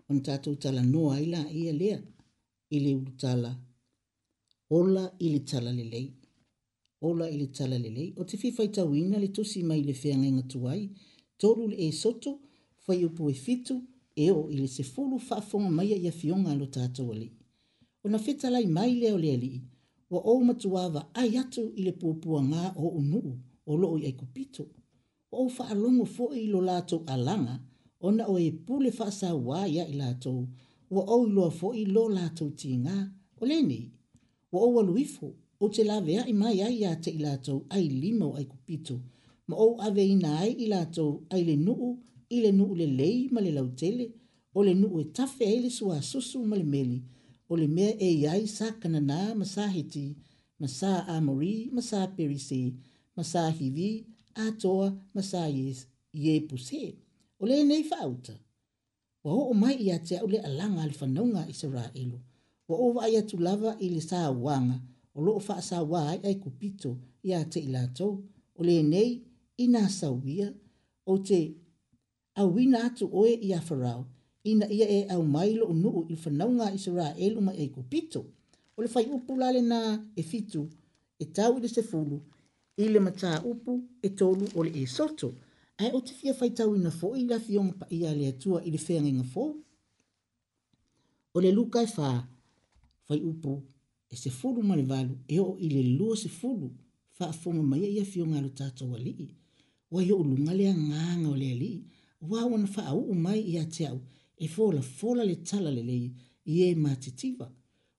on 0.09 0.17
tatou 0.27 0.53
tala 0.63 0.81
noa 0.93 1.15
ila 1.25 1.41
ia 1.61 1.73
lea 1.81 1.99
ili 2.75 2.91
ulu 2.99 3.11
tala 3.21 3.51
ola 4.77 5.03
ili 5.25 5.39
tala 5.49 5.69
lelei 5.79 6.07
ola 7.07 7.25
ili 7.35 7.47
tala 7.57 7.75
lelei 7.83 8.09
o 8.15 8.21
te 8.29 8.35
fifai 8.43 8.67
tau 8.75 8.89
ina 9.01 9.17
le 9.23 9.27
tusi 9.35 9.59
mai 9.69 9.81
le 9.87 9.93
fianga 10.01 10.25
inga 10.31 10.43
tuai 10.51 10.81
tolu 11.41 11.63
le 11.71 11.77
e 11.87 11.91
soto 12.01 12.31
fai 12.83 12.99
upu 13.07 13.23
e 13.29 13.33
fitu 13.45 13.75
e 14.15 14.31
o 14.37 14.49
ili 14.53 14.67
se 14.75 14.83
fulu 14.93 15.15
fafonga 15.27 15.69
mai 15.77 15.89
a 15.93 15.97
ia 16.05 16.11
fionga 16.21 16.51
lo 16.59 16.65
tatou 16.75 17.07
ali 17.13 17.29
o 18.03 18.09
na 18.13 18.19
fita 18.25 18.47
lai 18.55 18.65
mai 18.75 18.91
leo 19.01 19.17
le 19.23 19.29
ali 19.37 19.53
wa 20.11 20.19
o 20.21 20.33
matuava 20.47 21.01
ai 21.21 21.31
atu 21.41 21.61
ili 21.79 21.91
puapua 21.99 22.39
ngā 22.49 22.63
o 22.75 22.85
unuu 22.99 23.31
o 23.69 23.73
loo 23.81 23.95
i 23.97 24.03
aiko 24.09 24.25
pitu 24.35 24.63
o 25.39 25.49
fa 25.55 25.63
alongo 25.73 26.05
fo 26.15 26.23
i 26.35 26.45
lo 26.53 26.59
lato 26.69 26.95
alanga 27.15 27.55
ona 28.07 28.23
o 28.27 28.35
e 28.39 28.49
pule 28.65 28.89
fa 28.97 29.07
sa 29.19 29.29
wa 29.47 29.59
ya 29.77 29.83
i 29.87 29.95
lato 30.01 30.33
wa 30.95 31.01
o 31.15 31.17
lo 31.35 31.45
fo 31.59 31.67
i 31.73 31.83
lo 31.95 32.03
lato 32.17 32.45
tinga 32.61 32.95
o 33.41 33.45
le 33.49 33.57
ni 33.69 33.79
wa 34.51 34.59
o 34.65 34.67
wa 34.75 34.81
luifo 34.89 35.27
o 35.59 35.65
te 35.73 35.81
la 35.89 35.97
vea 36.07 36.21
i 36.27 36.33
mai 36.41 36.57
ai 36.67 36.77
te 37.03 37.09
i 37.09 37.19
lato 37.27 37.53
ai 37.75 37.85
limo 38.03 38.29
ai 38.39 38.45
kupito 38.53 38.95
ma 39.47 39.55
o 39.55 39.67
ave 39.85 40.03
i 40.13 40.15
nai 40.25 40.49
i 40.63 40.65
lato 40.73 41.05
ai 41.33 41.41
le 41.49 41.55
nuu 41.65 41.89
i 42.35 42.37
le 42.43 42.51
nuu 42.59 42.71
le 42.79 42.87
lei 42.99 43.19
ma 43.33 43.39
le 43.45 43.51
lautele 43.57 44.05
o 44.53 44.59
le 44.67 44.73
nuu 44.81 44.95
e 44.99 45.03
tafe 45.15 45.43
ai 45.51 45.59
le 45.65 45.69
sua 45.77 45.95
susu 46.11 46.37
ma 46.49 46.55
le 46.61 46.63
meli 46.73 46.99
o 47.47 47.53
le 47.61 47.67
mea 47.75 47.91
e 47.97 48.09
iai 48.23 48.43
sa 48.55 48.67
kananā 48.81 49.19
ma 49.39 49.45
sa 49.53 49.63
heti 49.75 50.05
ma 50.59 50.67
sa 50.77 50.89
amori 51.15 51.55
ma 51.75 51.81
sa 51.89 51.99
perise 52.15 52.61
ma 53.15 53.23
sa 53.31 53.41
hivi 53.57 53.91
a 54.35 54.51
toa 54.51 54.93
ye 56.13 56.39
puse. 56.47 56.95
ole 57.41 57.63
nei 57.63 57.83
fauta. 57.83 58.33
Wa 59.23 59.33
o 59.33 59.53
mai 59.61 59.75
ia 59.87 59.97
te 60.07 60.15
ole 60.23 60.33
le 60.37 60.37
alanga 60.47 60.81
al 60.87 60.91
fanonga 60.99 61.41
i 61.51 62.05
Wa 62.67 62.75
o 62.77 62.87
vai 62.95 63.11
tu 63.29 63.35
lava 63.47 63.71
i 63.85 63.99
sa 64.09 64.19
wanga. 64.45 64.77
ole 65.15 65.25
lo 65.25 65.31
o 65.35 65.39
faa 65.47 65.61
sa 65.69 65.77
wai 65.91 66.17
ai 66.27 66.35
kupito 66.43 66.91
i 67.23 67.29
te 67.51 67.59
ilato. 67.67 68.07
ole 68.59 68.75
nei 68.93 69.09
ina 69.63 69.81
sa 69.99 70.07
wia. 70.23 70.47
O 71.05 71.13
te 71.27 71.39
a 72.35 72.43
wina 72.53 72.77
atu 72.87 73.05
oe 73.19 73.31
i 73.45 73.49
farao. 73.67 74.01
Ina 74.49 74.65
ia 74.77 74.87
e 74.97 75.09
au 75.13 75.21
mai 75.35 75.49
lo 75.59 75.63
unu 75.73 75.91
i 76.09 76.15
fanonga 76.23 76.65
i 76.77 77.27
mai 77.47 77.65
kupito. 77.75 78.21
O 78.77 78.81
le 78.83 78.87
fai 78.93 79.05
upulale 79.15 79.61
na 79.71 79.79
e 80.15 80.21
fitu 80.31 80.61
e 81.19 81.25
tau 81.35 81.51
i 81.57 81.59
le 81.63 81.67
se 81.75 81.81
fulu 81.89 82.17
i 82.77 82.85
le 82.87 82.99
mata 82.99 83.43
upu 83.45 83.83
e 84.01 84.09
tolu 84.09 84.47
o 84.55 84.63
le 84.63 84.71
esoto. 84.83 85.33
Ai 85.77 85.91
o 85.93 85.99
te 86.01 86.13
fia 86.19 86.33
whaitau 86.39 86.75
ina 86.75 86.91
fo 86.91 87.07
i 87.15 87.23
lafi 87.29 87.53
o 87.59 87.63
mpa 87.63 87.85
ia 87.97 88.11
le 88.19 88.25
atua 88.33 88.57
i 88.63 88.69
le 88.75 88.79
whea 88.87 89.01
ngenga 89.01 89.23
fo. 89.33 89.43
O 91.35 91.41
le 91.43 91.51
luka 91.57 91.79
e 91.81 91.87
wha, 91.97 92.09
whai 93.07 93.19
upu 93.29 93.53
e 94.09 94.15
se 94.21 94.29
fulu 94.37 94.59
male 94.69 94.83
valu 94.91 95.13
e 95.27 95.37
o 95.45 95.57
i 95.59 95.67
le 95.73 95.81
lua 95.97 96.15
se 96.23 96.29
fulu 96.39 96.67
wha 97.19 97.25
a 97.29 97.33
fonga 97.41 97.63
mai 97.71 97.81
ia 97.95 98.05
fio 98.05 98.23
ngalo 98.27 98.49
tato 98.59 98.83
wa 98.91 98.97
lii. 98.99 99.29
Wa 99.91 99.99
i 100.07 100.11
o 100.15 100.23
lunga 100.29 100.53
le 100.59 100.65
a 100.69 100.75
nganga 100.83 101.27
o 101.29 101.35
le 101.41 101.47
a 101.51 101.55
lii. 101.63 101.79
Wa 102.29 102.39
wana 102.51 102.67
wha 102.77 102.83
a 102.85 102.93
uu 102.99 103.15
mai 103.25 103.39
ia 103.53 103.63
te 103.73 103.83
au 103.91 103.99
e 104.37 104.45
fola 104.55 104.81
fola 104.97 105.23
le 105.29 105.35
tala 105.47 105.69
le 105.77 105.83
lei 105.89 106.07
i 106.51 106.63
e 106.65 106.75
mātitiva. 106.83 107.47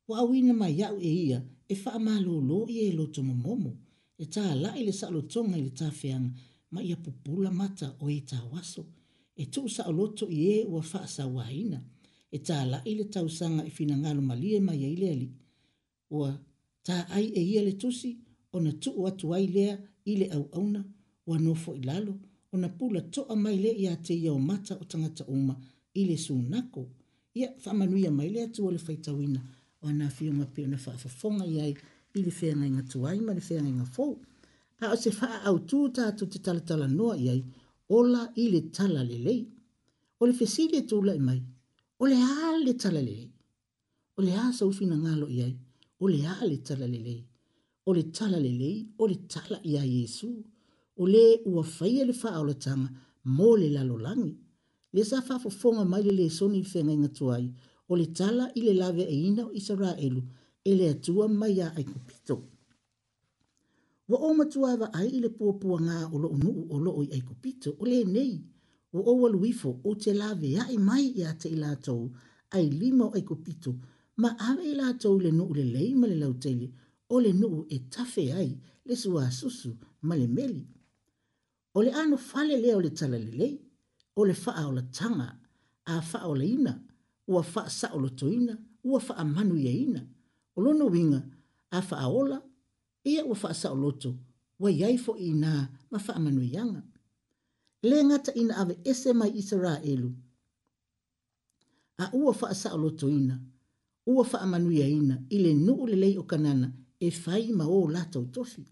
Wa 0.09 0.15
au 0.23 0.28
ina 0.39 0.53
mai 0.61 0.74
au 0.89 0.97
e 0.99 1.11
ia 1.27 1.39
e 1.69 1.74
wha 1.85 1.90
a 1.93 1.99
malo 2.07 2.35
lo 2.49 2.59
i 2.69 2.78
e 2.86 2.93
lo 2.99 3.05
tomo 3.15 3.35
momo. 3.35 3.57
momo 3.57 3.77
e 4.18 4.24
tā 4.30 4.44
la 4.55 4.72
i 4.76 4.84
le 4.86 4.93
sa'alo 4.93 5.22
tonga 5.32 5.56
i 5.59 5.62
le 5.66 5.70
tā 5.78 5.89
whianga, 5.93 6.32
ma 6.70 6.80
ia 6.82 6.97
pupula 6.97 7.51
mata 7.51 7.93
o 8.01 8.09
e 8.10 8.20
tā 8.20 8.40
waso, 8.51 8.84
e 9.36 9.47
tū 9.47 9.66
sa'o 9.68 9.93
loto 9.93 10.28
i 10.28 10.40
e 10.55 10.59
ua 10.64 10.80
wha'a 10.82 11.06
sa 11.09 11.26
wahina, 11.26 11.80
e 12.32 12.39
tā 12.47 12.62
la 12.68 12.82
i 12.90 12.94
le 12.97 13.05
tau 13.12 13.28
sanga 13.28 13.64
i 13.64 13.70
fina 13.70 13.97
ngalo 13.97 14.22
ma 14.22 14.34
lia 14.34 14.60
ma 14.60 14.72
ia 14.74 14.89
i 14.89 15.28
ua 16.10 16.30
tā 16.86 16.97
ai 17.16 17.26
e 17.34 17.40
ia 17.43 17.62
le 17.62 17.72
tusi, 17.76 18.10
o 18.55 18.60
na 18.60 18.70
tū 18.72 18.90
atu 19.09 19.32
ai 19.34 19.47
lea 19.47 19.74
i 20.05 20.16
le 20.18 20.26
au 20.36 20.44
auna, 20.52 20.80
ua 21.28 21.36
nofo 21.39 21.74
i 21.76 21.82
lalo, 21.89 22.12
o 22.52 22.56
na 22.60 22.68
pula 22.68 23.01
tō 23.12 23.22
a 23.28 23.34
mai 23.43 23.56
lea 23.62 23.74
i 23.82 23.86
a 23.93 23.97
te 24.06 24.14
iau 24.14 24.36
mata 24.51 24.74
o 24.80 24.84
tangata 24.84 25.24
uma 25.36 25.55
i 25.98 26.02
le 26.09 26.16
sū 26.16 26.36
nako, 26.51 26.82
ia 27.39 27.48
whamanuia 27.64 28.10
mai 28.18 28.28
lea 28.34 28.47
tū 28.55 28.66
o 28.66 28.70
le 28.74 28.78
faitawina, 28.86 29.40
o 29.84 29.93
na 29.93 30.09
fiunga 30.16 30.47
pio 30.55 30.66
na 30.68 30.76
whaafafonga 30.84 31.44
iai, 31.56 31.72
i 32.18 32.20
le 32.26 32.30
feagaiga 32.39 32.82
tuai 32.93 33.16
ma 33.26 33.32
le 33.39 33.43
feagaiga 33.48 33.84
fou 33.94 34.10
a 34.82 34.84
o 34.94 34.97
se 35.02 35.10
faaautū 35.18 35.78
tatou 35.97 36.26
te 36.32 36.39
talatala 36.47 36.86
noa 36.98 37.14
i 37.24 37.26
ai 37.34 37.40
ola 37.98 38.22
i 38.43 38.44
le 38.52 38.60
tala 38.76 39.01
lelei 39.10 39.40
o 40.20 40.22
le 40.28 40.34
fesili 40.40 40.74
e 40.82 40.86
tulaʻi 40.90 41.20
mai 41.28 41.40
o 42.02 42.05
le 42.10 42.16
ā 42.44 42.47
le 42.66 42.72
tala 42.82 43.01
lelei 43.09 43.30
o 44.18 44.20
le 44.26 44.32
ā 44.43 44.44
saufinagalo 44.59 45.26
i 45.36 45.39
ai 45.47 45.52
o 46.02 46.05
le 46.12 46.18
ā 46.34 46.36
le 46.51 46.56
tala 46.66 46.86
lelei 46.94 47.20
o 47.89 47.90
le 47.97 48.05
tala 48.16 48.39
lelei 48.47 48.76
o 49.02 49.05
le 49.10 49.16
tala 49.32 49.56
iā 49.72 49.82
iesu 49.98 50.28
o 51.01 51.02
lē 51.12 51.24
ua 51.52 51.62
faia 51.76 52.01
e 52.05 52.09
le 52.09 52.14
faaaolataga 52.22 52.86
mo 53.36 53.48
le 53.60 53.68
lalolagi 53.76 54.32
le 54.94 55.02
sa 55.10 55.18
faafofoga 55.28 55.82
mai 55.93 56.02
le 56.06 56.12
lesoni 56.20 56.56
i 56.60 56.64
le 56.64 56.70
feagaiga 56.74 57.09
tuai 57.18 57.44
o 57.90 57.93
le 58.01 58.06
tala 58.18 58.44
i 58.59 58.60
le 58.66 58.72
lave 58.82 59.05
aiina 59.12 59.43
e 59.47 59.48
o 59.48 59.51
israelu 59.60 60.22
e 60.64 60.72
le 60.74 60.89
atua 60.94 61.26
mai 61.28 61.60
a 61.60 61.68
ai 61.76 61.84
kupito. 61.84 62.36
Wa 64.09 64.18
o 64.18 64.34
matua 64.34 64.74
wa 64.80 64.86
ai 64.98 65.09
i 65.18 65.20
le 65.24 65.30
pōpua 65.39 65.78
ngā 65.86 65.98
o 66.14 66.18
lo 66.22 66.28
unu 66.36 66.52
o 66.74 66.78
lo 66.84 66.93
i 67.05 67.10
ai 67.16 67.22
kupito 67.28 67.72
o 67.78 67.84
le 67.90 67.98
nei. 68.05 68.34
Wa 68.94 69.01
o 69.06 69.12
waluifo 69.22 69.70
o 69.89 69.94
te 70.02 70.12
lawe 70.20 70.48
a 70.62 70.68
i 70.70 70.76
mai 70.89 71.05
i 71.16 71.22
a 71.26 71.32
te 71.40 71.48
i 71.48 71.56
lātou 71.62 72.02
ai 72.56 72.64
lima 72.80 73.05
o 73.10 73.14
ai 73.16 73.24
kupito 73.30 73.72
ma 74.22 74.30
awe 74.48 74.62
i 74.62 74.74
lātou 74.80 75.16
le 75.24 75.30
nuu 75.39 75.55
le 75.59 75.64
lei 75.74 75.90
ma 75.98 76.06
le 76.10 76.18
lautele 76.22 76.66
o 77.09 77.16
le 77.24 77.32
nuu 77.40 77.59
e 77.68 77.78
tafe 77.94 78.24
ai 78.40 78.51
le 78.86 78.94
sua 79.02 79.24
susu 79.39 79.70
ma 80.06 80.14
le 80.20 80.28
meli. 80.36 80.62
O 81.76 81.82
le 81.86 81.90
anu 82.02 82.16
fale 82.28 82.56
lea 82.64 82.76
le 82.84 82.90
tala 82.98 83.18
le 83.24 83.32
lei, 83.40 83.55
o 84.18 84.24
le 84.28 84.34
faa 84.44 84.62
o 84.68 84.72
la 84.76 84.82
tanga, 84.97 85.28
a 85.84 85.94
faa 86.10 86.24
o 86.30 86.34
la 86.40 86.44
ina, 86.56 86.74
ua 87.32 87.43
faa 87.52 87.66
sa 87.78 87.89
o 87.97 88.01
la 88.05 88.10
toina, 88.20 88.55
ua 88.89 88.98
faa 89.06 89.24
manu 89.34 89.56
ya 89.66 89.72
ina 89.72 90.02
o 90.57 90.61
lono 90.62 90.87
winga 90.87 91.20
a 91.70 91.79
faaola 91.89 92.39
ia 93.11 93.24
ua 93.29 93.35
faasaʻoloto 93.43 94.11
ua 94.61 94.69
iai 94.81 94.97
foʻi 95.05 95.23
inā 95.33 95.53
ma 95.91 95.99
faamanuiaga 96.07 96.83
lē 97.89 97.99
gata 98.11 98.31
ina 98.41 98.55
ave 98.61 98.74
ese 98.91 99.11
mai 99.20 99.31
isaraelu 99.41 100.11
a 102.03 102.11
ua 102.23 102.33
faasaʻolotoina 102.41 103.37
ua 104.15 104.23
faamanuiaina 104.33 105.15
i 105.31 105.37
le 105.45 105.51
nuu 105.66 105.85
lelei 105.91 106.16
o 106.19 106.23
kanana 106.31 106.69
e 107.01 107.09
fai 107.23 107.45
ma 107.59 107.65
ō 107.77 107.91
latou 107.95 108.24
tofi 108.35 108.65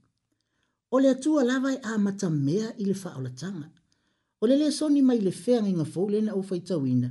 o 0.94 1.00
le 1.02 1.08
atua 1.14 1.40
lava 1.50 1.70
e 1.72 1.78
amatamea 1.92 2.66
i 2.76 2.84
le 2.88 2.94
faaolataga 3.02 3.66
o 4.40 4.44
le 4.48 4.54
lē 4.60 4.68
soni 4.78 5.00
mai 5.08 5.18
le 5.26 5.32
feagaigafou 5.42 6.06
lenā 6.14 6.30
ou 6.38 6.42
faitauina 6.50 7.08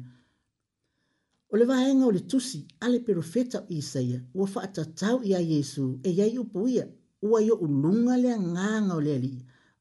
O 1.52 1.58
le 1.58 1.66
vaenga 1.66 2.06
o 2.06 2.12
le 2.12 2.20
tusi 2.20 2.68
ale 2.80 3.00
pero 3.00 3.22
feta 3.24 3.60
o 3.62 3.66
Isaia 3.74 4.22
ua 4.36 4.46
whaatatau 4.54 5.24
ia 5.24 5.40
Yesu 5.42 6.00
e 6.04 6.12
iai 6.12 6.38
upu 6.38 6.68
ia 6.68 6.88
ua 7.22 7.42
yo 7.42 7.56
ununga 7.56 8.18
lea 8.18 8.38
nganga 8.40 8.94
o 8.96 9.02
le 9.02 9.16
ali 9.16 9.32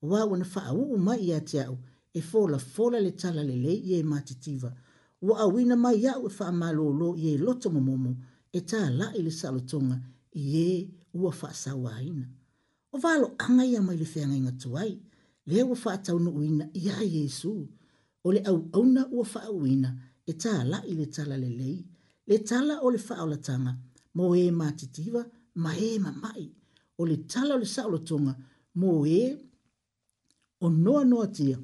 ua 0.02 0.24
wana 0.24 0.46
whaau 0.54 0.82
u 0.94 0.98
mai 1.06 1.20
ia 1.28 1.38
te 1.48 1.58
au 1.68 1.76
e 2.14 2.20
fola 2.30 2.58
fola 2.74 2.98
le 3.04 3.10
tala 3.20 3.42
le 3.48 3.56
le 3.64 3.72
ia 3.88 3.98
e 3.98 4.02
matitiva 4.02 4.70
ua 5.26 5.34
awina 5.44 5.76
mai 5.76 5.96
ia 6.04 6.12
e 6.18 6.22
wha 6.22 6.52
malolo 6.52 7.08
ia 7.22 7.32
e 7.34 7.38
loto 7.46 7.68
momomo 7.74 8.12
e 8.52 8.60
ta 8.70 8.80
la 8.98 9.06
i 9.18 9.22
salotonga 9.40 9.96
ia 10.50 10.60
e 10.60 10.78
ua 11.20 11.30
wha 11.42 11.50
sawaina. 11.62 12.24
O 12.94 12.98
valo 13.04 13.26
anga 13.46 13.64
ia 13.72 13.80
mai 13.86 13.96
le 14.00 14.06
whianga 14.14 14.36
inga 14.40 14.52
tuai 14.62 14.90
lea 15.50 15.64
ua 15.70 15.76
whaatau 15.84 16.16
no 16.24 16.30
uina 16.40 16.64
ia 16.72 16.96
Yesu 17.16 17.52
ole 18.26 18.40
au 18.50 18.58
au 18.72 18.84
na 18.94 19.02
ua 19.12 19.24
whaau 19.34 19.66
inga 19.66 19.92
e 20.30 20.34
tā 20.36 20.52
la 20.68 20.78
i 20.84 20.92
le 20.98 21.06
tala 21.14 21.36
le 21.42 21.48
lei, 21.58 21.76
le 22.28 22.38
tala 22.48 22.74
o 22.86 22.90
le 22.94 23.00
whaola 23.08 23.36
tanga, 23.46 23.72
mō 24.16 24.24
e 24.40 24.48
mā 24.52 24.66
titiwa, 24.80 25.22
mā 25.64 25.72
e 25.88 25.92
mā 26.04 26.12
mai, 26.22 26.42
o 27.00 27.06
le 27.08 27.16
tala 27.32 27.54
o 27.56 27.60
le 27.62 27.68
saola 27.74 28.00
tonga, 28.08 28.34
mō 28.80 28.90
e, 29.08 29.22
o 30.60 30.68
noa 30.68 31.04
noa 31.08 31.28
tia, 31.38 31.56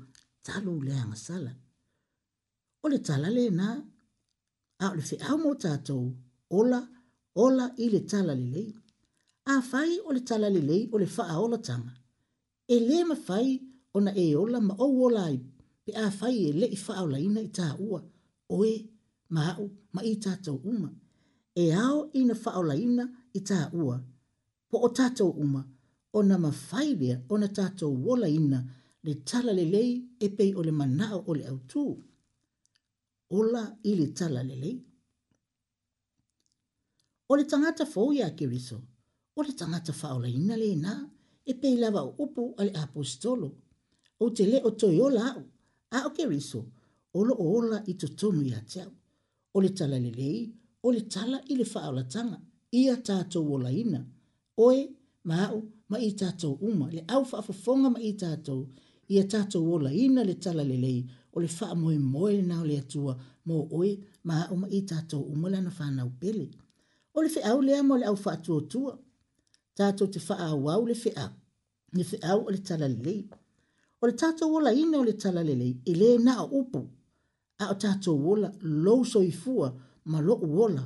talu 0.47 0.78
le 0.86 0.95
anga 1.03 1.16
sala. 1.27 1.53
O 2.85 2.89
le 2.93 3.01
tala 3.09 3.28
le 3.36 3.45
nā, 3.59 3.69
a 4.81 4.86
o 4.91 4.95
le 4.97 5.05
whi 5.11 5.19
au 5.28 5.36
mō 5.45 5.53
tātou, 5.65 6.09
ola, 6.59 6.81
ola 7.45 7.69
i 7.85 7.91
le 7.93 8.01
tala 8.11 8.35
le 8.41 8.49
lei, 8.57 8.70
a 9.53 9.59
whai 9.70 9.99
o 10.09 10.16
le 10.16 10.24
tala 10.28 10.49
le 10.57 10.65
lei 10.70 10.89
o 10.93 11.01
le 11.03 11.09
whaola 11.16 11.59
tanga, 11.69 11.93
e 12.74 12.81
le 12.89 13.05
ma 13.11 13.16
whai, 13.28 13.53
ona 13.97 14.11
e 14.24 14.27
ola 14.36 14.59
ma 14.69 14.74
ouola 14.86 15.28
ai, 15.31 15.36
pe 15.85 15.93
a 16.07 16.09
whai 16.19 16.45
e 16.49 16.51
le 16.61 16.73
i 16.78 16.82
whaola 16.86 17.20
ina 17.28 17.45
i 17.45 17.53
tā 17.59 17.69
ua, 17.86 18.01
oe 18.53 18.71
mahau 19.35 19.65
ma 19.95 20.01
i 20.05 20.15
tātou 20.25 20.57
uma. 20.73 20.91
E 21.57 21.71
ao 21.73 22.09
ina 22.15 22.35
whaolaina 22.35 23.05
i 23.35 23.41
tā 23.41 23.59
ua. 23.73 23.99
Po 24.69 24.77
o 24.87 24.91
tātou 24.91 25.33
uma, 25.39 25.62
o 26.12 26.23
na 26.23 26.39
mawhaidea 26.39 27.21
o 27.29 27.37
na 27.39 27.47
tātou 27.47 27.95
wolaina 28.07 28.61
le 29.05 29.15
tala 29.29 29.53
le 29.53 29.65
lei 29.71 29.93
e 30.21 30.29
pei 30.37 30.55
o 30.55 30.62
le 30.65 30.73
manao 30.73 31.23
o 31.29 31.33
le 31.39 31.45
autū. 31.51 31.85
Ola 33.31 33.65
i 33.85 33.95
le 33.95 34.09
tala 34.12 34.43
le 34.43 34.57
lei. 34.57 34.79
O 37.29 37.37
le 37.39 37.45
tangata 37.49 37.85
fōu 37.89 38.12
ia 38.19 38.31
kiriso, 38.37 38.81
o 39.35 39.43
le 39.43 39.53
tangata 39.55 39.93
whaolaina 39.95 40.57
le 40.59 40.73
nā 40.77 40.95
e 41.47 41.55
pei 41.55 41.77
lava 41.77 42.03
o 42.03 42.15
upu 42.25 42.53
ale 42.59 42.75
apostolo. 42.83 43.53
O 44.21 44.29
te 44.31 44.47
le 44.47 44.61
o 44.65 44.71
toi 44.79 44.99
o 45.07 45.09
lau, 45.11 45.41
a 45.91 46.07
o 46.07 46.11
kiriso, 46.16 46.59
okay, 46.59 46.71
olo 47.19 47.35
ola 47.55 47.78
i 47.91 47.95
to 48.01 48.09
tonu 48.20 48.43
i 48.43 48.53
te 48.73 48.82
O 49.57 49.61
le 49.62 49.69
tala 49.78 49.99
lelei, 50.05 50.39
o 50.82 50.89
le 50.95 51.01
tala 51.12 51.39
i 51.47 51.55
le 51.61 51.65
faa 51.73 52.03
tanga, 52.12 52.39
i 52.78 52.89
a 52.91 52.97
tātou 53.09 53.45
o 53.55 53.59
laina. 53.65 53.99
Oe, 54.66 54.78
ma 55.31 55.39
au, 55.53 55.61
ma 55.91 55.97
i 55.99 56.11
tātou 56.23 56.53
uma, 56.69 56.86
le 56.97 57.03
au 57.15 57.23
faa 57.31 57.41
fofonga 57.47 57.89
ma 57.95 58.01
i 58.01 58.11
tātou, 58.23 58.61
i 59.12 59.20
a 59.20 59.24
tātou 59.32 59.62
o 59.74 59.78
laina 59.85 60.20
le 60.28 60.35
tala 60.45 60.62
lelei, 60.70 60.99
o 61.35 61.39
le 61.41 61.47
faa 61.59 61.70
moe 61.82 61.95
moe 62.12 62.35
na 62.49 62.57
o 62.65 62.65
le 62.70 62.77
atua, 62.82 63.15
mo 63.47 63.57
oe, 63.78 63.91
ma 64.28 64.36
ma 64.61 64.66
i 64.69 64.81
tātou 64.91 65.23
uma 65.35 65.49
lana 65.55 65.70
faa 65.78 65.89
nau 65.99 66.11
pele. 66.20 66.49
O 67.15 67.23
le 67.23 67.31
fea 67.35 67.55
au 67.55 67.61
lea 67.66 67.81
le 67.99 68.05
au 68.11 68.16
faa 68.24 68.36
tua 68.47 68.61
tua, 68.73 68.99
tātou 69.78 70.11
te 70.15 70.19
faa 70.27 70.51
au 70.55 70.66
au 70.78 70.82
le 70.91 70.97
fea, 71.05 71.28
le 71.93 72.05
fea 72.11 72.32
au 72.35 72.47
o 72.49 72.51
le 72.51 72.59
tala 72.59 72.89
lelei. 72.89 73.20
O 74.01 74.05
le 74.11 74.15
tātou 74.24 74.51
o 74.57 74.59
laina 74.66 74.99
o 74.99 75.05
le 75.11 75.15
tala 75.23 75.47
lelei, 75.47 75.77
i 75.91 75.93
le 75.95 76.16
na 76.19 76.41
o 76.43 76.51
upu, 76.61 76.82
a 77.59 77.71
o 77.71 77.75
tātou 77.79 78.17
wola 78.19 78.51
lou 78.63 79.05
soifua 79.07 79.69
ma 80.11 80.21
loʻu 80.21 80.47
wola 80.57 80.85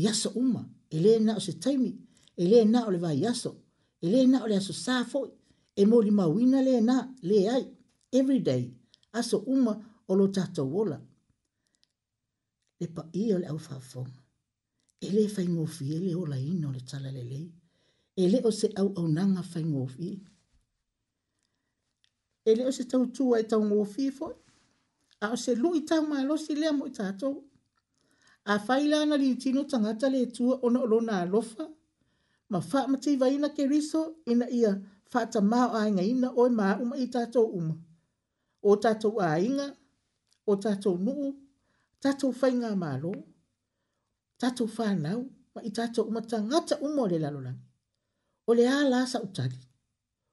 i 0.00 0.06
aso 0.10 0.30
uma 0.38 0.62
e 0.90 0.96
lē 1.02 1.18
na 1.24 1.34
o 1.36 1.40
se 1.42 1.52
taimi 1.62 1.90
e 2.36 2.44
lē 2.50 2.64
na 2.70 2.84
o 2.86 2.90
le 2.94 2.98
vaiaso 3.02 3.50
e 4.02 4.06
le 4.10 4.26
na 4.30 4.42
o 4.44 4.46
le 4.46 4.56
aso 4.56 4.72
sa 4.72 4.94
foʻi 5.12 5.30
e 5.80 5.86
molimauina 5.86 6.58
lēnā 6.68 6.96
lē 7.28 7.38
ai 7.54 7.64
everyday 8.18 8.64
aso 9.18 9.38
uma 9.54 9.74
o 10.08 10.14
lo 10.14 10.26
tato 10.36 10.62
wola 10.74 10.98
le 12.80 12.86
paia 12.94 13.34
o 13.36 13.40
le 13.42 13.46
aufaafoga 13.52 14.18
e 15.00 15.08
lē 15.14 15.24
faigofie 15.34 15.96
le 16.06 16.14
olaina 16.22 16.68
o 16.68 16.72
le 16.76 16.80
tala 16.90 17.10
lelei 17.16 17.46
e 18.16 18.28
lē 18.32 18.38
o 18.46 18.50
se 18.50 18.66
au 18.80 18.88
auaunaga 19.00 19.42
faigofie 19.52 20.14
e 22.48 22.50
lē 22.56 22.62
o 22.70 22.72
se 22.76 22.82
e 22.82 22.86
tau 22.90 23.34
e 23.40 23.42
taugofie 23.50 24.10
foʻi 24.18 24.34
a 25.20 25.26
o 25.34 25.36
se 25.36 25.52
lui 25.62 25.78
tau 25.88 26.00
mai 26.10 26.24
losi 26.28 26.52
lea 26.60 26.72
mo 26.78 26.84
i 26.90 26.94
tātou. 26.98 27.32
A 28.52 28.54
whaila 28.66 28.96
ana 29.04 29.16
li 29.22 29.30
tino 29.42 29.60
tangata 29.70 30.06
le 30.14 30.20
tua 30.36 30.54
ona 30.66 30.78
o 30.84 30.86
lona 30.92 31.14
alofa, 31.22 31.64
ma 32.50 32.58
wha 32.70 32.80
mati 32.92 33.12
vaina 33.22 33.48
ke 33.56 33.62
riso 33.72 34.00
ina 34.32 34.46
ia 34.60 34.72
whata 35.12 35.40
mao 35.40 35.68
a 35.78 35.88
inga 35.88 36.02
ina 36.12 36.28
oi 36.42 36.50
ma 36.58 36.66
uma 36.82 36.96
i 36.96 37.06
tātou 37.14 37.44
uma. 37.58 37.74
O 38.68 38.76
tātou 38.84 39.14
a 39.20 39.30
inga, 39.46 39.66
o 40.46 40.52
tātou 40.64 40.94
nuu, 41.06 41.26
tātou 42.02 42.30
whai 42.40 42.50
ngā 42.60 42.70
mālo, 42.84 43.12
tātou 44.40 44.66
whānau, 44.76 45.20
ma 45.54 45.60
i 45.62 45.70
tātou 45.78 46.04
uma 46.10 46.20
tangata 46.22 46.78
uma 46.82 47.02
o 47.02 47.06
le 47.08 47.18
lalolangi. 47.22 47.64
O 48.46 48.52
le 48.52 48.66
ala 48.68 49.06
sa 49.08 49.20
utali, 49.24 49.56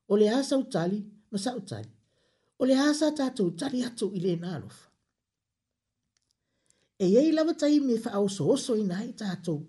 o 0.07 0.15
le 0.19 0.27
ala 0.29 0.43
sa 0.43 0.57
utali, 0.59 0.99
ma 1.31 1.37
sa 1.39 1.55
utali 1.55 1.91
o 2.61 2.63
le 2.69 2.75
hasa 2.81 3.07
tatou 3.19 3.47
tari 3.59 3.79
atu 3.87 4.05
i 4.17 4.19
lē 4.25 4.33
na 4.41 4.47
alofa 4.57 4.85
e 7.03 7.05
iai 7.13 7.29
lava 7.37 7.53
tai 7.61 7.75
me 7.87 7.93
faaosoosoina 8.03 8.95
ai 9.03 9.09
tatou 9.21 9.59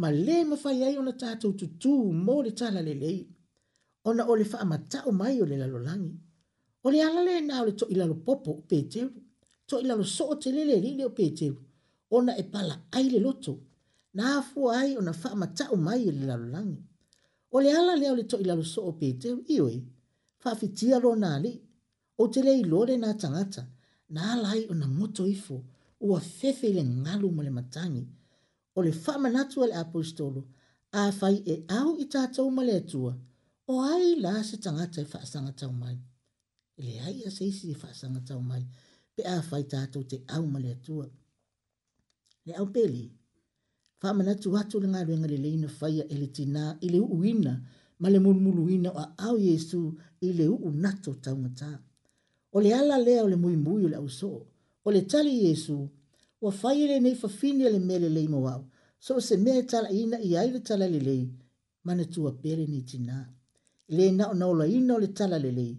ma 0.00 0.08
lē 0.26 0.36
mafai 0.50 0.78
ai 0.88 0.94
ona 1.02 1.12
tatou 1.22 1.52
tutū 1.60 1.92
mo 2.26 2.34
le 2.46 2.50
tala 2.60 2.80
lelei 2.88 3.18
ona 4.08 4.22
o 4.30 4.32
le 4.40 4.44
faamataʻo 4.52 5.10
mai 5.20 5.34
o 5.42 5.44
le 5.50 5.56
lalolagi 5.62 6.10
o 6.86 6.88
le 6.94 6.98
ala 7.08 7.20
lenā 7.28 7.54
o 7.62 7.64
le 7.68 7.72
toʻi 7.80 7.94
lalopopo 8.00 8.50
o 8.58 8.62
peteru 8.70 9.10
toʻi 9.68 9.84
lalosoo 9.90 10.32
telele 10.42 10.76
lili 10.84 11.02
o 11.10 11.12
peteru 11.18 11.58
ona 12.16 12.32
e 12.42 12.44
pala 12.52 12.74
ai 12.96 13.06
le 13.12 13.18
loto 13.26 13.52
na 14.16 14.24
afua 14.40 14.70
ai 14.80 14.92
ona 15.00 15.12
faamataʻo 15.22 15.74
mai 15.86 16.00
o 16.10 16.12
le 16.18 16.24
lalolagi 16.30 16.78
o 17.54 17.58
le 17.64 17.70
ala 17.78 17.92
lea 18.00 18.10
o 18.14 18.16
le 18.20 18.24
toʻi 18.32 18.44
lalosoo 18.50 18.84
o 18.90 18.92
peteru 19.00 19.38
ioe 19.56 19.76
faafitia 20.42 20.96
lona 21.04 21.28
alii 21.38 21.58
o 22.22 22.26
te 22.34 22.38
lei 22.48 22.60
lore 22.72 22.94
nā 23.02 23.10
tangata, 23.22 23.62
nā 24.16 24.34
lai 24.42 24.60
o 24.70 24.74
nā 24.78 24.86
moto 24.98 25.24
ifo, 25.36 25.56
ua 26.06 26.20
fefe 26.22 26.68
le 26.76 26.82
ngalu 26.86 27.28
mo 27.34 27.42
le 27.46 27.50
matangi, 27.56 28.04
o 28.78 28.82
le 28.86 28.92
whamanatu 29.02 29.64
ale 29.64 29.74
apostolo, 29.84 30.40
a 31.00 31.02
fai 31.18 31.36
e 31.54 31.56
au 31.78 31.90
i 32.04 32.06
tātou 32.14 32.52
ma 32.56 32.62
le 32.68 32.76
atua, 32.82 33.12
o 33.72 33.74
ai 33.94 34.14
la 34.24 34.34
se 34.48 34.56
tangata 34.64 35.00
i 35.02 35.06
e 35.06 35.10
whaasanga 35.12 35.52
tau 35.60 35.72
mai. 35.82 35.96
E 36.78 36.82
le 36.86 36.94
ai 37.08 37.16
a 37.28 37.30
seisi 37.36 37.70
i 37.70 37.74
e 37.74 37.80
whaasanga 37.82 38.20
tau 38.28 38.38
mai, 38.50 38.62
pe 39.14 39.22
a 39.34 39.36
fai 39.48 39.62
tātou 39.72 40.06
te 40.10 40.22
au 40.36 40.44
ma 40.52 40.62
le 40.62 40.70
atua. 40.76 41.06
Le 42.46 42.52
au 42.62 42.66
peli, 42.74 43.04
whamanatu 44.02 44.54
atu 44.60 44.78
le 44.82 44.88
ngalu 44.92 45.16
inga 45.16 45.32
le 45.32 45.38
leina 45.46 45.68
whaia 45.80 46.04
ele 46.14 46.28
tina 46.36 46.76
i 46.86 46.92
le 46.94 47.00
uina, 47.16 47.54
ma 48.00 48.08
le 48.12 48.18
murmuruina 48.24 48.90
o 48.94 48.98
a 49.04 49.06
au 49.28 49.36
Yesu 49.48 49.80
i 50.26 50.30
le 50.38 50.46
uu 50.54 50.70
nato 50.84 51.14
tau 51.24 51.34
ngataa 51.38 51.78
o 52.52 52.60
le 52.60 52.70
ala 52.74 52.96
lea 52.98 53.20
o 53.26 53.28
le 53.32 53.36
muimui 53.36 53.84
o 53.84 53.88
le 53.88 53.96
auso 53.96 54.32
o 54.84 54.88
le 54.92 55.02
tali 55.10 55.32
iesu 55.44 55.88
ua 56.42 56.50
fai 56.60 56.76
e 56.84 56.86
lenei 56.90 57.14
fafini 57.14 57.64
a 57.66 57.70
le 57.70 57.78
mea 57.78 57.98
lelei 57.98 58.28
mo 58.28 58.38
au 58.54 58.62
so 58.98 59.14
o 59.16 59.20
se 59.20 59.36
mea 59.44 59.56
e 59.62 59.62
talaina 59.70 60.16
i 60.28 60.36
ai 60.40 60.48
le 60.54 60.60
tala 60.68 60.86
lelei 60.94 61.24
ma 61.84 61.92
na 61.96 62.04
tuapea 62.12 62.54
lenei 62.60 62.82
tinā 62.90 63.16
i 63.90 63.92
lē 63.98 64.04
na 64.18 64.24
onaolaina 64.32 64.92
o 64.96 65.02
le 65.04 65.08
tala 65.18 65.38
lelei 65.44 65.72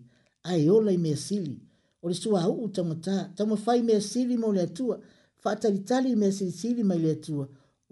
ae 0.49 0.69
ola 0.75 0.91
i 0.91 0.97
mea 0.97 1.15
sili 1.25 1.55
o 2.01 2.05
le 2.09 2.15
suāuu 2.23 2.65
taumatā 2.75 3.15
taumafai 3.37 3.79
mea 3.89 4.01
sili 4.11 4.35
mo 4.41 4.47
le 4.55 4.61
atua 4.67 4.95
faatalitali 5.41 6.07
i 6.13 6.17
mea 6.21 6.31
silisili 6.37 6.81
mai 6.89 6.99
le 7.03 7.11
atua 7.17 7.45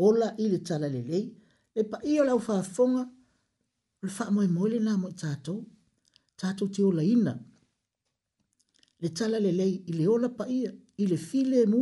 ola 0.05 0.27
i 0.43 0.45
le 0.53 0.59
tala 0.67 0.87
lelei 0.95 1.25
le 1.75 1.81
paia 1.91 2.21
o 2.21 2.25
le 2.25 2.31
aufafoga 2.35 3.03
o 3.99 4.03
le 4.07 4.11
faamoemoe 4.17 4.69
lenā 4.73 4.93
mo 5.01 5.07
i 5.13 5.17
tatou 5.23 5.59
tatou 6.41 6.67
te 6.73 6.81
olaina 6.89 7.33
le 9.01 9.09
tala 9.17 9.37
le 9.45 9.51
lei 9.59 9.73
i 9.89 9.93
le 9.99 10.05
ola 10.15 10.29
paia 10.39 10.71
i 11.01 11.07
le 11.11 11.17
file 11.29 11.57
e 11.63 11.67
mu 11.73 11.81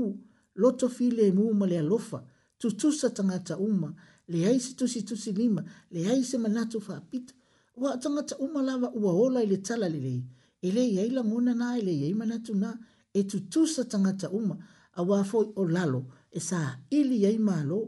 loto 0.61 0.85
file 0.97 1.21
e 1.27 1.31
mu 1.37 1.43
ma 1.59 1.65
le 1.71 1.77
alofa 1.83 2.19
tutusa 2.59 3.07
tangata 3.17 3.55
uma 3.69 3.89
le 4.31 4.39
aisi 4.49 4.71
tusi 4.79 4.99
tusi 5.07 5.31
lima 5.39 5.61
le 5.93 6.01
aisi 6.11 6.35
manatu 6.45 6.77
fa 6.87 6.95
pita 7.09 7.33
wa 7.81 7.91
tangata 8.01 8.35
uma 8.45 8.59
lava 8.67 8.87
ua 9.01 9.11
ola 9.25 9.39
i 9.43 9.47
le 9.51 9.57
tala 9.67 9.87
le 9.93 9.99
lei 10.07 10.21
e 10.65 10.71
lei 10.75 10.91
ai 11.01 11.09
la 11.17 11.23
mona 11.31 11.53
na 11.61 11.67
e 11.79 11.81
lei 11.87 12.01
ai 12.07 12.13
manatu 12.21 12.51
na 12.63 12.69
e 13.13 13.21
tutusa 13.29 13.81
tangata 13.91 14.27
uma 14.39 14.55
a 14.91 15.01
wafo 15.09 15.39
o 15.55 15.63
lalo 15.75 16.01
e 16.31 16.39
sa 16.49 16.61
ili 16.99 17.19
ai 17.29 17.37
malo 17.49 17.79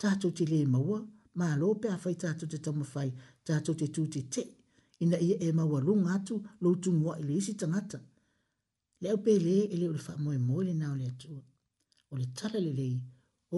tatu 0.00 0.26
ti 0.36 0.44
le 0.52 0.60
maua 0.74 1.00
malo 1.40 1.68
pe 1.80 1.88
a 1.88 1.96
fai 2.02 2.14
tatu 2.22 2.44
te 2.50 2.58
tamafai 2.64 3.10
tatu 3.46 3.70
te 3.78 3.86
tuti 3.94 4.20
te 4.34 4.42
ina 5.04 5.18
ia 5.28 5.36
e 5.38 5.48
maua 5.58 5.78
lunga 5.86 6.10
atu 6.18 6.36
lo 6.62 6.68
tumua 6.82 7.12
i 7.18 7.22
le 7.28 7.34
isi 7.40 7.54
tangata 7.60 7.98
le 9.04 9.12
au 9.12 9.16
pele 9.24 9.54
e 9.72 9.76
le 9.80 9.86
o 9.90 9.94
le 9.96 10.00
faamoemoe 10.06 10.62
lenā 10.68 10.86
o 10.94 10.96
le 11.00 11.06
atua 11.12 11.40
o 12.12 12.14
le 12.20 12.26
tala 12.38 12.58
lelei 12.66 12.94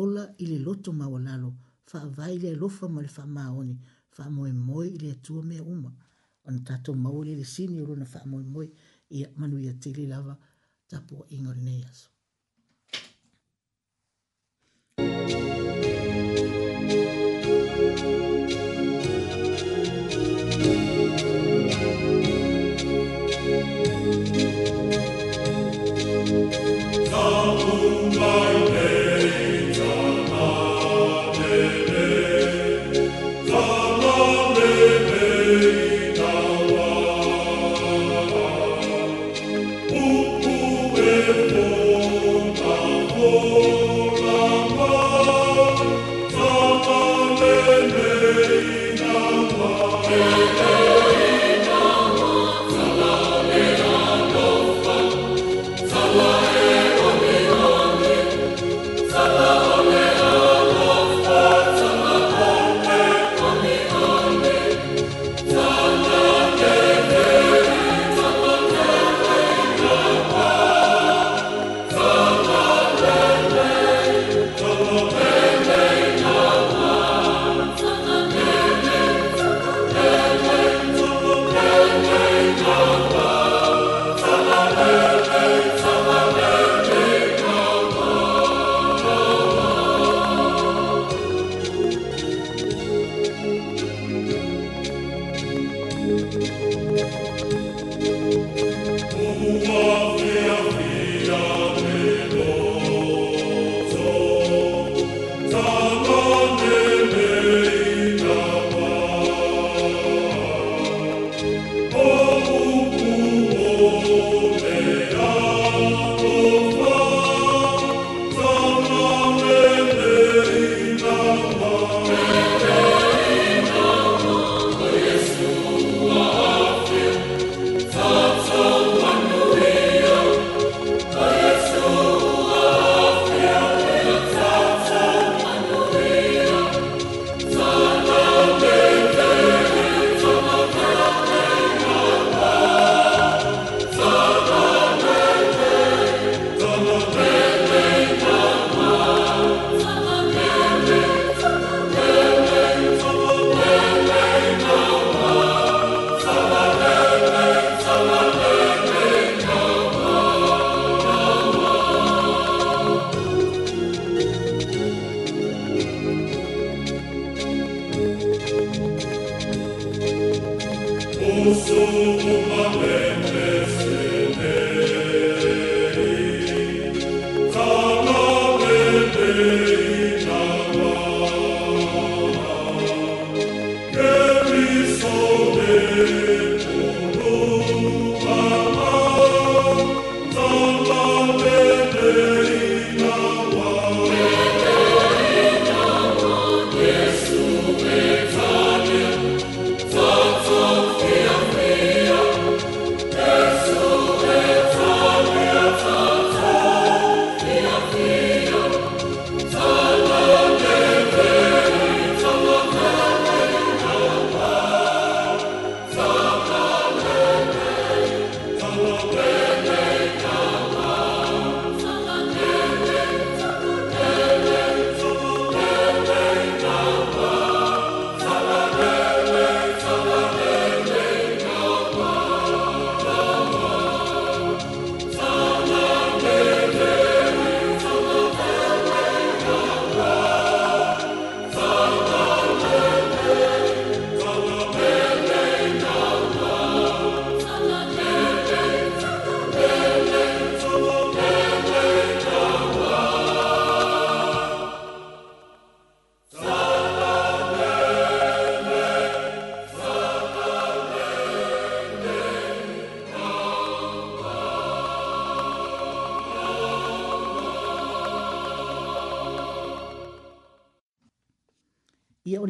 ola 0.01 0.23
i 0.43 0.45
le 0.51 0.57
loto 0.67 0.91
maualalo 1.01 1.51
faavai 1.91 2.35
le 2.43 2.49
alofa 2.55 2.85
ma 2.95 3.01
le 3.07 3.11
faamaoni 3.17 3.75
faamoemoe 4.17 4.87
i 4.97 4.99
le 5.05 5.09
atua 5.17 5.41
mea 5.51 5.63
uma 5.75 5.91
ona 6.47 6.59
tatou 6.69 6.97
maua 7.05 7.23
lelesini 7.29 7.79
o 7.85 7.89
lona 7.91 8.07
faamoemoe 8.15 8.67
ia 9.17 9.27
manuia 9.39 9.73
tele 9.83 10.03
lava 10.13 10.35
tapuaʻiga 10.91 11.49
o 11.53 11.57
lenei 11.59 11.83
aso 11.91 12.09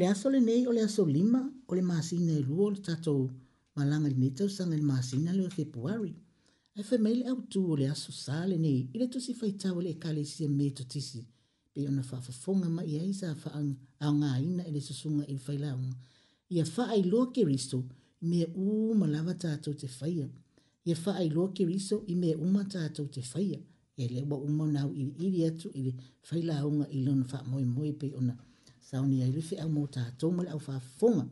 aso 0.07 0.31
le 0.31 0.41
nei, 0.41 0.67
o 0.67 0.73
le 0.73 0.83
aso 0.83 1.05
lima, 1.07 1.41
o 1.69 1.75
le 1.75 1.83
masina 1.83 2.33
e 2.33 2.41
lua, 2.41 2.65
o 2.67 2.71
le 2.71 2.81
tato 2.81 3.13
malanga 3.75 4.09
le 4.09 4.15
nito, 4.15 4.49
sanga 4.49 4.77
le 4.77 4.83
masina 4.83 5.33
le 5.33 5.45
o 5.47 5.51
februari. 5.51 6.15
E 6.75 6.83
fe 6.83 6.99
mele 6.99 7.25
au 7.31 7.41
tu 7.51 7.61
o 7.73 7.77
le 7.77 7.87
aso 7.91 8.13
sa 8.13 8.45
le 8.47 8.57
nei, 8.57 8.89
i 8.95 8.99
le 9.01 9.09
tosi 9.09 9.35
faitau 9.35 9.81
le 9.81 9.91
e 9.95 9.99
kale 10.03 10.25
si 10.25 10.45
e 10.45 10.49
meto 10.49 10.85
tisi, 10.85 11.25
pe 11.73 11.87
ona 11.89 12.03
fafafonga 12.03 12.69
ma 12.69 12.83
ia 12.85 13.03
isa 13.03 13.35
fa 13.43 13.51
ang 13.59 13.73
au 13.99 14.13
ngā 14.21 14.31
ina 14.45 14.63
e 14.69 14.73
le 14.73 14.81
susunga 14.81 15.25
i 15.29 15.37
failaunga. 15.47 15.97
Ia 16.55 16.65
fa 16.65 16.85
ai 16.95 17.03
loa 17.03 17.31
ke 17.33 17.43
risto, 17.45 17.79
me 18.31 18.41
u 18.55 18.95
malava 18.95 19.35
tato 19.35 19.73
te 19.75 19.89
faia. 19.89 20.29
Ia 20.87 20.95
fa 20.95 21.15
ai 21.21 21.29
loa 21.31 21.51
ke 21.55 21.65
risto, 21.65 22.03
i 22.13 22.15
me 22.15 22.31
uma 22.35 22.65
tato 22.65 23.09
te 23.09 23.23
faia. 23.23 23.59
E 23.97 24.09
le 24.13 24.21
ua 24.29 24.37
umanau 24.37 24.91
i 24.93 25.05
iri 25.27 25.45
atu 25.47 25.71
i 25.75 25.83
le 25.87 25.93
failaunga 26.21 26.85
i 26.93 27.01
lona 27.05 27.25
fa 27.25 27.43
moi 27.49 27.65
moi 27.65 27.93
pe 27.93 28.13
ona 28.15 28.33
fafafonga 28.33 28.55
sauni 28.91 29.23
ai 29.23 29.33
lufi 29.33 29.57
au 29.63 29.69
mota 29.71 30.05
tau 30.19 30.31
mali 30.33 30.49
au 30.55 30.61
whafonga. 30.69 31.27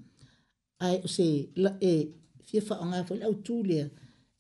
Ai 0.78 1.00
o 1.04 1.08
se, 1.16 1.48
la, 1.62 1.70
e, 1.90 1.94
fi 2.48 2.56
wha 2.68 2.78
ngā 2.90 3.00
whaile 3.08 3.24
au 3.28 3.34
tūlea, 3.46 3.86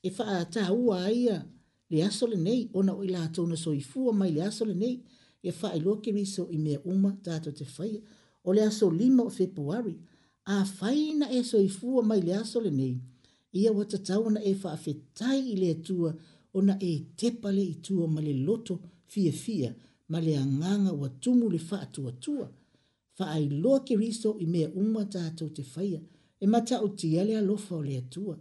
e 0.02 0.08
wha 0.18 0.24
a 0.40 0.44
taha 0.52 0.72
ua 0.74 0.98
aia, 1.08 1.36
le 1.90 2.02
aso 2.06 2.26
le 2.26 2.36
nei, 2.36 2.68
ona 2.74 2.92
o 2.92 3.04
ila 3.04 3.22
atou 3.28 3.46
na 3.46 3.56
soi 3.56 3.80
fua 3.80 4.12
mai 4.12 4.32
le 4.34 4.42
aso 4.48 4.64
le 4.66 4.74
nei, 4.74 4.96
e 5.46 5.52
wha 5.60 5.70
i 5.76 5.80
loke 5.80 6.10
riso 6.12 6.48
i 6.50 6.58
mea 6.58 6.80
uma 6.92 7.12
tātou 7.26 7.54
te 7.58 7.64
whaia, 7.76 8.00
o 8.44 8.52
le 8.52 8.64
aso 8.66 8.90
lima 8.90 9.22
o 9.22 9.30
februari, 9.30 9.94
a 10.54 10.58
whaina 10.80 11.30
e 11.38 11.42
soi 11.50 11.68
fua 11.68 12.02
mai 12.02 12.20
le 12.26 12.34
aso 12.40 12.60
le 12.60 12.70
nei, 12.74 12.96
ia 13.52 13.72
wata 13.72 13.98
tauna 14.02 14.40
e 14.42 14.52
wha 14.62 14.72
a 14.74 14.80
whetai 14.86 15.38
i 15.52 15.56
le 15.62 15.70
atua, 15.76 16.10
ona 16.58 16.74
e 16.82 16.92
tepale 17.20 17.62
i 17.72 17.78
tua 17.82 18.06
ma 18.14 18.20
le 18.20 18.34
loto 18.48 18.74
fi 19.06 19.30
fi 19.32 19.56
ma 20.08 20.18
le 20.20 20.34
anganga 20.38 20.92
wa 20.92 21.08
tumu 21.22 21.48
le 21.50 21.60
wha 21.70 21.78
atua 21.80 22.12
whaai 23.18 23.46
loa 23.62 23.78
ke 23.86 23.94
riso 24.00 24.34
i 24.42 24.46
mea 24.50 24.70
uma 24.74 25.04
tātou 25.16 25.50
te 25.54 25.62
whaia, 25.74 26.00
e 26.42 26.46
mata 26.50 26.80
o 26.82 26.88
te 26.98 27.12
alea 27.20 27.42
lofa 27.42 27.76
o 27.78 27.82
lea 27.82 28.02
tua. 28.10 28.34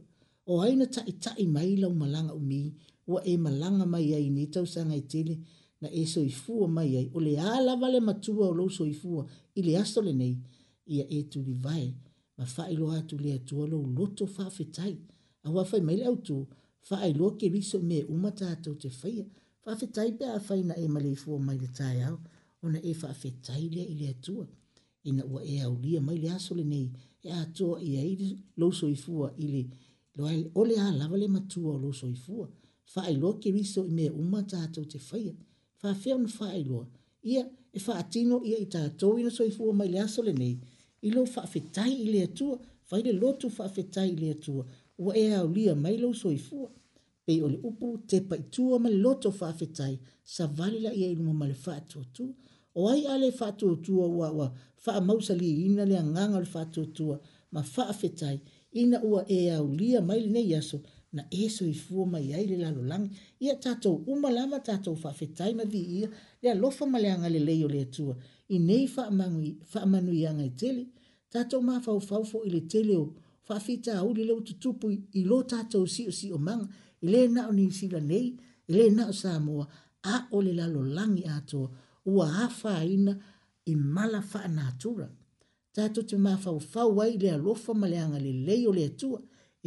O 0.50 0.60
aina 0.66 0.88
ta 0.94 1.04
i 1.08 1.14
tai 1.24 1.46
mai 1.48 1.76
lau 1.78 1.92
malanga 1.94 2.34
o 2.34 2.40
mi, 2.40 2.74
ua 3.08 3.22
e 3.24 3.38
malanga 3.38 3.86
mai 3.86 4.10
ai 4.18 4.30
ni 4.30 4.48
tau 4.54 4.66
sanga 4.66 4.96
i 4.96 5.02
tele, 5.12 5.38
na 5.82 5.88
e 5.92 6.06
so 6.10 6.22
i 6.26 6.30
fua 6.32 6.68
mai 6.68 6.90
ai, 7.00 7.08
o 7.14 7.20
le 7.20 7.36
ala 7.38 7.76
vale 7.82 8.00
matua 8.02 8.48
o 8.50 8.54
lo 8.58 8.66
so 8.70 8.86
i 8.86 8.94
fua, 8.94 9.24
i 9.56 9.62
le 9.64 9.78
aso 9.84 10.02
le 10.02 10.12
nei, 10.14 10.34
ia 10.88 11.06
e 11.08 11.22
tu 11.32 11.42
li 11.44 11.54
vai, 11.66 11.86
ma 12.38 12.44
whaai 12.58 12.76
loa 12.80 12.98
atu 13.02 13.18
lea 13.22 13.38
tua 13.48 13.68
lo 13.72 13.80
loto 13.98 14.26
whawhetai, 14.26 14.96
a 15.46 15.50
hua 15.52 15.64
whai 15.70 15.82
mai 15.88 15.98
lau 16.02 16.18
tu, 16.28 16.40
whaai 16.90 17.14
loa 17.20 17.36
ke 17.38 17.48
riso 17.54 17.80
mea 17.80 18.06
uma 18.10 18.32
tātou 18.42 18.74
te 18.76 18.90
whaia, 18.90 19.26
whawhetai 19.66 20.10
pe 20.18 20.26
a 20.26 20.40
whaina 20.50 20.74
e 20.82 20.88
malei 20.90 21.16
fua 21.24 21.38
mai 21.40 21.58
le 21.62 21.70
tai 21.78 22.02
au, 22.10 22.20
ona 22.66 22.82
e 22.82 22.94
fa 22.98 23.14
fetai 23.14 23.70
le 23.70 23.82
ile 23.94 24.18
tua 24.26 24.46
ina 25.04 25.26
ua 25.26 25.44
e 25.44 25.60
au 25.62 25.78
lia 25.82 26.02
mai 26.02 26.18
le 26.18 26.30
aso 26.32 26.56
le 26.56 26.64
nei 26.64 26.90
e 27.24 27.30
atoa 27.32 27.80
ia 27.82 28.02
i 28.02 28.16
le 28.16 28.30
loso 28.58 28.88
i 28.90 28.96
fua 28.96 29.28
i 29.38 29.46
le 29.54 29.64
loale 30.18 30.50
o 30.60 30.64
le 30.66 30.76
a 30.80 30.92
lava 30.92 31.18
le 31.18 31.28
matua 31.28 31.72
o 31.74 31.78
loso 31.78 32.06
i 32.08 32.16
fua 32.16 32.48
faailoa 32.86 33.38
keriso 33.40 33.86
i 33.86 33.92
mea 33.98 34.12
uma 34.14 34.42
tatou 34.52 34.86
te 34.92 34.98
faia 35.10 35.34
faafea 35.80 36.16
ona 36.16 36.28
faailoa 36.40 36.86
ia 37.32 37.44
e 37.74 37.80
faatino 37.88 38.36
ia 38.50 38.58
i 38.58 38.66
tatou 38.76 39.20
ina 39.20 39.30
soifua 39.32 39.74
mai 39.74 39.88
le 39.94 40.00
aso 40.08 40.22
lenei 40.28 40.56
i 41.02 41.10
lo 41.16 41.22
faafetai 41.26 41.94
i 42.06 42.12
le 42.14 42.22
atua 42.28 42.56
fai 42.90 43.02
le 43.06 43.12
lotu 43.22 43.50
faafetai 43.58 44.10
i 44.12 44.16
le 44.22 44.30
atua 44.38 44.64
ua 45.04 45.12
e 45.24 45.34
aulia 45.34 45.74
mai 45.76 45.98
lou 46.04 46.14
soifua 46.14 46.70
pei 47.26 47.42
o 47.42 47.48
le 47.50 47.58
upu 47.64 47.98
tepa 48.10 48.38
itua 48.38 48.80
ma 48.80 48.90
le 48.90 48.98
loto 49.08 49.32
faafetai 49.32 50.00
savali 50.36 50.80
laia 50.86 51.08
i 51.12 51.16
luma 51.16 51.34
ma 51.34 51.48
le 51.48 51.54
faatuatua 51.66 52.34
o 52.80 52.90
ai 52.90 53.06
a 53.08 53.18
le 53.18 53.32
faatuatua 53.32 54.06
uaua 54.08 54.48
faa 54.84 55.02
mausa 55.08 55.34
li 55.42 55.50
ina 55.68 55.84
le 55.92 55.96
anganga 56.04 56.38
le 56.44 56.50
faa 56.56 56.66
tutua, 56.74 57.18
ma 57.54 57.62
faa 57.76 57.94
fetai, 58.02 58.38
ina 58.82 58.98
ua 59.10 59.22
e 59.38 59.40
au 59.58 59.68
lia 59.80 60.00
mai 60.10 60.20
le 60.26 60.30
nei 60.36 60.52
aso, 60.60 60.78
na 61.16 61.22
eso 61.46 61.64
i 61.74 61.76
fua 61.84 62.04
mai 62.14 62.28
ai 62.38 62.46
le 62.52 62.58
lalo 62.64 62.82
langi, 62.92 63.10
ia 63.46 63.56
tatou 63.66 63.96
umalama 64.14 64.58
tatou 64.68 64.96
faa 65.04 65.14
fetai 65.20 65.52
ma 65.60 65.66
vi 65.74 65.82
ia, 66.00 66.08
le 66.42 66.48
alofa 66.56 66.84
ma 66.92 66.98
le 67.04 67.10
anga 67.16 67.30
le 67.36 67.40
leo 67.50 67.68
le 67.74 67.80
atua, 67.88 68.14
i 68.56 68.58
nei 68.70 68.86
faa, 68.96 69.10
mangui, 69.20 69.52
faa 69.72 69.86
manu 69.94 70.12
i 70.22 70.24
anga 70.30 70.46
i 70.52 70.54
tele, 70.62 70.84
tatou 71.34 71.62
ma 71.68 71.76
fau 71.86 72.00
fau 72.10 72.24
fo 72.32 72.38
i 72.48 72.52
le 72.56 72.62
tele 72.72 72.94
o, 73.04 73.06
faa 73.48 73.60
fita 73.68 73.92
au 74.04 74.10
le 74.18 74.24
leo 74.30 74.40
tutupu 74.48 74.86
i 75.20 75.22
lo 75.30 75.38
tatou 75.54 75.84
si 75.96 76.02
o 76.10 76.14
si 76.20 76.28
o 76.36 76.40
manga, 76.48 76.68
i 77.06 77.08
le 77.14 77.22
nao 77.36 77.52
ni 77.58 77.66
sila 77.80 78.00
nei, 78.12 78.28
i 78.72 78.74
le 78.78 78.86
nao 78.98 79.12
sa 79.22 79.32
a 80.14 80.16
o 80.36 80.38
le 80.46 80.52
lalo 80.60 80.82
langi 80.98 81.24
atua, 81.38 81.68
ua 82.14 82.26
hafa 82.38 82.72
ina, 82.86 82.94
ina, 82.96 83.14
i 83.66 83.76
mala 83.76 84.22
faa 84.22 84.48
na 84.48 84.68
atura. 84.68 85.10
Tato 85.76 86.02
te 86.10 86.18
maa 86.24 86.38
fau 86.44 86.60
fau 86.72 86.90
wai 86.98 87.14
lea 87.22 87.36
lofa 87.46 87.72
ma 87.82 87.88
le 87.92 87.98
anga 88.04 88.20
le 88.26 88.32
leo 88.48 88.72
le 88.78 88.86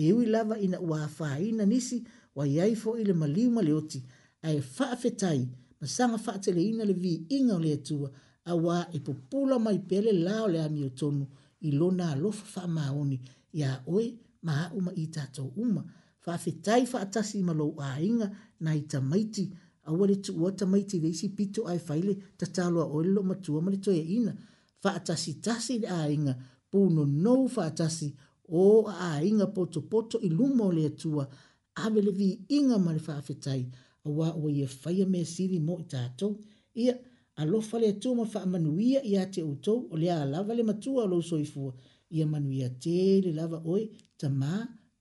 e 0.02 0.12
ui 0.16 0.24
lava 0.34 0.56
ina 0.66 0.78
ua 0.88 1.00
faa 1.16 1.36
ina 1.48 1.64
nisi, 1.72 1.96
wa 2.36 2.44
iai 2.56 2.72
ile 3.02 3.12
maliu 3.20 3.50
ma 3.56 3.62
le 3.66 3.72
oti, 3.80 4.00
a 4.46 4.52
e 4.52 4.60
faa 4.76 4.94
fetai, 5.02 5.40
ma 5.80 5.86
sanga 5.94 6.18
faa 6.24 6.38
tele 6.44 6.60
ina 6.70 6.84
le 6.84 6.92
vi 7.02 7.12
inga 7.38 7.56
e 7.58 7.62
le 7.64 7.70
atua, 7.78 8.08
a 8.44 8.52
wa 8.64 8.76
e 8.92 8.98
popula 9.06 9.56
i 9.72 9.78
pele 9.90 10.12
lao 10.26 10.44
lea 10.52 10.64
ami 10.68 10.80
otonu, 10.90 11.24
i 11.60 11.70
lona 11.78 12.06
lofa 12.22 12.44
faa 12.54 12.66
maoni, 12.78 13.16
ia 13.60 13.70
oe 13.94 14.06
maa 14.46 14.64
uma 14.78 14.90
i 14.94 15.04
tato 15.16 15.44
uma, 15.62 15.82
faa 16.24 16.38
fetai 16.44 16.82
faa 16.92 17.04
tasi 17.14 17.36
ma 17.48 17.52
lo 17.60 17.66
inga, 18.08 18.28
na 18.64 18.70
ita 18.80 18.98
maiti, 19.10 19.44
aua 19.88 20.06
le 20.06 20.14
tuua 20.16 20.52
tamai 20.58 20.82
tileisi 20.90 21.28
pito 21.38 21.60
ae 21.72 21.78
faile 21.88 22.12
tataloa 22.40 22.86
oe 22.94 23.02
le 23.06 23.10
loo 23.16 23.24
matua 23.30 23.58
ma 23.64 23.70
le 23.72 23.78
toeaina 23.84 24.32
faatasitasi 24.82 25.72
i 25.76 25.80
le 25.82 25.88
aiga 26.02 26.32
punonou 26.70 27.42
faatasi 27.56 28.08
o 28.60 28.62
aiga 29.10 29.46
potopoto 29.56 30.16
i 30.28 30.30
luma 30.38 30.62
o 30.70 30.72
le 30.76 30.82
atua 30.92 31.24
ave 31.84 32.00
le 32.06 32.12
viiga 32.18 32.76
ma 32.84 32.90
le 32.96 33.00
faafetai 33.08 33.62
auā 34.06 34.26
ua 34.42 34.48
ia 34.58 34.68
faia 34.82 35.06
mea 35.12 35.26
sili 35.34 35.58
mo 35.66 35.74
i 35.84 35.86
tatou 35.92 36.32
ia 36.84 36.94
alofa 37.40 37.76
le 37.82 37.86
atua 37.94 38.12
ma 38.18 38.24
faamanuia 38.34 39.00
iā 39.12 39.22
te 39.34 39.40
outou 39.50 39.78
o 39.92 39.94
le 40.02 40.08
a 40.16 40.20
lava 40.32 40.52
le 40.58 40.62
matua 40.70 41.00
o 41.06 41.10
lou 41.12 41.22
soifua 41.30 41.72
ia 42.16 42.26
manuia 42.32 42.68
te 42.82 42.96
le 43.24 43.30
lava 43.40 43.58
oe 43.72 43.82
tamā 44.20 44.52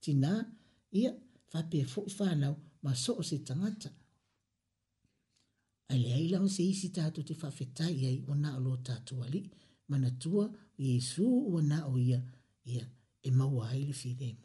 tinā 0.03 0.34
ia 0.99 1.12
faapea 1.52 1.86
foʻi 1.94 2.10
fanau 2.18 2.56
ma 2.84 2.91
so 3.03 3.12
o 3.22 3.24
se 3.30 3.38
tagata 3.48 3.90
Ai 5.94 6.03
la 6.32 6.38
ho 6.44 6.48
se 6.56 6.64
isi 6.74 6.88
tātou 6.95 7.26
te 7.32 7.36
whawhetai 7.41 7.98
ai 8.12 8.16
o 8.32 8.38
nā 8.44 8.53
lo 8.64 8.74
tātou 8.90 9.22
ali, 9.28 9.44
tua, 10.26 10.45
Yesu 10.88 11.28
o 11.57 11.62
nā 11.72 11.82
o 11.91 11.95
ia, 12.10 12.20
ia, 12.78 12.90
e 13.28 13.30
maua 13.41 13.70
ai 13.76 13.86
le 13.91 13.95
whirema. 14.02 14.44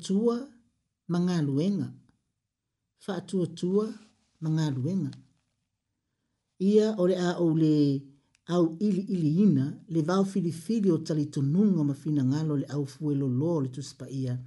tua 0.00 0.48
manga 1.08 1.42
luenga. 1.42 1.92
Fa 2.98 3.20
tua 3.20 3.46
tua 3.46 3.92
manga 4.40 4.70
luenga. 4.70 5.10
Ia 6.58 6.96
ore 6.98 7.14
a 7.16 7.38
ole 7.38 8.02
au 8.46 8.76
ili 8.80 9.00
ili 9.02 9.42
ina 9.42 9.76
le 9.88 10.02
vau 10.02 10.24
fili 10.24 10.52
fili 10.52 10.90
o 10.90 10.98
tali 10.98 11.26
tonunga 11.26 11.84
ma 11.84 11.94
fina 11.94 12.24
ngalo 12.24 12.56
le 12.56 12.66
au 12.66 12.86
fue 12.86 13.14
lo 13.14 13.28
lo 13.28 13.60
le 13.60 13.68
tuspa 13.68 14.08
ia 14.10 14.38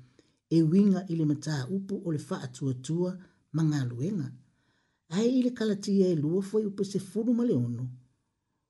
e 0.49 0.61
winga 0.63 1.05
ile 1.07 1.25
mata 1.25 1.67
upu 1.69 2.01
ole 2.05 2.17
le 2.17 2.23
fa 2.23 2.47
tua 2.47 2.73
tua 2.73 3.17
manga 3.53 3.85
luenga. 3.85 4.31
Ai 5.09 5.37
ili 5.39 5.51
kalatia 5.51 6.07
e 6.07 6.15
lua 6.15 6.41
foi 6.41 6.65
upo 6.65 6.83
se 6.83 6.99
furu 6.99 7.33
ma 7.33 7.43
le 7.45 7.53
ono. 7.53 7.83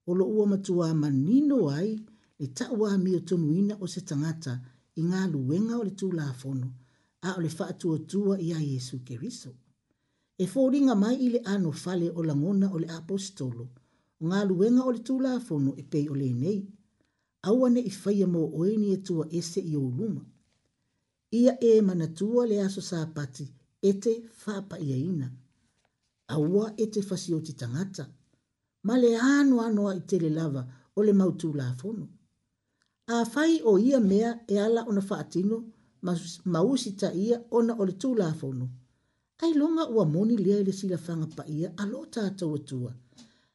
O 0.09 0.13
lo 0.13 0.25
ua 0.25 0.57
tua 0.57 0.93
manino 0.93 1.69
ai 1.69 1.99
le 2.39 2.47
ta 2.57 2.65
ua 2.71 2.97
mi 2.97 3.15
o 3.15 3.19
tonuina 3.19 3.75
o 3.79 3.85
se 3.87 4.01
tangata 4.01 4.53
i 4.99 5.03
ngā 5.09 5.19
luenga 5.33 5.75
o 5.79 5.83
le 5.87 5.91
tū 5.99 6.07
la 6.15 6.29
fono, 6.41 6.69
a 7.27 7.33
o 7.37 7.41
le 7.43 7.49
whaatua 7.59 7.99
tua 8.13 8.37
i 8.39 8.47
a 8.55 8.59
Jesu 8.63 8.97
Keriso. 9.09 9.51
E 10.37 10.47
fōringa 10.53 10.95
mai 11.03 11.17
i 11.25 11.29
le 11.35 11.41
ano 11.55 11.71
fale 11.81 12.09
o 12.09 12.23
langona 12.29 12.69
o 12.73 12.79
le 12.83 12.89
apostolo, 12.99 13.67
o 14.21 14.29
ngā 14.31 14.41
luenga 14.49 14.85
o 14.85 14.91
le 14.95 15.03
tū 15.09 15.17
la 15.27 15.35
fono 15.45 15.75
e 15.77 15.83
pei 15.93 16.07
o 16.09 16.17
le 16.17 16.31
nei, 16.41 16.57
aua 17.51 17.69
ne 17.69 17.83
i 17.91 17.91
whaia 18.01 18.27
mō 18.33 18.43
oeni 18.63 18.91
e 18.95 19.01
tua 19.09 19.27
ese 19.41 19.61
i 19.71 19.75
o 19.77 19.83
luma. 19.85 20.23
Ia 21.39 21.55
e 21.69 21.73
mana 21.81 22.07
tua 22.07 22.45
le 22.45 22.59
aso 22.61 22.81
pati, 23.15 23.47
e 23.81 23.93
te 23.99 24.13
whāpa 24.43 24.77
i 24.79 24.89
ina. 25.07 25.29
Aua 26.27 26.73
e 26.77 26.85
te 26.89 27.01
fasi 27.01 27.33
o 27.33 27.39
titangata, 27.41 28.11
ma 28.83 28.97
le 28.97 29.15
ano 29.17 29.59
anoa 29.61 29.95
i 29.95 30.01
tele 30.05 30.29
lava 30.29 30.63
o 30.95 31.01
le 31.03 31.13
mautū 31.13 31.53
la 31.55 31.73
fono 31.77 32.09
a 33.13 33.25
fai 33.25 33.61
o 33.63 33.77
ia 33.79 33.99
mea 33.99 34.29
e 34.47 34.57
ala 34.59 34.83
ona 34.87 35.01
faatino 35.01 35.57
ma 36.47 36.59
usi 36.63 36.91
ta 36.99 37.09
ia 37.13 37.37
ona 37.51 37.73
o 37.79 37.83
le 37.85 37.91
tūlafono. 37.93 38.67
Ai 39.41 39.53
longa 39.53 39.85
ua 39.89 40.05
moni 40.05 40.37
lea 40.37 40.59
i 40.61 40.63
le 40.65 40.73
silafanga 40.79 41.27
pa 41.35 41.43
ia 41.57 41.69
a 41.77 41.83
lo 41.85 42.01
tātou 42.15 42.55
tua 42.67 42.91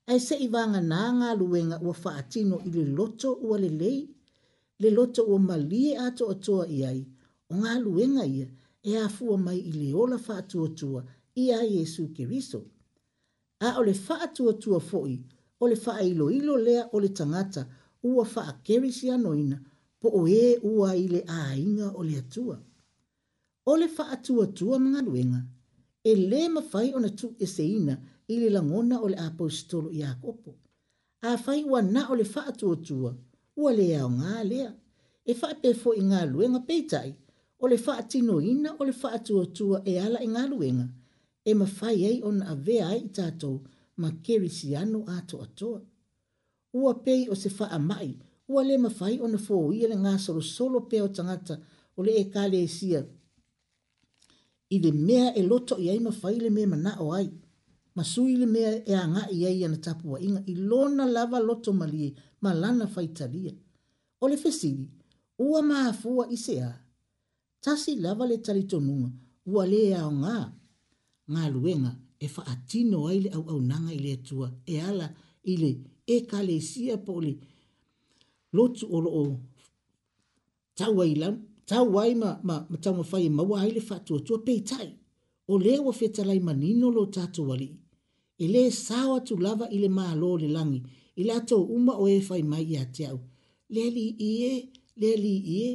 Ai 0.08 0.20
se 0.26 0.34
i 0.44 0.48
vanga 0.48 0.80
nā 0.80 0.98
ngā 1.18 1.30
luenga 1.38 1.78
o 1.88 1.92
faatino 1.92 2.58
i 2.66 2.70
le 2.74 2.84
loto 2.98 3.32
o 3.50 3.56
le 3.58 3.68
lei, 3.68 4.00
le 4.82 4.90
loto 4.90 5.22
ua 5.30 5.38
malie 5.38 5.92
ato 6.06 6.28
atua 6.34 6.66
i 6.70 6.80
ai, 6.86 7.00
o 7.50 7.54
ngā 7.62 7.72
luenga 7.82 8.24
ia 8.26 8.46
e 8.82 8.94
a 9.02 9.08
fua 9.08 9.36
mai 9.38 9.56
i 9.68 9.72
le 9.72 9.88
ola 9.98 10.18
faatua 10.18 10.68
tua 10.78 11.02
i 11.34 11.50
a 11.52 11.58
Jesu 11.66 12.08
Keriso. 12.14 12.60
A 13.66 13.72
o 13.80 13.82
le 13.82 13.94
faatua 13.94 14.52
tua 14.54 14.78
foi, 14.78 15.16
o 15.58 15.66
le 15.66 15.76
faa 15.76 16.00
ilo 16.06 16.30
ilo 16.30 16.54
lea 16.56 16.86
o 16.92 17.00
le 17.00 17.08
tangata, 17.08 17.66
ua 18.06 18.24
faa 18.24 18.52
kerisi 18.62 19.06
anoina 19.16 19.56
po 20.00 20.08
o 20.20 20.20
e 20.28 20.58
ua 20.74 20.90
ile 21.04 21.20
a 21.26 21.38
inga 21.58 21.88
o 21.98 22.02
le 22.04 22.14
atua. 22.18 22.56
O 23.66 23.76
le 23.80 23.88
faa 23.88 24.10
atua 24.16 24.46
tua 24.58 24.78
mga 24.86 25.00
luenga, 25.06 25.40
e 26.10 26.12
le 26.30 26.40
mawhai 26.54 26.88
o 26.96 26.98
na 27.04 27.08
tu 27.18 27.26
e 27.38 27.46
seina 27.56 27.94
ile 28.34 28.48
langona 28.56 28.96
o 29.04 29.08
le 29.12 29.16
apostolo 29.28 29.88
i 29.92 30.02
a 30.02 30.12
kopo. 30.24 30.52
A 31.22 31.34
whai 31.44 31.60
ua 31.70 31.80
na 31.94 32.00
o 32.10 32.14
le 32.18 32.24
faa 32.34 32.46
atua 32.52 32.76
tua, 32.86 33.10
ua 33.60 33.70
lea 33.78 34.00
o 34.06 34.10
ngā 34.20 34.36
lea, 34.50 34.70
e 35.24 35.32
faa 35.40 35.54
pefo 35.62 35.90
i 35.98 36.02
ngā 36.10 36.20
luenga 36.32 36.60
peitai, 36.68 37.10
o 37.62 37.68
le 37.70 37.76
faa 37.86 38.00
tino 38.10 38.34
ina 38.52 38.70
o 38.78 38.82
le 38.88 38.92
faa 39.00 39.12
atua 39.18 39.44
tua 39.56 39.76
e 39.84 39.94
ala 40.04 40.18
i 40.22 40.28
ngā 40.34 40.44
luenga, 40.52 40.86
e 41.44 41.54
mawhai 41.60 41.98
ei 42.10 42.18
o 42.26 42.30
na 42.38 42.44
avea 42.54 42.88
i 43.00 43.04
tātou 43.18 43.56
ma 44.00 44.08
kerisi 44.24 44.70
anu 44.82 45.00
ato 45.16 45.42
atoa 45.46 45.80
ua 46.76 46.94
pei 47.06 47.22
o 47.28 47.34
se 47.42 47.48
faa 47.58 47.78
mai, 47.90 48.08
ua 48.52 48.62
le 48.68 48.76
mawhai 48.84 49.16
o 49.24 49.26
na 49.32 49.38
fō 49.46 49.56
i 49.76 49.82
ele 49.84 49.96
ngā 50.04 50.12
soro 50.24 50.42
solo 50.56 50.78
pe 50.90 50.98
o 51.06 51.08
tangata 51.16 51.54
o 51.98 52.04
le 52.06 52.12
e 52.22 52.24
kāle 52.34 52.58
e 52.66 52.68
sia. 52.76 53.00
I 54.74 54.76
le 54.84 54.90
mea 55.08 55.28
e 55.40 55.42
loto 55.50 55.74
i 55.84 55.88
ai 55.92 56.00
mawhai 56.06 56.36
le 56.44 56.50
mea 56.56 56.68
mana 56.72 56.92
o 57.04 57.06
ai, 57.18 57.28
ma 57.96 58.02
sui 58.12 58.34
le 58.42 58.46
mea 58.54 58.70
e 58.92 58.96
a 59.02 59.06
ngā 59.12 59.22
i 59.36 59.40
ai 59.50 59.64
ana 59.66 59.78
tapua 59.86 60.16
inga 60.26 60.42
i 60.52 60.54
lona 60.70 61.04
lava 61.16 61.38
loto 61.48 61.70
malie 61.80 62.10
ma 62.42 62.50
lana 62.62 62.84
whaitalia. 62.94 63.54
O 64.22 64.28
le 64.30 64.36
fesiri, 64.44 64.86
ua 65.46 65.60
maa 65.70 65.90
fua 66.02 66.22
i 66.36 66.38
se 66.44 66.56
a. 66.70 66.72
Tasi 67.64 67.92
lava 68.04 68.24
le 68.30 68.36
talitonunga, 68.46 69.10
ua 69.52 69.62
le 69.72 69.80
e 69.90 69.94
ao 70.02 70.12
ngā. 70.22 70.36
Ngā 71.32 71.44
luenga 71.54 71.92
e 72.24 72.28
faa 72.34 72.54
tino 72.70 72.98
ai 73.10 73.18
le 73.24 73.30
au 73.36 73.44
au 73.52 73.58
nanga 73.70 73.92
i 73.92 73.98
le 74.04 74.14
tua 74.28 74.48
e 74.66 74.76
ala 74.90 75.06
i 75.42 75.54
e 76.14 76.16
kale 76.30 76.56
sia 76.70 76.96
poli 77.06 77.32
lotu 78.56 78.84
o 78.96 78.98
loo 79.06 79.28
tawai 80.78 81.12
lam 81.22 81.34
tawai 81.70 82.12
ma 82.22 82.30
ma 82.48 82.56
ma 82.70 82.76
tama 82.84 83.02
fai 83.10 83.24
e 83.26 83.30
ma 83.36 83.42
wa 83.50 83.58
ile 83.70 83.80
fatu 83.88 84.14
tu 84.26 84.34
pe 84.46 84.54
tai 84.70 84.88
o 85.52 85.54
le 85.64 85.72
wa 85.84 85.92
feta 85.98 86.22
lai 86.28 86.40
manino 86.46 86.86
lo 86.96 87.02
tatu 87.14 87.40
wali 87.50 87.68
ile 88.44 88.60
sawa 88.86 89.16
tu 89.26 89.34
lava 89.44 89.66
ile 89.76 89.88
ma 89.98 90.06
lo 90.20 90.28
le 90.42 90.48
langi 90.56 90.80
ile 91.20 91.30
ato 91.40 91.56
uma 91.76 91.92
o 92.02 92.04
e 92.16 92.20
fai 92.28 92.42
mai 92.52 92.64
ya 92.74 92.82
tiau 92.94 93.16
le 93.74 93.84
li 93.96 94.06
ie 94.30 94.52
le 95.00 95.10
li 95.24 95.34
ie 95.60 95.66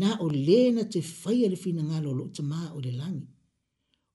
na 0.00 0.10
o 0.24 0.26
le 0.48 0.60
na 0.76 0.82
te 0.92 1.00
fai 1.22 1.38
ile 1.46 1.56
fina 1.62 1.82
ngalo 1.88 2.10
lo 2.18 2.24
tama 2.36 2.58
o 2.76 2.80
le 2.86 2.92
langi 3.00 3.26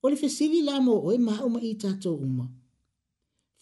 o 0.02 0.06
le 0.10 0.16
fesili 0.22 0.60
lamo 0.68 0.94
o 1.06 1.08
e 1.16 1.18
ma 1.26 1.34
uma 1.46 1.60
i 1.70 1.72
tatu 1.82 2.12
uma 2.26 2.46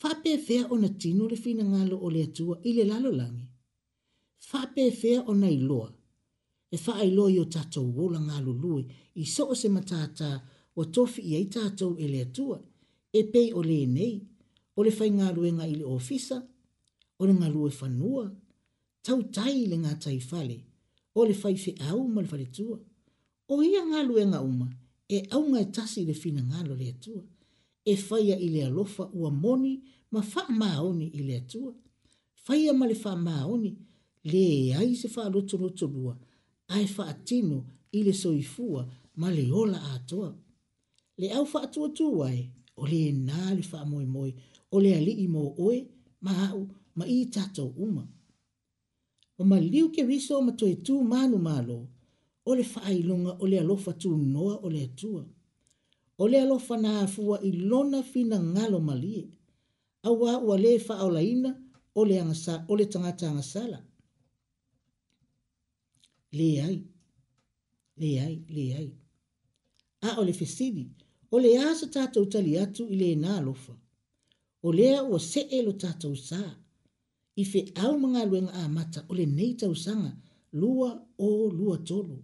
Fape 0.02 0.32
fea 0.46 0.64
ona 0.74 0.88
tino 1.00 1.22
le 1.30 1.36
fina 1.44 1.62
ngalo 1.72 1.96
o 2.06 2.08
le 2.14 2.20
atua 2.28 2.54
i 2.68 2.70
le 2.76 2.84
lalo 2.90 3.10
langi. 3.20 3.46
Fape 4.48 4.82
fea 5.00 5.18
ona 5.32 5.48
iloa. 5.58 5.88
E 6.74 6.76
faa 6.84 7.00
iloa 7.10 7.30
i 7.30 7.38
o 7.38 7.44
tatou 7.54 7.88
wola 7.98 8.18
ngalo 8.28 8.52
lue 8.62 8.80
i 9.22 9.26
so 9.34 9.42
o 9.52 9.54
se 9.62 9.68
matata 9.76 10.28
wa 10.76 10.84
tofi 10.94 11.20
i 11.30 11.36
ai 11.38 11.46
tatou 11.56 11.92
e 12.04 12.08
le 12.12 12.18
atua. 12.26 12.58
E 13.12 13.20
pei 13.32 13.48
o 13.52 13.60
le 13.70 13.78
nei, 13.96 14.14
o 14.78 14.82
le 14.86 14.90
fai 14.98 15.10
ngalo 15.18 15.40
e 15.48 15.50
nga 15.56 15.64
i 15.72 15.74
le 15.80 15.84
ofisa, 15.96 16.38
o 17.20 17.22
le 17.28 17.32
ngalo 17.40 17.60
e 17.70 17.72
fanua, 17.80 18.24
tau 19.06 19.20
tai 19.36 19.56
le 19.70 19.76
ngā 19.84 19.92
tai 20.04 20.18
fale, 20.30 20.56
o 21.18 21.28
le 21.28 21.34
fai 21.42 21.54
fe 21.64 21.70
au 21.90 22.00
ma 22.14 22.20
le 22.24 22.28
fale 22.32 22.46
tua. 22.56 22.78
O 23.54 23.62
ia 23.70 23.80
ngalo 23.90 24.14
e 24.18 24.24
nga 24.34 24.40
uma, 24.50 24.66
e 25.08 25.18
au 25.34 25.42
ngai 25.50 25.66
tasi 25.76 26.00
le 26.08 26.14
fina 26.22 26.42
ngalo 26.50 26.72
le 26.80 26.88
atua 26.94 27.22
e 27.84 27.96
faia 27.96 28.36
i 28.38 28.48
le 28.48 28.64
alofa 28.66 29.10
ua 29.12 29.30
moni 29.30 29.80
ma 30.12 30.22
faamaoni 30.22 31.06
i 31.18 31.22
le 31.26 31.36
atua 31.36 31.74
faia 32.44 32.72
ma 32.72 32.86
le 32.86 32.94
faamaoni 32.94 33.70
leai 34.32 34.86
lotu 34.92 35.09
faalotolotolua 35.14 36.14
ae 36.68 36.86
faatino 36.96 37.24
tino 37.48 37.59
ile 37.98 38.12
soifua 38.12 38.82
ma 39.20 39.28
le 39.30 39.44
ola 39.52 39.80
atoa 39.94 40.28
le 41.20 41.28
au 41.38 41.44
faatuatū 41.44 42.09
ai 42.28 42.40
o 42.80 42.86
le 42.86 42.98
lenā 43.10 43.40
le 43.56 43.62
faamoemoe 43.70 44.30
o 44.74 44.80
le 44.84 44.90
ali 44.98 45.12
i 45.12 45.26
mo 45.34 45.42
oe 45.66 45.78
ma 46.24 46.32
aʻu 46.46 46.62
ma 46.96 47.04
i 47.14 47.18
tatou 47.34 47.70
uma 47.84 48.04
o 49.40 49.44
maliliu 49.50 49.86
keriso 49.94 50.32
o 50.38 50.42
matoe 50.46 50.72
manu 51.12 51.36
malo 51.48 51.78
o 52.48 52.54
le 52.56 52.62
faailoga 52.72 53.32
o 53.38 53.44
le 53.50 53.56
alofa 53.62 53.92
tunoa 54.00 54.54
o 54.64 54.68
le 54.74 54.80
atua 54.88 55.24
o 56.24 56.28
le 56.31 56.39
alofa 56.43 56.77
na 56.85 57.01
afua 57.05 57.36
i 57.49 57.51
lona 57.70 58.01
fina 58.12 58.36
ngalo 58.53 58.78
malie. 58.89 59.23
Awa 60.09 60.32
ua 60.47 60.55
le 60.65 60.73
fa 60.86 60.94
o 61.07 61.11
laina 61.16 61.51
o 61.94 62.01
le, 62.09 62.16
angasa, 62.23 62.55
o 62.70 62.77
le 62.78 62.85
tangata 62.93 63.24
angasala. 63.31 63.78
Le 66.39 66.49
ai, 66.69 66.78
le 68.01 68.11
ai, 68.27 68.35
le 68.57 68.65
ai. 68.81 68.89
A 70.07 70.09
o 70.20 70.23
le 70.28 70.32
fesidi, 70.40 70.85
o 71.35 71.43
le 71.44 71.51
asa 71.70 71.86
tata 71.97 72.19
utali 72.24 72.53
atu 72.65 72.82
i 72.94 72.97
le 73.03 73.09
na 73.23 73.31
alofa. 73.40 73.74
O 74.62 74.69
lea 74.78 74.99
ua 75.11 75.19
se 75.31 75.40
e 75.40 75.59
lo 75.66 75.73
tata 75.82 76.07
usa. 76.15 76.40
I 77.43 77.44
fe 77.51 77.61
au 77.85 77.93
mga 78.03 78.23
luenga 78.31 78.53
a 78.62 78.69
mata 78.77 79.01
o 79.11 79.15
le 79.19 79.24
neita 79.39 79.66
usanga 79.74 80.11
lua 80.61 80.90
o 81.19 81.28
lua 81.59 81.77
tolu. 81.89 82.16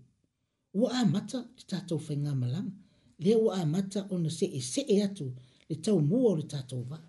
Ua 0.78 0.88
a 1.00 1.06
mata 1.14 1.38
ti 1.56 1.62
tata 1.70 1.92
ufenga 2.00 2.34
malanga. 2.42 2.76
lea 3.24 3.36
ua 3.44 3.54
amata 3.62 4.00
ona 4.14 4.28
seʻeseʻe 4.40 4.96
atu 5.06 5.26
le 5.68 5.74
taumua 5.84 6.28
o 6.32 6.36
le 6.38 6.42
tatou 6.52 6.82
vaa 6.90 7.02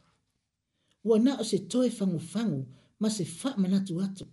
ua 1.08 1.16
na 1.24 1.32
o 1.42 1.44
se 1.52 1.58
toe 1.72 1.90
fagufagu 2.00 2.60
ma 3.02 3.08
se 3.18 3.24
faamanatu 3.40 3.94
atu 4.06 4.26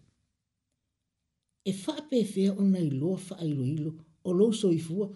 e 1.65 1.73
faapefea 1.83 2.51
ona 2.63 2.79
iloa 2.89 3.17
faailoilo 3.29 3.91
o 4.25 4.31
lou 4.39 4.51
soifua 4.61 5.07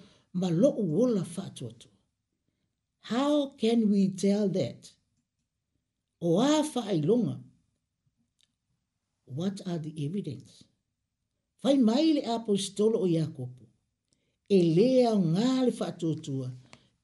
ma 0.40 0.48
loʻu 0.62 0.82
ola 1.02 1.22
faatuatua 1.34 1.92
how 3.10 3.34
can 3.60 3.80
we 3.90 4.02
tell 4.22 4.46
that 4.58 4.82
o 6.20 6.42
ā 6.48 6.52
faailoga 6.72 7.34
what 9.36 9.56
are 9.66 9.78
the 9.84 9.92
evidence 10.04 10.50
fai 11.62 11.76
mai 11.88 12.06
le 12.16 12.22
apostolo 12.34 12.96
o 13.02 13.06
iakopo 13.06 13.59
e 14.50 14.58
lea 14.74 15.10
ngā 15.16 15.50
le 15.66 15.72
whaatotua, 15.78 16.46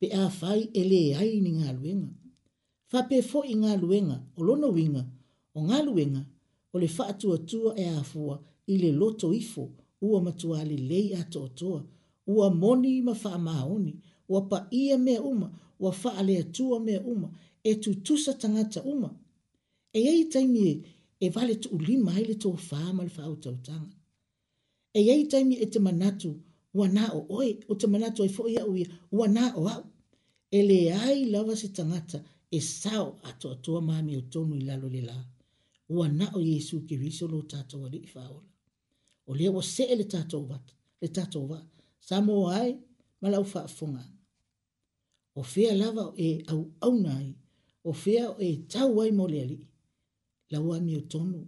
pe 0.03 0.09
a 0.21 0.25
whai 0.41 0.65
e 0.75 0.83
le 0.91 0.99
ai 1.15 1.35
ni 1.41 1.53
ngā 1.61 1.71
luenga. 1.77 2.09
Wha 2.93 3.03
pe 3.09 3.21
fo 3.23 3.43
i 3.47 3.55
ngā 3.59 3.77
luenga, 3.83 4.17
o 4.37 4.43
lono 4.49 4.69
winga, 4.75 5.03
o 5.55 5.63
ngā 5.69 5.79
luenga, 5.87 6.23
o 6.75 6.81
le 6.83 6.89
whaatotua 6.97 7.71
e 7.79 7.87
afua 7.91 8.05
fua, 8.11 8.37
i 8.75 8.79
le 8.83 8.91
loto 8.93 9.31
ifo, 9.35 9.65
ua 10.01 10.21
matua 10.27 10.65
le 10.65 10.77
lei 10.77 11.15
a 11.15 11.23
ua 12.35 12.51
moni 12.51 13.01
ma 13.03 13.13
wha 13.23 13.39
maoni, 13.39 13.95
ua 14.29 14.41
pa 14.51 14.67
ia 14.71 14.99
mea 14.99 15.23
uma, 15.23 15.49
ua 15.79 15.91
wha 16.03 16.23
le 16.23 16.39
atua 16.43 16.81
mea 16.81 17.01
uma, 17.01 17.29
e 17.63 17.75
tu 17.77 17.95
tusa 17.95 18.35
tangata 18.35 18.83
uma. 18.83 19.11
E 19.93 20.01
ei 20.11 20.25
taimi 20.25 20.65
e, 20.73 20.83
e 21.21 21.29
vale 21.31 21.55
tu 21.55 21.69
ulima 21.77 22.19
ele 22.21 22.35
tō 22.35 22.51
wha 22.51 22.93
ma 22.93 23.05
le 23.05 23.11
wha 23.17 23.87
E 24.95 25.01
ei 25.01 25.27
taimi 25.29 25.55
e 25.57 25.67
te 25.67 25.79
manatu, 25.79 26.41
wana 26.77 27.11
o 27.13 27.21
oe, 27.37 27.57
o 27.69 27.75
te 27.81 27.87
manato 27.93 28.21
e 28.25 28.31
fo'i 28.31 28.57
au 28.61 28.75
ia, 28.77 28.87
wana 29.13 29.53
o 29.57 29.67
au. 29.71 29.85
E 30.51 30.63
le 30.63 30.79
ai 30.93 31.25
lawa 31.33 31.55
se 31.63 31.69
tangata, 31.77 32.19
e 32.51 32.59
sao 32.61 33.07
ato 33.29 33.47
atua 33.55 33.81
mami 33.89 34.13
o 34.17 34.21
tonu 34.33 34.55
i 34.57 34.63
lalo 34.69 34.89
le 34.95 35.01
la. 35.11 35.17
Wana 35.89 36.27
o 36.37 36.41
Yesu 36.41 36.81
ke 36.87 36.97
riso 36.99 37.27
lo 37.29 37.43
tato 37.53 37.77
wa 37.83 37.89
li 37.93 37.99
i 38.03 38.07
faola. 38.15 38.43
O 39.29 39.33
lea 39.35 39.51
wa 39.55 39.63
se 39.63 39.85
e 39.85 39.95
le 39.97 40.05
tato 40.05 40.39
wat, 40.51 40.67
le 41.01 41.09
tato 41.17 41.41
wa, 41.51 41.59
sa 42.07 42.17
mo 42.27 42.35
ai, 42.61 42.71
malau 43.23 43.45
faa 43.53 43.69
funga. 43.77 44.05
O 45.35 45.43
fea 45.53 45.73
lava 45.81 46.03
o 46.09 46.15
e 46.17 46.29
au 46.53 46.61
au 46.87 46.95
nai, 47.07 47.29
o 47.89 47.93
fea 48.03 48.25
o 48.31 48.37
e 48.43 48.51
tau 48.73 48.89
wai 48.99 49.11
mo 49.19 49.25
le 49.33 49.39
ali. 49.47 49.59
La 50.53 50.59
ua 50.67 50.77
mi 50.87 50.95
o 50.97 51.01
tonu, 51.13 51.41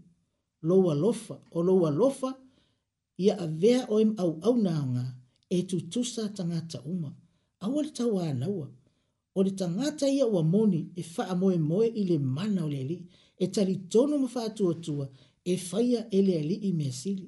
lo 0.68 0.76
wa 0.86 0.94
lofa, 1.02 1.36
o 1.50 1.58
lo 1.68 1.74
wa 1.82 1.90
lofa, 2.00 2.30
ia 3.24 3.34
a 3.38 3.46
vea 3.62 3.80
o 3.92 4.00
im 4.04 4.12
au 4.22 4.32
au 4.48 4.56
nao 4.66 4.86
ngaa 4.94 5.12
e 5.50 5.62
tu 5.62 5.80
tusa 5.80 6.28
tangata 6.28 6.80
uma. 6.82 7.12
Awa 7.60 7.82
le 7.82 7.90
tawa 7.90 8.22
anawa. 8.28 8.68
O 9.36 9.42
le 9.42 9.50
tangata 9.50 10.08
ia 10.08 10.26
wa 10.26 10.42
moni 10.42 10.90
e 10.94 11.02
faa 11.02 11.32
moe 11.40 11.56
moe 11.70 11.86
i 11.86 12.02
le 12.10 12.16
mana 12.18 12.60
o 12.64 12.68
le 12.74 12.82
li. 12.90 12.98
E 13.42 13.46
tali 13.54 13.74
tono 13.92 14.14
mafaa 14.24 14.48
tua 14.58 14.74
tua 14.84 15.04
e 15.44 15.56
faya 15.68 16.00
e 16.10 16.18
le 16.28 16.36
li 16.48 16.54
i 16.68 16.72
mesili. 16.80 17.26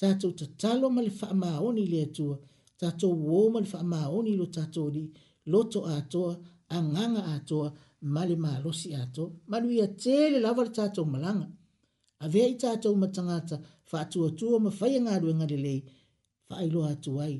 Tato 0.00 0.28
tatalo 0.40 0.86
ma 0.94 1.00
le 1.06 1.10
faa 1.20 1.34
maoni 1.42 1.82
le 1.92 2.00
atua. 2.08 2.36
Tato 2.80 3.06
uo 3.28 3.40
ma 3.52 3.58
le 3.62 3.66
faa 3.72 3.82
maoni 3.94 4.32
lo 4.40 4.46
tato 4.56 4.82
li. 4.96 5.04
Loto 5.52 5.78
atoa, 5.96 6.32
anganga 6.76 7.22
atoa, 7.36 7.68
male 8.14 8.36
malosi 8.44 8.88
atoa. 9.02 9.28
Manu 9.50 9.68
ia 9.78 9.86
tele 10.02 10.36
lava 10.44 10.62
le 10.66 10.70
tato 10.78 11.00
malanga. 11.12 11.48
Avea 12.24 12.46
i 12.46 12.54
tato 12.62 12.88
matangata 13.02 13.56
faa 13.90 14.04
tua 14.12 14.28
tua 14.38 14.56
mafaya 14.66 14.98
ngadwe 15.04 15.30
ngadelei. 15.38 15.80
Tato 15.82 16.00
fa 16.52 16.58
ai 16.62 16.70
loa 16.76 16.88
atu 16.96 17.10
ai 17.26 17.36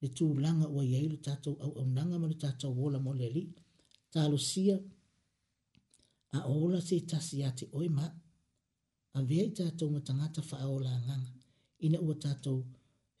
le 0.00 0.08
tu 0.16 0.24
langa 0.44 0.66
ua 0.76 0.82
iai 0.92 1.06
lo 1.12 1.16
tatou 1.26 1.56
au 1.64 1.72
au 1.80 1.84
nanga 1.96 2.16
ma 2.22 2.26
le 2.32 2.36
tatou 2.44 2.72
ola 2.86 2.98
mo 3.04 3.10
le 3.18 3.24
ali 3.30 3.44
talosia 4.12 4.76
a 6.36 6.38
ola 6.62 6.78
se 6.88 6.96
tasi 7.10 7.36
a 7.48 7.50
te 7.58 7.64
oi 7.78 7.88
ma 7.98 8.06
a 9.18 9.18
vea 9.28 9.44
i 9.50 9.52
tatou 9.58 9.88
ma 9.94 10.00
tangata 10.06 10.40
fa 10.50 10.56
aola 10.66 10.90
anganga 10.98 11.32
ina 11.86 11.98
ua 12.06 12.14
tatou 12.24 12.60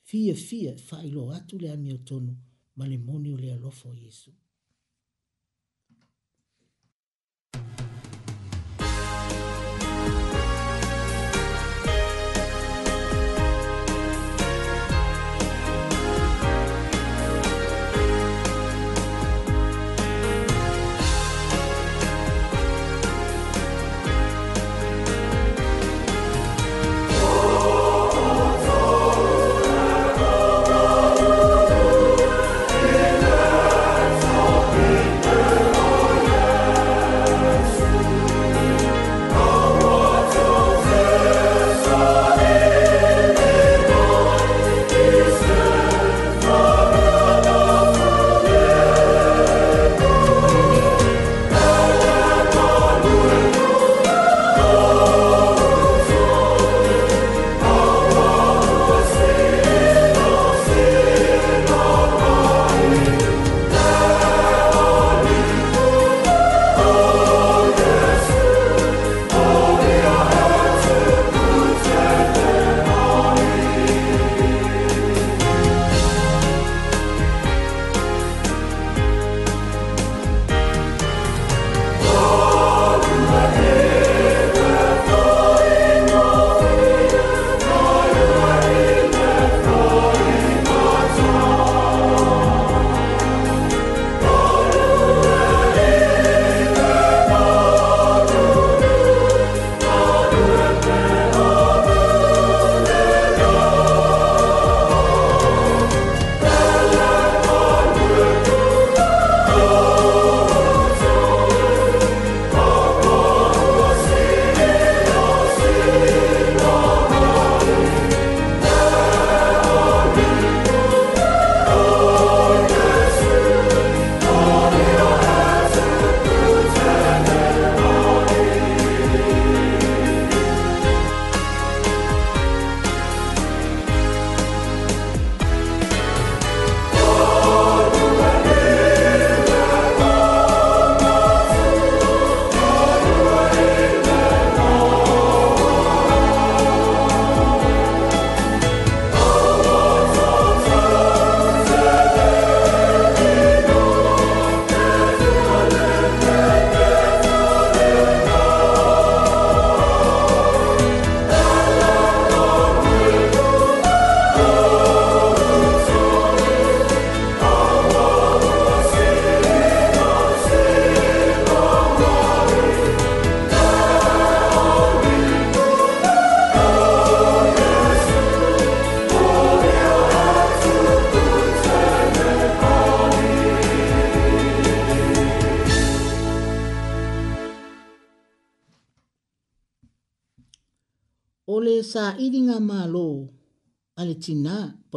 fia 0.08 0.34
fia 0.46 0.72
fa 0.86 0.96
ai 1.02 1.10
loa 1.16 1.30
atu 1.38 1.54
le 1.62 1.68
amio 1.76 1.98
tonu 2.08 2.32
ma 2.76 2.84
moni 3.08 3.28
o 3.34 3.36
le 3.44 3.48
alofo 3.56 3.86
o 3.92 3.96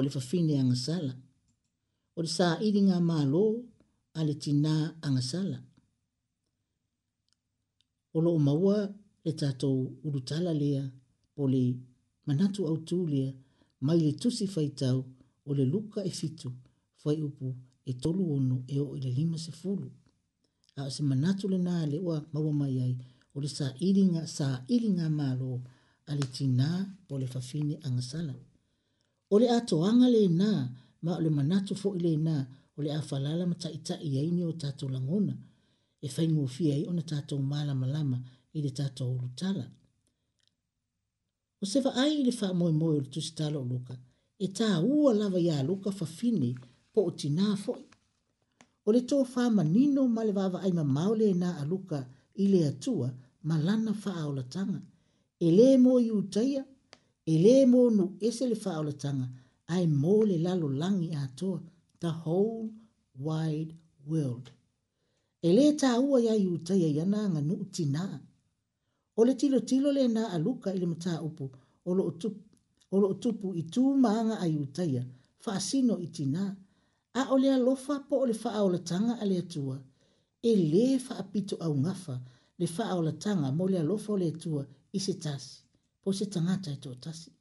le 0.03 0.09
fafine 0.15 0.53
anga 0.61 0.77
sala. 0.85 1.11
O 2.17 2.19
le 2.25 2.29
sa 2.37 2.47
iri 2.67 2.81
ngā 2.89 2.97
mālo 3.09 3.43
a 4.17 4.21
le 4.27 4.33
tina 4.43 4.73
anga 5.07 5.23
sala. 5.31 5.57
O 8.15 8.19
lo 8.25 8.31
maua 8.47 8.77
le 9.25 9.31
tātou 9.41 9.77
urutala 10.07 10.51
lea 10.61 10.83
po 11.35 11.43
le 11.53 11.61
manatu 12.27 12.61
au 12.69 12.77
tū 12.87 12.97
lea 13.13 13.29
mai 13.85 13.97
le 14.05 14.11
tusi 14.21 14.45
fai 14.53 14.69
tau 14.81 14.99
o 15.47 15.49
le 15.57 15.65
luka 15.73 15.99
e 16.09 16.11
fitu 16.19 16.49
fai 17.01 17.17
upu 17.27 17.47
e 17.91 17.93
tolu 18.01 18.21
ono 18.35 18.57
e 18.75 18.77
o 18.85 18.87
i 18.97 18.99
le 19.05 19.11
lima 19.19 19.37
se 19.45 19.51
fulu. 19.61 19.87
A 20.77 20.81
o 20.87 20.89
se 20.95 21.01
manatu 21.11 21.45
le 21.53 21.57
nā 21.67 21.75
le 21.91 21.97
ua 22.07 22.17
maua 22.33 22.51
mai 22.61 22.75
ai 22.85 22.93
o 23.35 23.37
le 23.43 23.49
sa 23.57 23.67
iri 23.87 24.03
ngā, 24.13 24.21
sa 24.37 24.47
iri 24.75 24.89
ngā 24.97 25.07
mālo 25.19 25.51
a 26.09 26.11
le 26.19 26.25
tina 26.35 26.67
po 27.07 27.13
le 27.21 27.27
fafine 27.35 27.75
anga 27.87 28.03
sala. 28.11 28.33
Sala 28.33 28.51
o 29.33 29.35
le 29.41 29.47
a 29.57 29.59
toaga 29.69 30.07
lenā 30.15 30.49
ma 31.05 31.11
o 31.27 31.29
manatu 31.37 31.73
foʻi 31.81 31.99
lenā 32.05 32.35
o 32.77 32.79
le 32.85 32.89
a 32.99 33.01
falala 33.09 33.43
ma 33.51 33.55
taʻitaʻi 33.63 34.07
ai 34.21 34.29
ni 34.35 34.41
o 34.49 34.51
tatou 34.61 34.89
lagona 34.95 35.33
e 36.05 36.07
faigofia 36.15 36.71
ai 36.77 36.83
ona 36.91 37.03
tatou 37.11 37.39
malamalama 37.51 38.17
i 38.57 38.59
le 38.65 38.71
tatou 38.79 39.09
ulutala 39.15 39.65
o 41.61 41.65
se 41.71 41.79
vaai 41.85 42.11
i 42.19 42.23
le 42.27 42.33
faamoemoe 42.39 42.95
o 42.97 42.99
le 42.99 43.09
o 43.61 43.63
luka 43.71 43.95
e 44.45 44.47
tāua 44.57 45.11
lava 45.21 45.39
iā 45.47 45.57
luka 45.69 45.89
fafine 45.99 46.49
po 46.93 46.99
o 47.09 47.11
tinā 47.19 47.47
foʻi 47.65 47.85
o 48.85 48.89
le 48.95 49.01
tofāmanino 49.11 50.01
ma 50.15 50.21
le 50.27 50.33
vaavaai 50.39 50.71
mamao 50.79 51.13
lenā 51.21 51.49
a 51.61 51.63
luka 51.71 51.99
i 52.43 52.45
le 52.51 52.59
atua 52.71 53.07
ma 53.47 53.55
lana 53.67 53.91
faaolataga 54.03 54.79
e 55.45 55.47
lē 55.57 55.67
mo 55.83 55.93
iutaia 56.09 56.61
e 57.31 57.35
lē 57.43 57.55
mono 57.71 58.05
ese 58.27 58.43
le 58.51 58.57
faaolataga 58.63 59.25
ae 59.75 59.85
mo 60.01 60.13
le 60.29 60.37
lalolagi 60.45 61.07
atoa 61.25 61.57
the 62.01 62.11
whole 62.21 62.63
wide 63.25 63.71
world 64.09 64.45
e 65.47 65.49
lē 65.57 65.65
tāua 65.81 66.15
iā 66.25 66.33
iutai 66.45 66.81
ai 66.87 66.97
ana 67.03 67.17
aganuu 67.27 67.61
tinā 67.75 68.03
o 69.19 69.21
le 69.27 69.33
tilotilo 69.39 69.89
lenā 69.97 70.23
aluka 70.35 70.69
i 70.75 70.79
le 70.81 70.87
mataupu 70.93 71.45
o 72.97 72.99
loo 72.99 73.13
tupu 73.23 73.47
i 73.61 73.63
tumaaga 73.73 74.35
a 74.45 74.47
iutaia 74.55 75.03
faasino 75.43 75.95
i 76.05 76.07
tinā 76.17 76.43
a 77.19 77.21
o 77.33 77.35
le 77.43 77.49
alofa 77.57 77.95
po 78.07 78.15
o 78.23 78.25
le 78.29 78.33
faaolataga 78.43 79.13
a 79.23 79.25
le 79.29 79.35
atua 79.43 79.77
e 80.51 80.51
lē 80.71 80.85
faapito 81.05 81.55
augafa 81.67 82.15
le 82.59 82.65
faaolataga 82.75 83.47
mo 83.57 83.63
le 83.71 83.77
alofa 83.83 84.09
o 84.15 84.17
le 84.21 84.27
atua 84.33 84.63
i 84.97 84.99
se 85.05 85.13
tasi 85.23 85.62
po 86.03 86.11
se 86.13 86.25
tangata 86.25 86.71
e 86.71 86.75
tō 86.75 86.91
tasi. 87.03 87.31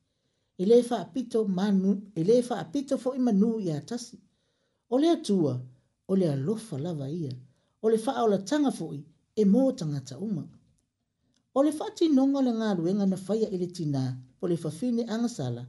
E 0.60 0.66
le 0.70 0.76
wha 0.88 0.96
apito 1.04 1.38
manu, 1.58 1.90
e 2.18 2.22
le 2.28 2.36
wha 2.46 2.56
apito 2.64 2.94
fo 3.02 3.10
ima 3.18 3.32
nu 3.40 3.50
i 3.58 3.68
a 3.70 3.78
tasi. 3.88 4.16
O 4.92 4.98
le 5.00 5.08
atua, 5.16 5.54
o 6.10 6.16
le 6.20 6.26
alofa 6.36 6.76
lava 6.84 7.06
ia, 7.20 7.32
o 7.84 7.88
le 7.92 7.98
wha 8.06 8.12
aula 8.20 8.38
tanga 8.48 8.70
fo 8.78 8.86
i, 8.94 9.00
e 9.34 9.42
mō 9.52 9.62
tangata 9.78 10.14
uma. 10.26 10.44
O 11.56 11.60
le 11.66 11.72
wha 11.78 11.86
ti 11.96 12.04
nonga 12.16 12.40
le 12.46 12.52
ngā 12.58 12.68
ruenga 12.78 13.06
na 13.10 13.18
whaia 13.26 13.46
ele 13.54 13.66
tina, 13.76 14.02
po 14.38 14.44
le 14.50 14.56
whawhine 14.62 15.02
angasala, 15.14 15.62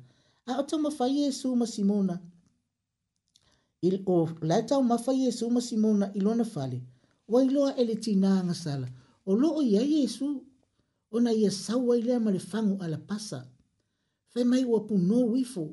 a 0.50 0.60
o 0.60 0.64
tau 0.68 0.78
mawhai 0.86 1.18
e 1.28 1.32
su 1.40 1.50
ma 1.60 1.66
Simona. 1.76 2.16
Il, 3.88 3.96
o 4.16 4.30
lai 4.48 4.64
tau 4.70 4.82
mawhai 4.92 5.22
e 5.28 5.32
su 5.38 5.46
ma 5.56 5.60
Simona 5.68 6.06
i 6.14 6.20
lona 6.26 6.46
fale, 6.54 6.80
wa 7.32 7.40
iloa 7.46 7.72
ele 7.82 7.96
tina 8.06 8.30
angasala, 8.42 8.88
o 9.30 9.36
loo 9.42 9.62
ia 9.62 9.82
Jesu 9.92 10.28
ona 11.14 11.30
ia 11.32 11.52
saua 11.52 11.98
i 12.02 12.02
lea 12.02 12.20
ma 12.20 12.32
le 12.34 12.40
fagu 12.42 12.78
a 12.82 12.88
la 12.94 12.98
pasa 13.10 13.40
fai 14.34 14.44
mai 14.52 14.64
ua 14.72 14.80
punō 14.90 15.20
ifo 15.44 15.64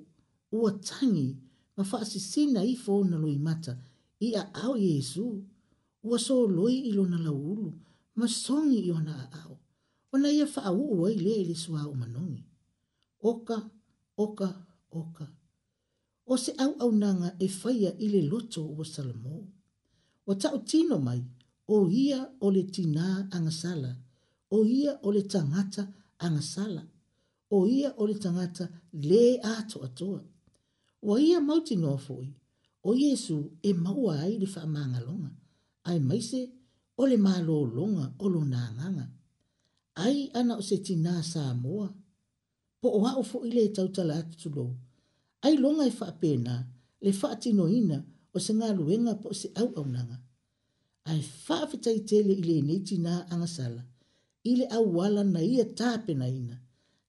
ua 0.58 0.70
tagi 0.88 1.28
ma 1.76 1.82
faasisina 1.90 2.60
ifo 2.74 2.90
ona 3.02 3.16
loi 3.24 3.38
mata 3.46 3.72
i 4.26 4.36
aʻao 4.42 4.72
iesu 4.86 5.24
ua 6.08 6.16
soloi 6.26 6.76
i 6.92 6.92
lona 6.98 7.16
lauulu 7.26 7.68
ma 8.20 8.26
soni 8.44 8.78
i 8.84 8.90
ona 8.98 9.12
aʻao 9.26 9.52
ona 10.14 10.28
ia 10.38 10.46
faauu 10.56 11.06
ai 11.08 11.16
lea 11.24 11.38
i 11.42 11.48
le 11.48 11.56
suao 11.64 11.90
manoni 12.00 12.40
oka 13.30 13.56
oka 14.24 14.48
oka 15.00 15.26
o 16.26 16.34
se 16.42 16.50
auaunaga 16.64 17.28
e 17.40 17.46
faia 17.60 17.90
i 17.96 18.06
le 18.14 18.20
loto 18.30 18.60
ua 18.76 18.84
salomo 18.94 19.34
ua 20.26 20.34
taʻutino 20.42 20.96
mai 21.06 21.20
o 21.74 21.88
ia 22.02 22.18
o 22.44 22.52
le 22.54 22.62
tinā 22.74 23.06
agasala 23.36 23.90
o 24.50 24.58
ia 24.64 24.92
o 25.02 25.10
le 25.12 25.22
tangata 25.22 25.82
anga 26.18 26.42
sala, 26.42 26.82
o 27.50 27.58
ia 27.66 27.94
o 27.96 28.06
le 28.06 28.14
tangata 28.18 28.68
le 28.92 29.38
ato 29.42 29.78
atoa. 29.86 30.22
Wa 31.08 31.16
ia 31.20 31.40
mauti 31.40 31.74
ngō 31.76 31.94
fōi, 32.06 32.28
o 32.84 32.90
Yesu 32.94 33.38
e 33.62 33.70
maua 33.84 34.12
ai 34.24 34.34
le 34.42 34.46
whaamanga 34.52 35.00
longa, 35.06 35.30
ai 35.88 35.98
maise 36.08 36.40
o 37.00 37.06
le 37.10 37.16
mālo 37.26 37.56
longa 37.76 38.06
o 38.18 38.26
lo 38.34 38.40
nānganga. 38.52 39.06
Ai 40.04 40.18
ana 40.38 40.54
o 40.60 40.62
se 40.68 40.76
tina 40.86 41.12
sā 41.32 41.44
moa, 41.62 41.88
po 42.80 42.88
o 42.88 43.00
hao 43.06 43.22
fō 43.30 43.38
ile 43.48 43.62
e 43.70 43.72
tautala 43.76 44.14
atu 44.22 44.48
lō. 44.56 44.66
Ai 45.44 45.54
longa 45.62 45.84
e 45.88 45.92
whaapena, 46.00 46.56
le 47.04 47.10
whaatino 47.20 47.64
ina 47.80 47.98
o 48.34 48.38
se 48.44 48.52
ngā 48.58 48.68
luenga 48.78 49.14
po 49.22 49.32
se 49.40 49.48
au 49.60 49.68
au 49.80 49.84
nanga. 49.94 50.18
Ai 51.08 51.18
whaafetai 51.44 51.98
tele 52.08 52.32
ile 52.42 52.56
e 52.60 52.66
neiti 52.68 52.98
nā 53.00 53.14
angasala, 53.32 53.80
ili 54.44 54.60
le 54.60 54.66
auala 54.76 55.22
na 55.34 55.40
ia 55.42 55.64
tāpenaina 55.64 56.56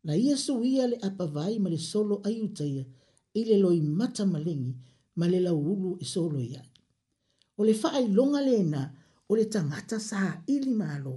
na 0.03 0.15
ia 0.15 0.35
suia 0.45 0.83
le 0.91 0.97
apavai 1.07 1.53
ma 1.63 1.67
le 1.73 1.77
solo 1.91 2.15
aiutaia 2.27 2.85
ili 3.37 3.49
le 3.53 3.57
loi 3.63 3.79
mata 3.99 4.23
malengi 4.25 4.73
ma 5.19 5.25
le 5.31 5.39
lauulu 5.47 5.89
e 5.99 6.05
solo 6.13 6.39
iai 6.51 6.69
o 7.59 7.65
le 7.67 7.73
faailoga 7.81 8.39
lenā 8.47 8.81
o 9.29 9.35
le 9.39 9.45
ili 9.45 9.49
saʻili 9.49 10.71
mālō 10.79 11.15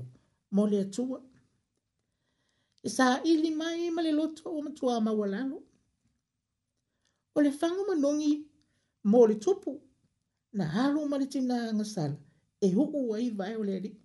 mo 0.55 0.63
le 0.71 0.79
atua 0.85 1.19
e 2.85 2.89
saʻili 2.97 3.51
mai 3.61 3.81
ma 3.97 4.01
le 4.07 4.13
loto 4.19 4.43
o 4.59 4.63
matuā 4.65 4.95
maua 5.07 5.27
lalo 5.35 5.59
o 7.37 7.41
le 7.45 7.51
fago 7.61 7.83
manogi 7.91 8.33
mo 9.11 9.21
le 9.31 9.35
tupu 9.45 9.71
na 10.59 10.65
alo 10.85 11.01
ma 11.11 11.17
le 11.21 11.27
tinā 11.33 11.57
agasala 11.73 12.17
e 12.61 12.69
huʻu 12.77 12.99
ai 13.17 13.27
vae 13.39 13.55
o 13.57 13.63
le 13.69 13.73
alii 13.79 13.97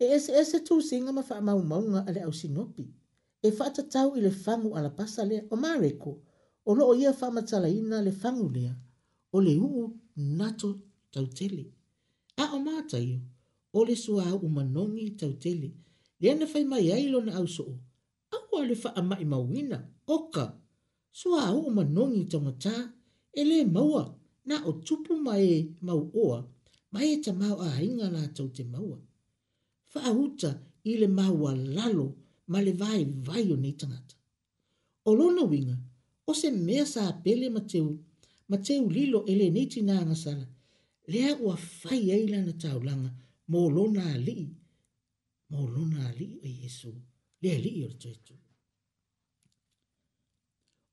e 0.00 0.04
ese 0.16 0.32
ese 0.42 0.58
tu 0.66 0.74
singa 0.88 1.12
ma 1.16 1.22
fa 1.28 1.36
ma 1.46 1.52
unga 1.82 2.00
ale 2.08 2.20
au 2.26 2.32
sinopi 2.40 2.84
e 3.46 3.52
fa 3.56 3.64
ta 3.76 3.82
tau 3.94 4.08
ile 4.18 4.30
fangu 4.44 4.70
ala 4.78 4.90
pasa 4.98 5.20
le 5.30 5.36
o 5.52 5.56
mareko 5.64 6.10
o 6.68 6.74
lo 6.78 6.84
ia 7.02 7.12
fa 7.20 7.26
ma 7.34 7.42
tala 7.50 7.68
ina 7.80 7.96
le 8.06 8.10
fangu 8.22 8.48
le 8.56 8.64
o 9.32 9.38
le 9.46 9.54
u 9.60 9.92
nato 10.38 10.70
tau 11.14 11.26
tele 11.38 11.64
a 12.36 12.44
o 12.56 12.58
ma 12.66 12.74
ta 12.90 12.98
yo 13.10 13.18
o 13.76 13.84
le 13.88 13.94
sua 14.04 14.24
u 14.34 14.46
manongi 14.56 15.06
tau 15.20 15.32
tele 15.42 15.68
le 16.20 16.26
ana 16.32 16.46
fa 16.52 16.58
mai 16.70 16.86
ai 16.96 17.04
lo 17.12 17.18
na 17.26 17.32
au 17.40 17.46
so 17.56 17.62
o 17.68 17.74
a 18.32 18.36
o 18.56 18.64
le 18.68 18.74
fa 18.82 18.90
ama 19.00 19.14
i 19.20 19.24
mawina 19.32 19.78
oka 20.14 20.44
sua 21.18 21.42
u 21.58 21.70
manongi 21.76 22.22
tau 22.30 22.40
mata 22.46 22.72
e 23.32 23.42
le 23.50 23.58
maua 23.76 24.04
na 24.48 24.54
o 24.64 24.70
tupu 24.86 25.12
mai 25.26 25.46
mau 25.86 26.02
oa 26.22 26.38
mai 26.92 27.06
e 27.20 27.20
ta 27.24 27.32
mau 27.40 27.56
a 27.66 27.84
inga 27.86 28.06
la 28.14 28.22
tau 28.38 28.48
te 28.56 28.64
maua 28.74 28.98
whaahuta 29.94 30.50
i 30.90 30.92
le 31.00 31.06
maua 31.18 31.52
lalo 31.78 32.06
ma 32.52 32.58
le 32.66 32.72
vai 32.82 33.00
vai 33.28 33.42
o 33.52 33.56
nei 33.64 33.74
tangata. 33.80 34.14
O 35.08 35.10
lona 35.18 35.42
winga, 35.50 35.76
o 36.30 36.32
se 36.40 36.48
mea 36.66 36.84
sa 36.92 37.00
apele 37.12 37.46
Mateu, 37.56 37.86
Mateu 38.50 38.82
lilo 38.96 39.18
ele 39.32 39.46
nei 39.54 39.66
tina 39.72 39.94
angasala, 40.02 40.46
lea 41.12 41.30
ua 41.44 41.54
fai 41.80 42.00
eila 42.16 42.38
na 42.46 42.52
taulanga, 42.62 43.10
mo 43.50 43.60
lona 43.76 44.02
alii, 44.14 44.48
mo 45.50 45.58
lona 45.74 45.98
alii 46.08 46.36
o 46.44 46.46
Yesu, 46.60 46.90
lea 47.42 47.56
li 47.64 47.70
o 47.84 47.88
rito 47.92 48.08
etu. 48.16 48.34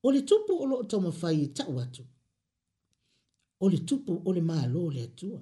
O 0.05 0.07
le 0.15 0.21
tupu 0.29 0.53
o 0.63 0.65
loo 0.69 0.83
tau 0.89 0.99
mawhai 1.05 1.37
i 1.37 1.43
e 1.43 1.47
tau 1.57 1.73
atu, 1.85 2.03
o 3.63 3.69
le 3.71 3.79
tupu 3.87 4.13
o 4.27 4.29
le 4.35 4.41
maa 4.49 4.65
loo 4.73 4.89
le 4.95 5.01
atua, 5.09 5.41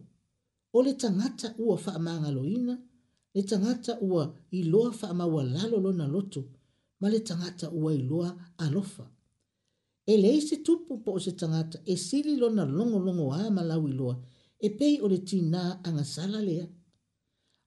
o 0.76 0.80
le 0.86 0.91
tangata 1.02 1.48
ua 1.68 1.76
faa 1.84 1.99
maangalo 2.06 2.41
ina, 2.57 2.76
o 2.82 2.94
le 3.35 3.43
tangata 3.43 3.97
ua 4.09 4.23
i 4.51 4.59
loa 4.71 4.91
fa 4.99 5.05
ama 5.13 5.25
ua 5.33 5.43
lalo 5.55 5.77
lo 5.85 5.91
na 5.99 6.05
loto, 6.13 6.41
ma 6.99 7.07
le 7.13 7.19
tangata 7.29 7.65
ua 7.81 7.89
i 7.93 7.97
loa 8.09 8.29
alofa. 8.65 9.05
E 10.05 10.13
le 10.23 10.31
se 10.47 10.55
tupu 10.65 10.91
po 11.03 11.11
o 11.17 11.19
se 11.25 11.31
tangata 11.41 11.77
e 11.85 11.93
sili 12.05 12.33
lo 12.41 12.47
na 12.57 12.63
longo 12.77 12.99
longo 13.05 13.27
a 13.39 13.43
malau 13.57 13.83
i 13.87 13.91
loa, 13.99 14.15
e 14.57 14.67
pei 14.77 14.95
o 15.03 15.07
le 15.11 15.19
tina 15.29 15.61
anga 15.87 16.03
sala 16.15 16.39
lea. 16.49 16.65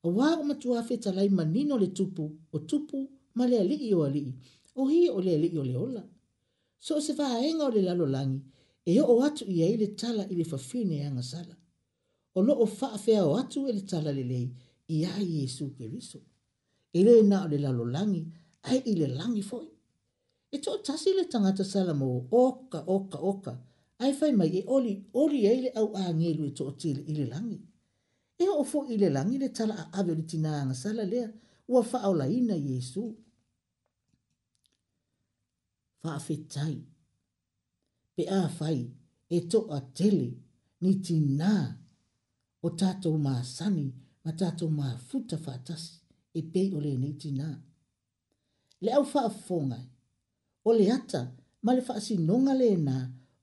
A 0.06 0.08
wā 0.16 0.26
o 0.40 0.42
matua 0.50 0.80
feta 0.88 1.10
lai 1.16 1.28
manino 1.38 1.74
le 1.82 1.88
tupu, 1.98 2.24
o 2.52 2.58
tupu 2.68 2.98
ma 3.36 3.44
le 3.50 3.56
ali 3.64 3.76
o 3.94 4.00
ali 4.08 4.20
i, 4.30 4.32
o 4.80 4.88
hi 4.90 5.02
o 5.10 5.18
le 5.26 5.32
ali 5.36 5.48
i 5.54 5.58
o 5.58 5.64
le 5.70 5.76
ola. 5.86 6.02
So 6.84 6.94
se 7.04 7.12
va 7.18 7.26
aenga 7.36 7.64
o 7.68 7.74
le 7.76 7.82
lalo 7.88 8.06
langi, 8.14 8.40
e 8.90 8.94
o 9.10 9.14
atu 9.26 9.44
i 9.52 9.76
le 9.80 9.88
tala 10.00 10.22
i 10.32 10.34
le 10.38 10.44
fafine 10.52 10.96
anga 11.08 11.22
sala. 11.32 11.54
O 12.36 12.40
lo 12.46 12.54
o 12.64 12.66
faa 12.78 12.96
fea 13.04 13.22
o 13.30 13.36
atu 13.42 13.58
e 13.68 13.72
le 13.76 13.82
tala 13.90 14.12
le 14.18 14.24
le 14.32 14.40
ia 14.88 15.12
i 15.20 15.26
Jesu 15.44 15.70
Kristo. 15.76 16.18
E 16.92 17.04
le 17.04 17.22
na 17.22 17.44
o 17.44 17.48
le 17.48 17.58
lalo 17.60 17.84
langi, 17.84 18.24
ai 18.68 18.80
i 18.90 18.94
le 18.98 19.06
langi 19.18 19.42
foi. 19.42 19.66
E 20.50 20.56
tō 20.64 20.72
tasi 20.86 21.10
le 21.16 21.24
tangata 21.32 21.64
salamo, 21.72 22.08
oka, 22.44 22.78
oka, 22.96 23.18
oka, 23.32 23.52
ai 24.02 24.12
fai 24.18 24.32
mai 24.38 24.50
e 24.60 24.64
oli, 24.76 24.94
oli 25.22 25.38
e 25.44 25.54
le 25.62 25.68
au 25.80 25.88
angelu 26.04 26.42
e 26.48 26.52
tō 26.58 26.64
tele 26.80 27.00
i 27.06 27.12
le 27.18 27.26
langi. 27.32 27.58
E 28.38 28.44
o 28.48 28.62
fo 28.70 28.80
i 28.92 28.96
le 29.02 29.08
langi 29.16 29.36
le 29.42 29.48
tala 29.56 29.74
a 29.76 29.84
ave 29.98 30.12
le 30.18 30.24
tina 30.30 30.50
anga 30.60 30.74
sala 30.82 31.04
lea, 31.12 31.28
ua 31.72 31.80
fa 31.90 31.98
au 32.06 32.14
laina 32.20 32.56
Jesu. 32.66 33.02
Fa 36.00 36.08
a 36.16 36.20
fetai, 36.26 36.76
pe 38.16 38.22
a 38.40 38.40
fai 38.58 38.80
e 39.28 39.38
tō 39.50 39.60
a 39.76 39.78
tele 39.96 40.28
ni 40.82 40.92
tina 41.06 41.50
o 42.64 42.68
tātou 42.80 43.18
maa 43.24 43.42
sani, 43.56 43.86
ma 44.28 44.34
tato 44.34 44.68
ma 44.68 44.94
futa 45.08 45.38
fatasi 45.38 45.92
e 46.32 46.42
pei 46.42 46.70
ole 46.74 46.98
nei 46.98 47.16
tina. 47.16 47.48
Le 48.84 48.90
au 48.92 49.02
faa 49.04 49.30
fonga, 49.30 49.80
ole 50.68 50.90
ata 50.90 51.32
ma 51.64 51.72
le 51.72 51.80
faa 51.80 51.98
sinonga 52.06 52.52
le 52.60 52.66
e 52.76 52.76
na 52.76 52.96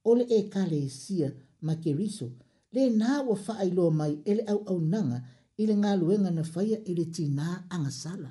ole 0.04 0.24
e 0.30 0.48
kale 0.48 0.88
sia 0.90 1.30
ma 1.66 1.74
keriso, 1.84 2.28
le 2.74 2.84
na 2.92 3.22
wa 3.28 3.34
faa 3.36 3.64
ilo 3.64 3.90
mai 3.90 4.14
ele 4.30 4.44
au 4.52 4.60
au 4.70 4.78
nanga 4.94 5.20
ile 5.58 5.74
ngā 5.82 5.92
luenga 6.02 6.30
na 6.32 6.44
faia 6.44 6.78
ile 6.90 7.06
tina 7.16 7.66
anga 7.74 7.90
sala. 7.92 8.30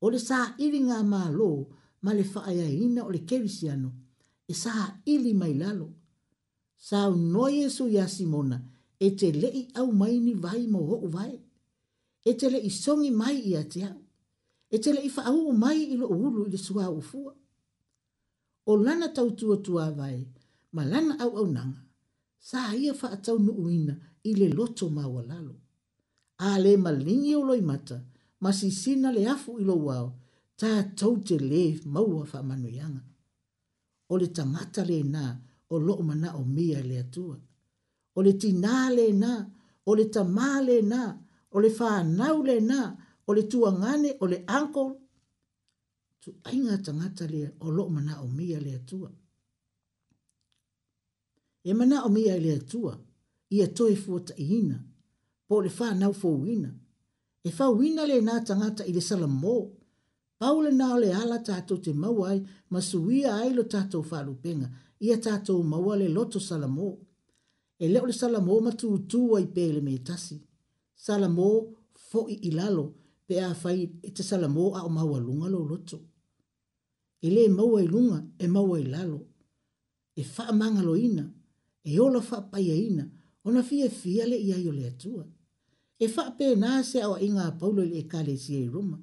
Ole 0.00 0.18
sa 0.18 0.38
ili 0.58 0.78
nga 0.88 0.98
mā 1.12 1.22
lo 1.38 1.50
ma 2.04 2.10
le 2.18 2.24
faa 2.24 2.50
ya 2.58 2.66
ina 2.68 3.00
ole 3.08 3.20
kerisiano, 3.28 3.90
e 4.50 4.54
sa 4.54 4.72
ili 5.04 5.30
mai 5.40 5.54
lalo. 5.54 5.88
Sa 6.76 7.08
unoye 7.08 7.70
su 7.70 7.84
ya 7.96 8.08
simona, 8.08 8.58
e 8.98 9.10
te 9.18 9.28
lei 9.32 9.68
au 9.78 9.88
maini 10.00 10.34
vai 10.34 10.66
mo 10.66 10.78
ho 10.90 10.96
vai 11.16 11.43
e 12.30 12.32
tele 12.40 12.58
i 12.68 12.70
songi 12.82 13.10
mai 13.22 13.36
ia 13.52 13.62
te 13.72 13.80
au. 13.90 13.98
E 14.74 14.78
tele 14.82 15.00
i 15.08 15.10
whaau 15.16 15.38
o 15.50 15.52
mai 15.64 15.78
i 15.94 15.96
lo 16.00 16.06
uru 16.24 16.40
i 16.46 16.50
le 16.52 16.58
sua 16.66 16.84
o 16.98 17.00
fua. 17.10 17.32
O 18.70 18.72
lana 18.84 19.06
tau 19.16 19.28
tua 19.38 19.56
tua 19.66 19.84
vai, 19.98 20.18
ma 20.74 20.82
lana 20.92 21.12
au 21.24 21.32
au 21.40 21.46
nanga, 21.56 21.80
sa 22.48 22.58
ia 22.82 22.92
whaatau 23.00 23.36
nu 23.46 23.52
uina 23.64 23.94
i 24.30 24.32
le 24.40 24.46
loto 24.58 24.86
maua 24.96 25.22
lalo. 25.30 25.54
A 26.48 26.50
le 26.64 26.72
malingi 26.84 27.32
o 27.40 27.42
loi 27.48 27.62
mata, 27.70 27.98
ma 28.42 28.50
si 28.58 28.68
sina 28.80 29.08
le 29.16 29.22
afu 29.34 29.50
i 29.62 29.64
lo 29.68 29.76
wau, 29.88 30.06
ta 30.60 30.70
tau 30.98 31.14
te 31.28 31.36
le 31.50 31.62
maua 31.94 32.22
whamanu 32.30 32.68
yanga. 32.78 33.02
O 34.12 34.14
le 34.20 34.26
tangata 34.36 34.82
le 34.90 34.98
nā, 35.14 35.24
o 35.72 35.76
lo 35.86 35.94
mana 36.08 36.28
o 36.40 36.42
mia 36.56 36.80
le 36.90 36.96
atua. 37.04 37.36
O 38.16 38.20
le 38.26 38.32
tina 38.42 38.74
le 38.96 39.06
nā, 39.22 39.32
o 39.88 39.92
le 39.98 40.04
tamā 40.14 40.48
le 40.68 40.76
nā, 40.92 41.02
o 41.54 41.60
le 41.62 41.70
whānau 41.70 42.42
le 42.42 42.56
nā, 42.60 42.78
o 43.26 43.34
le 43.34 43.44
tuangane, 43.50 44.16
o 44.20 44.26
le 44.26 44.38
anko, 44.48 44.84
tu 46.20 46.32
ainga 46.50 46.78
tangata 46.78 47.26
le 47.30 47.52
o 47.60 47.70
lo 47.70 47.88
mana 47.88 48.20
o 48.22 48.26
mia 48.26 48.60
le 48.60 48.78
tua. 48.88 49.10
E 51.64 51.72
mana 51.74 52.02
o 52.04 52.08
mia 52.08 52.36
le 52.38 52.58
tua, 52.58 52.96
i 53.50 53.64
toi 53.72 53.94
fuata 53.96 54.34
i 54.36 54.46
ina, 54.62 54.80
po 55.48 55.60
le 55.62 55.70
whānau 55.70 56.10
fō 56.20 56.32
ina, 56.54 56.72
e 57.44 57.50
whāwina 57.50 58.06
le 58.08 58.18
nā 58.26 58.40
tangata 58.44 58.84
i 58.84 58.92
le 58.92 59.00
salamō, 59.00 59.56
Paule 60.38 60.72
nā 60.74 60.88
le 60.98 61.12
ala 61.14 61.36
tātou 61.46 61.78
te 61.80 61.92
mauai, 61.96 62.40
ma 62.70 62.80
suia 62.82 63.36
ai 63.38 63.52
lo 63.54 63.62
tātou 63.70 64.02
lupenga, 64.26 64.66
ia 65.00 65.14
tātou 65.16 65.62
maua 65.62 65.94
le 65.96 66.08
loto 66.08 66.40
salamō. 66.42 66.88
E 67.78 67.86
leo 67.88 68.04
le 68.04 68.12
salamō 68.12 68.56
matu 68.66 68.90
utuwa 68.96 69.40
i 69.40 69.46
pēle 69.46 69.80
me 69.80 69.94
tasi 70.04 70.40
salamo 71.06 71.48
fo 72.08 72.20
i 72.32 72.34
ilalo 72.48 72.84
pe 73.26 73.34
a 73.40 73.50
fai 73.62 73.80
e 74.02 74.08
te 74.16 74.22
salamo 74.30 74.64
a 74.74 74.80
o 74.84 74.88
maua 74.96 75.18
lunga 75.26 75.48
lo 75.54 75.58
loto. 75.70 75.98
E 77.24 77.28
le 77.34 77.42
e 77.44 77.48
maua 77.56 77.80
i 77.82 77.86
lunga 77.92 78.18
e 78.42 78.46
maua 78.54 78.76
i 78.80 78.84
lalo. 78.94 79.20
E 80.16 80.22
faa 80.34 80.52
mangalo 80.60 80.94
ina, 81.08 81.24
e 81.90 82.00
ola 82.04 82.20
faa 82.28 82.40
paia 82.52 82.74
ina, 82.88 83.04
ona 83.46 83.62
fia 83.68 83.88
fia 84.00 84.24
le 84.30 84.36
ia 84.48 84.56
le 84.78 84.84
atua. 84.92 85.24
E 86.02 86.06
faa 86.14 86.30
pe 86.38 86.46
na 86.62 86.70
se 86.90 86.98
awa 87.06 87.16
inga 87.26 87.44
a 87.44 87.52
paulo 87.60 87.82
le 87.90 87.96
e 87.98 88.02
kale 88.12 88.34
si 88.42 88.52
e 88.64 88.66
ruma. 88.74 88.98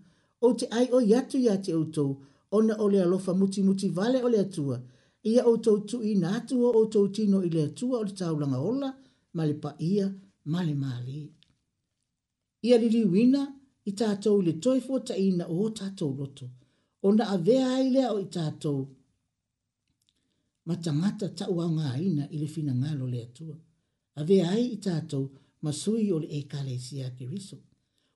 O 0.46 0.54
te 0.58 0.66
ai 0.78 0.88
o 0.92 1.00
yatu 1.12 1.38
ya 1.48 1.56
te 1.64 1.72
utou, 1.84 2.12
ona 2.58 2.74
ole 2.86 3.00
alofa 3.06 3.32
muti 3.40 3.62
muti 3.68 3.88
vale 3.98 4.20
ole 4.28 4.40
atua. 4.46 4.78
Ia 5.32 5.42
o 5.46 5.54
tau 5.64 5.78
tu 5.90 5.98
na 6.22 6.30
atua 6.40 6.68
o 6.80 6.84
tau 6.94 7.06
tino 7.16 7.38
ile 7.48 7.62
atua 7.70 7.96
o 8.00 8.04
le 8.08 8.12
taulanga 8.20 8.60
ola, 8.72 8.90
male 9.38 9.54
pa 9.64 9.72
ia, 9.92 10.06
male 10.54 10.74
maa 10.84 11.00
ia 12.62 12.78
liliuina 12.78 13.54
i 13.86 13.92
tatou 13.92 14.42
i 14.42 14.46
le 14.46 14.54
toe 14.64 14.80
fuataʻiina 14.88 15.44
o 15.50 15.70
tatou 15.80 16.12
loto 16.20 16.46
ona 17.08 17.24
avea 17.36 17.66
ai 17.76 17.86
lea 17.94 18.10
o 18.14 18.20
i 18.22 18.28
tatou 18.38 18.80
ma 20.68 20.76
tagata 20.84 21.28
taʻuaogāina 21.40 22.24
i 22.34 22.38
le 22.42 22.48
finagalo 22.56 23.06
le 23.14 23.20
atua 23.28 23.56
avea 24.20 24.46
ai 24.56 24.66
i 24.76 24.78
tatou 24.88 25.26
ma 25.64 25.72
sui 25.82 26.06
o 26.12 26.18
le 26.24 26.28
ekalesia 26.40 27.08
keriso 27.18 27.58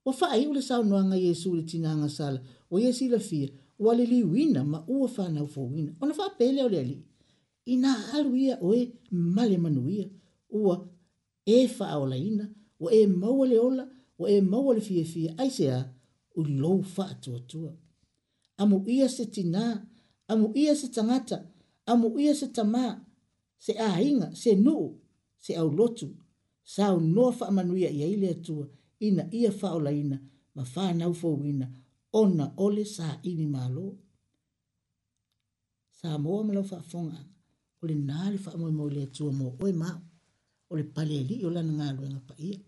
ua 0.06 0.14
faaiʻu 0.20 0.50
le 0.56 0.62
saunoaga 0.70 1.16
iesu 1.26 1.48
i 1.54 1.58
le 1.58 1.64
tinaga 1.72 2.10
sala 2.18 2.40
o 2.72 2.76
ia 2.84 2.92
silafia 3.00 3.48
ua 3.84 3.92
liliuina 4.00 4.62
ma 4.72 4.80
ua 4.96 5.08
fanau 5.16 5.48
fouina 5.54 5.92
ona 6.04 6.14
faapele 6.20 6.60
o 6.66 6.70
le 6.74 6.80
alii 6.84 7.02
inā 7.74 7.92
alu 8.18 8.36
ia 8.46 8.56
oe 8.68 8.82
male 9.36 9.58
manuia 9.64 10.06
ua 10.60 10.76
e 11.56 11.68
faaolaina 11.78 12.44
ua 12.82 12.90
e 13.00 13.08
maua 13.08 13.46
le 13.52 13.60
ola 13.60 13.84
o 14.18 14.28
e 14.28 14.42
maua 14.42 14.74
le 14.76 14.82
fie 14.88 15.04
fie 15.14 15.28
aisea 15.44 15.78
u 16.36 16.42
lou 16.62 16.78
faatua 16.96 17.40
tua. 17.50 17.74
Amu 18.62 18.84
ia 18.96 19.08
se 19.10 19.26
tina, 19.26 19.64
amu 20.32 20.48
ia 20.56 20.74
se 20.76 20.88
tangata, 20.96 21.38
amu 21.92 22.08
ia 22.20 22.34
se 22.36 22.48
tamā, 22.56 22.86
se 23.64 23.72
ahinga, 23.88 24.28
se 24.42 24.56
nuu, 24.56 24.88
se 25.44 25.52
au 25.62 25.70
lotu, 25.80 26.08
sa 26.72 26.84
au 26.92 27.00
noa 27.00 27.32
faamanuia 27.40 27.90
ia 28.00 28.08
ile 28.16 28.28
atua, 28.36 28.66
ina 29.08 29.24
ia 29.40 29.52
faola 29.60 29.92
ina, 30.02 30.18
ma 30.56 30.64
whanau 30.76 31.14
fowina, 31.22 31.68
ona 32.22 32.46
ole 32.66 32.86
sa 32.96 33.08
ini 33.30 33.46
malo. 33.56 33.88
Sa 35.98 36.18
moa 36.24 36.42
me 36.46 36.52
lau 36.56 36.64
faafonga, 36.72 37.20
ole 37.82 37.96
nāle 38.10 38.38
faamoe 38.46 38.72
mo 38.78 38.84
ile 38.90 39.02
atua 39.08 39.32
mo 39.40 39.46
oe 39.64 39.72
mao, 39.82 40.00
ole 40.72 40.84
pale 40.94 41.18
li, 41.30 41.36
ole 41.48 41.62
nga 41.76 41.92
ngā 41.98 42.08
ngā 42.14 42.22
pa 42.30 42.36
ia. 42.50 42.60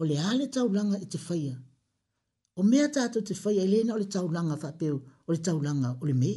o 0.00 0.04
le 0.04 0.46
tau 0.48 0.68
langa 0.68 0.98
i 0.98 1.06
te 1.12 1.18
whaia. 1.28 1.56
O 2.58 2.62
mea 2.62 2.88
tātou 2.88 3.22
te 3.26 3.34
whaia 3.34 3.62
i 3.64 3.68
lena 3.68 3.94
o 3.94 3.98
le 3.98 4.06
taulanga 4.06 4.56
whapeu, 4.62 4.96
o 5.26 5.32
le 5.32 5.38
taulanga 5.38 5.90
o 6.00 6.04
le 6.06 6.14
me, 6.14 6.32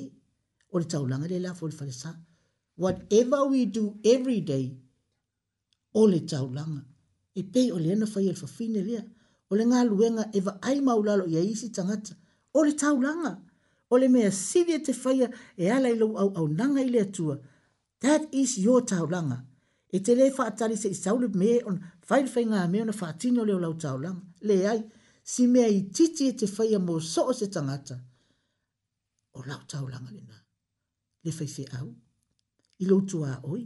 o 0.71 0.77
le 0.79 0.85
taulanga 0.85 1.27
le 1.27 1.39
lafo 1.39 1.65
o 1.65 1.69
le 1.69 1.75
whalesa. 1.75 2.15
Whatever 2.77 3.45
we 3.49 3.65
do 3.65 3.97
every 4.03 4.41
day, 4.41 4.77
o 5.93 6.05
le 6.05 6.19
langa. 6.55 6.83
e 7.33 7.43
pei 7.43 7.71
o 7.71 7.77
le 7.77 7.93
ana 7.93 8.05
whaia 8.05 8.31
i 8.31 8.33
whawhine 8.33 8.81
lea, 8.85 9.03
o 9.49 9.55
le 9.55 9.63
ngā 9.65 9.85
luenga 9.87 10.25
e 10.33 10.41
wa 10.41 10.57
ai 10.61 10.81
maulalo 10.81 11.27
i 11.27 11.37
a 11.37 11.41
isi 11.41 11.71
tangata, 11.71 12.15
o 12.53 12.63
le 12.63 12.73
langa. 13.01 13.39
o 13.89 13.97
le 13.97 14.07
mea 14.07 14.31
sidi 14.31 14.77
te 14.81 14.91
whaia 14.93 15.29
e 15.57 15.69
ala 15.69 15.89
i 15.89 15.95
lau 15.95 16.15
au 16.17 16.33
au 16.35 16.47
nanga 16.47 16.81
i 16.81 16.89
lea 16.89 17.05
tua. 17.05 17.37
That 18.01 18.21
is 18.33 18.57
your 18.57 18.81
tau 18.81 19.05
langa. 19.07 19.45
E 19.93 19.99
te 19.99 20.15
le 20.15 20.31
wha 20.31 20.45
atari 20.45 20.77
se 20.77 20.87
i 20.89 20.93
saule 20.95 21.27
me 21.35 21.61
on 21.67 21.79
fai 22.11 22.25
fai 22.33 22.41
ngā 22.51 22.61
meo 22.71 22.83
na 22.87 22.93
whātini 22.99 23.39
o 23.39 23.43
leo 23.47 23.59
lau 23.63 23.69
taulang, 23.83 24.17
le 24.47 24.57
ai, 24.71 24.79
si 25.31 25.43
mea 25.51 25.69
i 25.71 25.77
titi 25.97 26.25
e 26.31 26.33
te 26.39 26.47
whai 26.57 26.73
a 26.75 26.79
mō 26.87 26.97
so 27.11 27.23
o 27.31 27.35
se 27.39 27.47
tangata, 27.55 27.95
o 29.37 29.39
lau 29.47 29.61
taulang 29.73 30.09
ale 30.09 30.19
nā. 30.23 30.39
Le 31.23 31.31
fai 31.37 31.47
fai 31.53 31.65
au, 31.79 31.87
i 32.83 32.89
lau 32.89 32.97
tua 33.11 33.37
oi, 33.53 33.61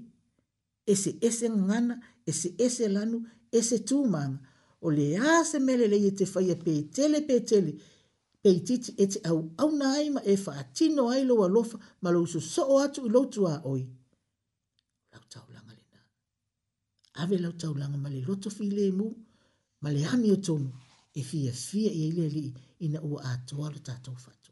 e 0.85 0.93
se 1.01 1.15
ese 1.30 1.49
ngana, 1.49 1.97
e 2.30 2.31
se 2.39 2.53
ese 2.67 2.91
lanu, 2.93 3.23
e 3.49 3.61
se 3.65 3.80
tūmanga, 3.89 4.38
o 4.85 4.91
le 4.93 5.07
a 5.17 5.39
se 5.49 5.57
mele 5.65 5.89
le 5.89 5.97
i 5.97 6.09
e 6.11 6.13
te 6.22 6.30
whai 6.35 6.53
a 6.53 6.57
pētele 6.61 7.23
pētele, 7.26 7.73
pētiti 8.45 8.93
e 9.01 9.07
te 9.15 9.23
au 9.26 9.39
au 9.57 9.72
nā 9.80 9.95
ma 10.13 10.22
e 10.34 10.35
whātino 10.38 11.09
ai 11.13 11.26
lo 11.26 11.41
alofa, 11.47 11.81
ma 12.05 12.13
lau 12.13 12.30
su 12.30 12.41
so 12.53 12.67
o 12.76 12.84
atu 12.85 13.07
i 13.07 13.13
lau 13.13 13.26
tua 13.31 13.55
oi. 13.73 13.81
ave 17.21 17.37
lau 17.43 17.51
taulanga 17.61 17.97
ma 18.03 18.09
le 18.15 18.19
loto 18.27 18.47
fi 18.57 18.65
le 18.77 18.85
mu, 18.97 19.07
ma 19.81 19.89
le 19.95 20.01
ami 20.13 20.27
o 20.35 20.37
tonu, 20.47 20.69
e 21.19 21.21
fia 21.29 21.51
fia 21.65 21.91
i 21.93 22.01
eile 22.07 22.25
li 22.35 22.43
ina 22.85 22.99
ua 23.09 23.19
atoa 23.33 23.65
lo 23.73 23.79
tatou 23.87 24.17
fatu. 24.25 24.44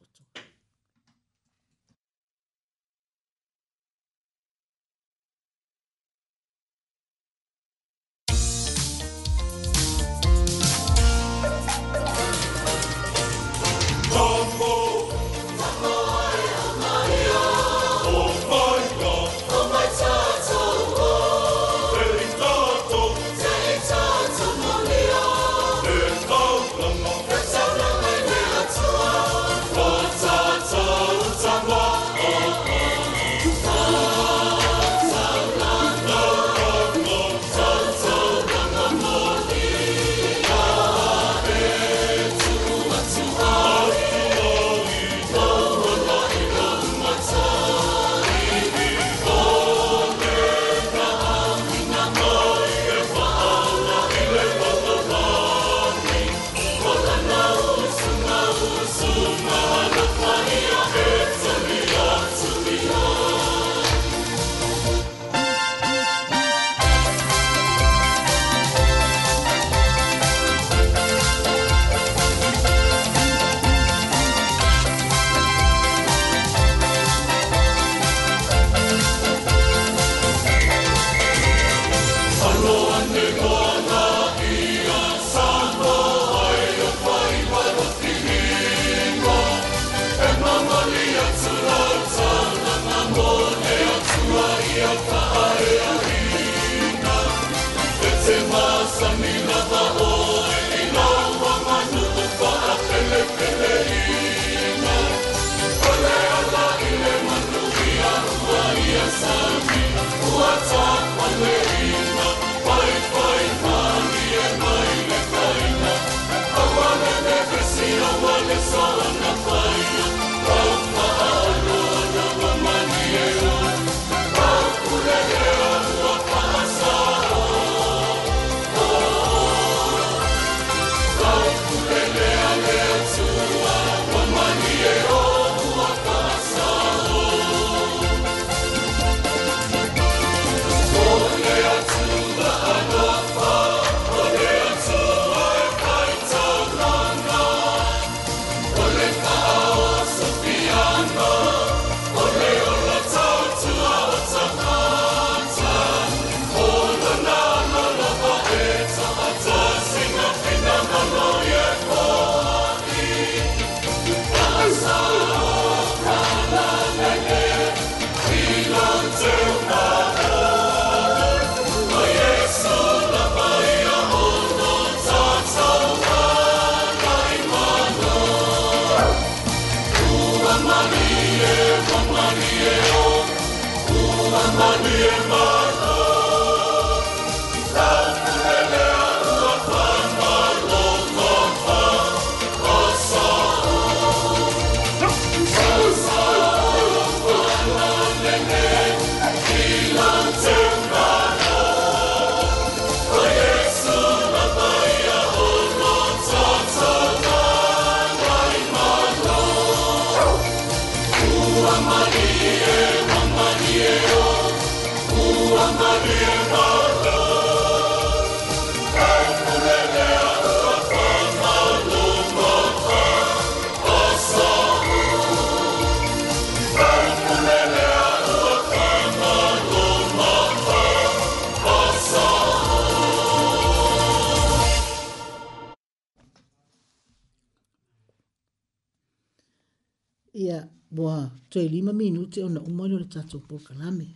tue 241.54 241.70
lima 241.70 241.94
minute 241.94 242.42
o 242.44 242.50
na 242.50 242.60
umoro 242.70 242.96
le 243.00 243.06
tatou 243.14 243.42
pokalame 243.48 244.08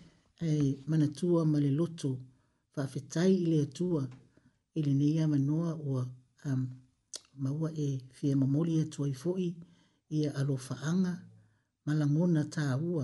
e 0.42 0.74
manatua 0.90 1.42
ma 1.46 1.58
le 1.64 1.70
loto 1.80 2.10
faafetai 2.74 3.32
i 3.46 3.46
le 3.52 3.58
atua 3.66 4.02
i 4.78 4.82
lenei 4.86 5.16
amanoa 5.26 5.70
ua 5.92 6.02
um, 6.50 6.64
maua 7.44 7.70
e 7.88 8.02
fia 8.16 8.36
mamoli 8.42 8.74
atuai 8.84 9.12
e 9.16 9.20
foʻi 9.24 9.50
ia 10.18 10.30
alofaaga 10.40 11.14
ma 11.86 11.92
lagona 12.00 12.42
tāua 12.56 13.04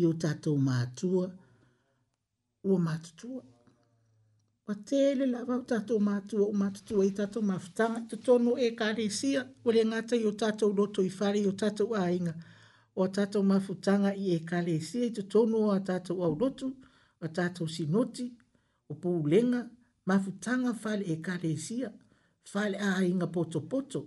i 0.00 0.06
o 0.06 0.12
tatou 0.24 0.56
matua 0.68 1.26
ua 2.68 2.78
matutua 2.88 3.42
ua 4.68 4.74
tele 4.88 5.24
lava 5.34 5.54
o 5.60 5.64
tatou 5.72 5.98
matua 6.08 6.44
ua 6.48 6.56
matutua 6.62 7.02
i 7.04 7.10
tatou 7.18 7.42
mafutaga 7.50 8.00
totonu 8.08 8.50
e 8.56 8.66
kalesia 8.80 9.40
ua 9.64 9.70
le 9.76 9.82
gata 9.92 10.14
i 10.16 10.24
o 10.24 10.32
tatou 10.40 10.70
loto 10.78 11.00
i 11.02 11.10
fale 11.18 11.38
i 11.44 11.48
o 11.52 11.52
tatou 11.62 11.90
aiga 12.04 12.32
o 12.96 13.08
tato 13.08 13.42
mafutanga 13.42 14.14
i 14.14 14.30
e 14.34 14.38
kale 14.48 14.72
e 14.74 14.80
sia 14.80 15.04
i 15.04 15.10
tonu 15.32 15.58
o 15.74 15.78
tato 15.80 16.24
au 16.24 16.34
lotu, 16.40 16.72
o 17.20 17.28
tato 17.28 17.66
sinoti, 17.66 18.32
o 18.88 18.94
poulenga, 18.94 19.68
mafutanga 20.06 20.72
fale 20.74 21.04
e 21.04 21.16
kale 21.20 21.50
e 21.52 21.56
sia, 21.56 21.92
fale 22.42 22.78
a 22.78 23.02
inga 23.04 23.26
poto 23.26 23.60
poto, 23.60 24.06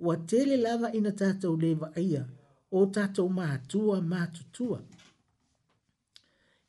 o 0.00 0.16
tele 0.16 0.56
lava 0.56 0.92
ina 0.92 1.12
tato 1.12 1.54
leva 1.54 1.92
ia, 1.96 2.26
o 2.70 2.86
tato 2.86 3.28
maatua 3.28 4.00
maatutua. 4.00 4.82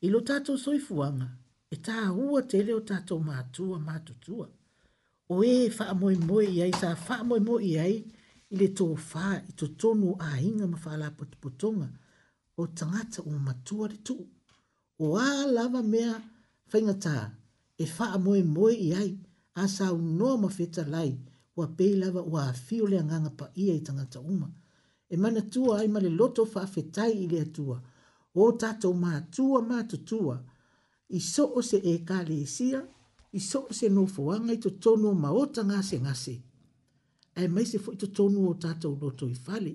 Ilo 0.02 0.22
tato 0.22 0.58
soifuanga, 0.58 1.30
e 1.72 1.78
ta 1.82 2.12
hua 2.12 2.44
tele 2.44 2.74
o 2.74 2.82
tato 2.82 3.18
maatua 3.20 3.80
maatutua. 3.80 4.50
O 5.30 5.44
e 5.44 5.70
faa 5.72 5.94
moe 5.96 6.16
moe 6.30 6.46
iai, 6.46 6.74
sa 6.80 6.96
faa 6.96 7.24
moe 7.24 7.40
moe 7.40 7.64
iai, 7.64 8.06
le 8.60 8.68
tō 8.78 8.86
whā 8.88 9.32
i 9.50 9.54
tō 9.60 9.68
tonu 9.84 10.14
a 10.24 10.28
inga 10.48 10.68
ma 10.72 10.78
whālā 10.84 11.10
potipotonga 11.18 11.88
o 12.62 12.68
tangata 12.80 13.24
o 13.28 13.34
matua 13.48 13.90
re 13.92 13.98
tū. 14.08 14.16
O 15.04 15.08
ā 15.20 15.28
lava 15.58 15.82
mea 15.84 16.14
whaingatā 16.72 17.16
e 17.78 17.88
wha 17.98 18.08
moe 18.26 18.44
moe 18.56 18.72
i 18.88 18.94
ai 19.02 19.10
a 19.60 19.68
sa 19.72 19.90
unoa 19.96 20.38
ma 20.44 20.48
feta 20.58 20.86
lai 20.88 21.12
wa 21.58 21.68
peilava 21.78 22.22
wa 22.32 22.46
a 22.52 22.54
fio 22.54 22.88
le 22.92 23.00
anganga 23.02 23.32
pa 23.42 23.46
ia 23.64 23.74
i 23.76 23.82
tangata 23.88 24.20
uma. 24.22 24.48
E 25.10 25.16
mana 25.22 25.42
tua 25.54 25.80
ai 25.82 25.88
ma 25.94 26.00
le 26.00 26.10
loto 26.20 26.42
wha 26.54 26.64
fetai 26.74 27.12
i 27.26 27.28
le 27.34 27.40
atua. 27.48 27.78
O 28.42 28.52
tato 28.62 28.90
ma 28.94 29.12
tua 29.36 29.60
ma 29.70 29.78
tutua. 29.84 30.36
I 31.10 31.20
so 31.20 31.44
o 31.58 31.62
se 31.62 31.78
e 31.78 31.94
ka 32.08 32.18
le 32.28 32.36
isia, 32.48 32.80
i 33.32 33.40
so 33.50 33.60
o 33.70 33.74
se 33.80 33.88
no 33.90 34.04
fuanga 34.16 34.54
i 34.56 34.60
to 34.64 34.70
tono 34.84 35.12
ma 35.14 35.30
o 35.40 35.44
tanga 35.56 35.84
se 35.90 36.00
ngase 36.00 36.36
ai 37.36 37.48
mai 37.54 37.66
se 37.72 37.78
foi 37.86 37.96
to 38.02 38.08
tonu 38.18 38.40
o 38.50 38.54
tato 38.64 38.88
no 39.02 39.08
to 39.20 39.26
i 39.36 39.38
fali 39.46 39.74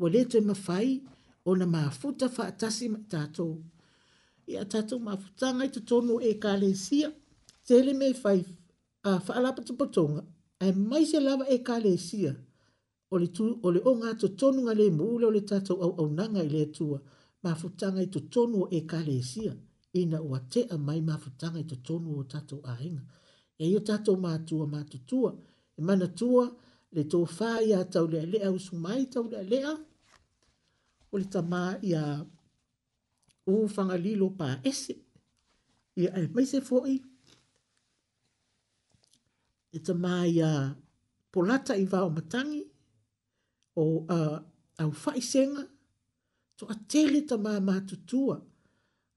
wa 0.00 0.06
le 0.14 0.20
te 0.32 0.38
ma 0.48 0.54
fai 0.66 0.88
o 1.48 1.50
na 1.60 1.66
ma 1.74 1.80
futa 2.00 2.26
fa 2.36 2.42
atasi 2.52 2.84
ma 2.94 3.00
tato 3.12 3.46
i 4.50 4.52
a 4.62 4.64
tato 4.72 4.94
ma 5.06 5.12
futa 5.22 5.46
ngai 5.56 5.70
to 5.74 5.80
tonu 5.90 6.12
e 6.30 6.32
ka 6.44 6.52
le 6.62 6.70
sia 6.86 7.08
te 7.66 7.76
le 7.86 7.92
me 8.00 8.08
fai 8.22 8.40
a 9.08 9.10
fa 9.26 9.32
ala 9.38 9.48
pa 9.56 9.62
potonga 9.80 10.22
ai 10.64 10.72
mai 10.90 11.04
se 11.10 11.18
lava 11.26 11.44
e 11.56 11.58
ka 11.68 11.76
le 11.84 11.92
sia 12.08 12.32
o 13.12 13.14
le 13.22 13.28
tu 13.36 13.44
o 13.66 13.68
le 13.74 13.80
o 13.90 13.92
nga 14.00 14.10
to 14.20 14.26
tonu 14.40 14.58
nga 14.66 14.74
le 14.80 14.86
mu 14.98 15.04
o 15.26 15.30
le 15.36 15.42
tato 15.50 15.72
au 15.84 15.92
au 16.00 16.06
nanga 16.18 16.40
i 16.48 16.50
le 16.56 16.62
tua 16.76 16.98
ma 17.44 17.50
futa 17.60 17.86
ngai 17.94 18.08
to 18.14 18.20
tonu 18.34 18.58
e 18.78 18.80
ka 18.90 19.00
le 19.08 19.16
sia 19.30 19.52
ina 20.00 20.18
ua 20.28 20.38
tea 20.52 20.74
mai 20.86 21.00
mafutanga 21.08 21.58
i 21.64 21.66
totonu 21.72 22.08
o 22.20 22.22
tatou 22.32 22.60
ainga. 22.74 23.02
E 23.62 23.64
io 23.72 23.80
tatou 23.88 24.16
mātua 24.24 24.66
tua, 25.10 25.30
e 25.78 25.80
mana 25.86 26.06
tua, 26.18 26.44
le 26.94 27.04
tō 27.12 27.20
whā 27.36 27.50
i 27.66 27.72
a 27.76 27.80
tau 27.94 28.06
lea 28.12 28.26
lea 28.32 28.50
usu 28.58 28.76
mai 28.84 29.00
tau 29.12 29.22
lea 29.32 29.42
lea. 29.52 29.72
O 31.12 31.18
le 31.20 31.24
tamā 31.34 31.62
i 31.88 31.92
a 32.04 32.04
o 33.52 33.54
whanga 33.74 33.96
lilo 34.04 34.28
pā 34.38 34.48
ese. 34.70 34.94
I 36.00 36.06
ai 36.18 36.26
mai 36.34 36.44
se 36.52 36.60
fōi. 36.68 36.98
E 39.76 39.78
tamā 39.88 40.14
i 40.34 40.38
a 40.50 40.52
polata 41.32 41.76
i 41.82 41.86
vāo 41.92 42.10
matangi. 42.16 42.62
O 43.82 43.84
a 44.18 44.20
uh, 44.28 44.38
au 44.84 44.92
whai 45.02 45.20
senga. 45.32 45.64
Tō 46.58 46.68
a 46.74 46.76
tele 46.94 47.22
tamā 47.30 47.54
mātutua. 47.70 48.36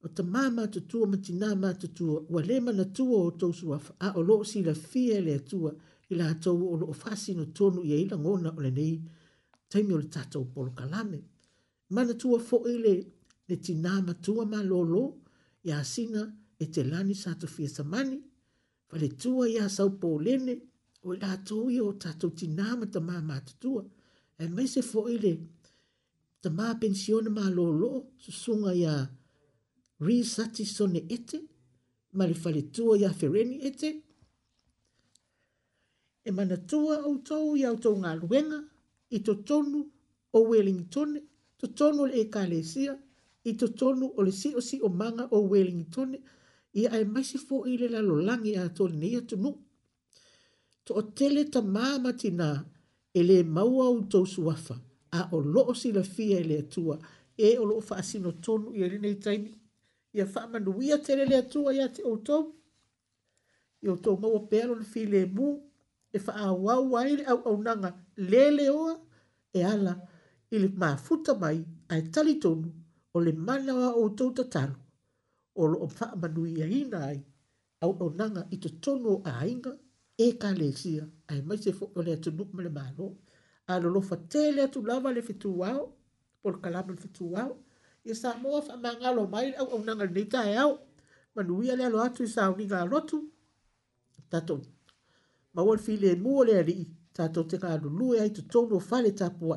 O 0.06 0.10
tamā 0.20 0.46
mātutua 0.60 1.10
ma 1.12 1.52
mātutua. 1.66 2.24
Wa 2.34 2.42
le 2.48 2.62
mana 2.66 2.86
tua 2.98 3.20
o 3.28 3.32
tōsu 3.42 3.76
a 4.00 4.14
o 4.16 4.22
lo 4.22 4.44
si 4.44 4.64
la 4.64 4.74
fie 4.74 5.20
le 5.28 5.40
tua. 5.40 5.72
Tō 5.74 5.80
ila 6.12 6.24
hatou 6.30 6.60
o 6.74 6.76
lo 6.82 6.86
fasi 7.02 7.32
no 7.40 7.46
tonu 7.58 7.80
ia 7.90 7.98
ila 8.04 8.18
ngona 8.24 8.50
o 8.58 8.60
lenei 8.66 8.94
taimi 9.70 9.92
o 9.96 10.00
le 10.02 10.08
tatou 10.16 10.46
polo 10.54 10.72
kalame. 10.80 11.20
Mana 11.94 12.14
tua 12.22 12.38
fo 12.48 12.58
ile 12.76 12.94
ne 13.48 13.56
tina 13.66 13.92
matua 14.08 14.44
ma 14.54 14.60
lolo 14.72 15.02
ia 15.68 15.76
asina 15.84 16.22
e 16.64 16.66
te 16.74 16.82
lani 16.92 17.16
sa 17.24 17.32
to 17.42 17.48
fia 17.56 17.70
samani 17.78 18.18
vale 18.90 19.10
tua 19.22 19.44
ia 19.56 19.66
sau 19.76 19.90
po 20.02 20.10
lene 20.26 20.54
o 21.06 21.08
ila 21.16 21.28
hatou 21.34 21.64
ia 21.76 21.84
o 21.92 21.92
tatou 22.04 22.32
tina 22.40 22.66
mata 22.80 23.00
ma 23.10 23.16
matutua 23.30 23.82
e 24.42 24.44
maise 24.56 24.82
fo 24.92 25.00
ile 25.16 25.34
ta 26.42 26.50
ma 26.58 26.66
pensione 26.82 27.30
ma 27.38 27.46
lolo 27.58 27.90
susunga 28.24 28.72
ia 28.84 28.94
risati 30.08 30.64
sone 30.76 31.00
ete 31.16 31.38
ma 32.18 32.24
le 32.30 32.36
fale 32.44 32.62
tua 32.76 32.94
ia 33.04 33.12
fereni 33.20 33.58
ete 33.70 33.90
e 36.26 36.32
mana 36.32 36.58
tua 36.70 36.96
au 37.04 37.18
tau 37.30 37.54
i 37.60 37.64
au 37.70 37.78
tau 37.84 37.94
ngā 38.02 38.12
luenga 38.22 38.58
i 39.10 39.20
to 39.24 39.34
tonu 39.46 39.84
o 40.34 40.40
Wellington, 40.50 41.20
to 41.58 41.68
tonu 41.68 42.02
o 42.04 42.08
le 42.10 42.18
Ekalesia, 42.26 42.96
i 43.46 43.54
to 43.54 43.68
tonu 43.68 44.10
o 44.18 44.24
le 44.26 44.32
si 44.32 44.52
o 44.58 44.62
si 44.62 44.80
o 44.84 44.90
manga 44.90 45.28
o 45.32 45.40
Wellington, 45.46 46.16
i 46.74 46.88
ai 46.88 47.04
mai 47.06 47.24
si 47.24 47.38
fo 47.38 47.62
i 47.66 47.78
le 47.78 47.88
lalo 47.94 48.18
langi 48.22 48.56
a 48.58 48.66
tonu 48.70 48.98
ni 48.98 49.16
atu 49.16 49.38
nu. 49.38 49.52
To 50.86 50.94
o 51.00 51.02
tele 51.02 51.46
ta 51.50 51.62
māma 51.62 52.14
tina 52.18 52.50
e 53.14 53.22
le 53.24 53.44
maua 53.44 53.86
au 53.86 54.02
tau 54.10 54.26
suafa, 54.26 54.76
a 55.14 55.30
o 55.32 55.40
loo 55.54 55.74
si 55.78 55.92
la 55.94 56.04
fia 56.04 56.40
e 56.40 56.44
le 56.44 56.58
atua, 56.66 56.98
e 57.38 57.54
o 57.62 57.64
loo 57.70 57.82
faa 57.82 58.02
sino 58.02 58.32
tonu 58.32 58.74
i 58.74 58.84
arina 58.84 59.08
i 59.08 59.16
taimi, 59.16 59.54
i 60.18 60.22
a 60.26 60.26
faa 60.26 60.48
manuia 60.50 60.98
tele 61.06 61.26
le 61.30 61.36
atua 61.46 61.74
i 61.78 61.82
ate 61.86 62.02
o 62.04 62.18
tau, 62.18 62.50
i 63.86 63.88
o 63.94 63.96
tau 63.96 64.18
maua 64.18 64.40
pealo 64.50 64.76
le 64.76 64.84
fi 64.84 65.06
le 65.06 65.26
muu, 65.26 65.65
e 66.16 66.20
fa 66.26 66.34
awa 66.48 66.74
waile 66.92 67.24
au 67.32 67.38
au 67.50 67.56
nanga 67.66 67.90
lele 68.32 68.66
oa 68.82 68.94
e 69.58 69.62
ala 69.74 69.94
i 70.54 70.58
le 70.64 70.70
maafuta 70.82 71.32
mai 71.42 71.60
ai 71.92 72.02
talitonu 72.14 72.70
o 73.16 73.18
le 73.26 73.32
mana 73.48 73.72
wa 73.82 73.88
o 74.02 74.04
tau 74.18 74.30
tatalo 74.38 74.76
o 75.62 75.64
lo 75.72 75.78
o 75.86 75.88
faa 75.98 76.14
manui 76.22 76.54
a 76.66 76.68
ina 76.80 77.00
ai 77.12 77.20
au 77.84 77.92
au 78.02 78.10
nanga 78.20 78.42
i 78.56 78.58
to 78.64 78.70
tonu 78.84 79.12
a 79.32 79.34
inga 79.52 79.72
e 80.26 80.28
ka 80.42 80.50
le 80.60 80.68
sia 80.80 81.04
ai 81.32 81.40
mai 81.48 81.58
se 81.64 81.72
fo 81.78 81.86
o 81.98 82.00
le 82.06 82.12
atu 82.18 82.30
nuk 82.38 82.50
mele 82.56 82.72
malo 82.80 83.06
a 83.72 83.74
lo 83.82 83.88
lo 83.96 84.02
fa 84.10 84.16
tele 84.32 84.60
atu 84.68 84.80
lava 84.90 85.10
le 85.16 85.22
fitu 85.30 85.50
wao 85.62 85.84
por 86.42 86.54
kalama 86.64 86.92
le 86.96 87.00
fitu 87.04 87.24
wao 87.34 87.52
i 88.12 88.14
sa 88.22 88.30
moa 88.44 88.60
faa 88.68 88.78
mangalo 88.86 89.22
mai 89.34 89.48
au 89.60 89.68
au 89.74 89.80
nanga 89.88 90.06
le 90.10 90.14
nita 90.18 90.40
e 90.52 90.54
au 90.66 90.72
manui 91.36 91.66
a 91.72 91.76
le 91.80 91.84
alo 91.90 91.98
atu 92.08 92.20
i 92.28 92.32
sa 92.36 92.42
uninga 92.54 92.78
alotu 92.84 93.18
tatonu 94.34 94.68
ma 95.56 95.62
ua 95.64 95.78
file 95.84 96.10
mu 96.24 96.36
le 96.48 96.54
ali 96.62 96.76
ta 97.16 97.24
to 97.34 97.42
te 97.50 97.56
ka 97.64 97.70
lu 97.84 97.90
lu 98.00 98.08
e 98.16 98.18
ai 98.24 98.32
to 98.36 98.42
to 98.52 98.78
fale 98.90 99.10
ta 99.20 99.28
po 99.40 99.48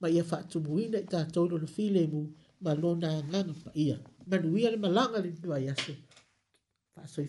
ma 0.00 0.08
ia 0.16 0.24
fa 0.30 0.38
tu 0.50 0.58
mu 0.66 0.72
ina 0.84 1.00
ta 1.12 1.20
to 1.34 1.40
no 1.50 1.66
file 1.76 2.02
mu 2.12 2.20
ma 2.64 2.72
lo 2.82 2.90
na 3.02 3.10
nga 3.30 3.40
ia 3.84 3.96
ma 4.28 4.36
lu 4.42 4.50
ia 4.60 4.68
le 4.72 4.78
ma 4.84 4.88
le 5.24 5.30
ba 5.50 5.56
ia 5.66 5.74
so 5.84 5.92
fa 6.94 7.00
so 7.12 7.20
i 7.26 7.28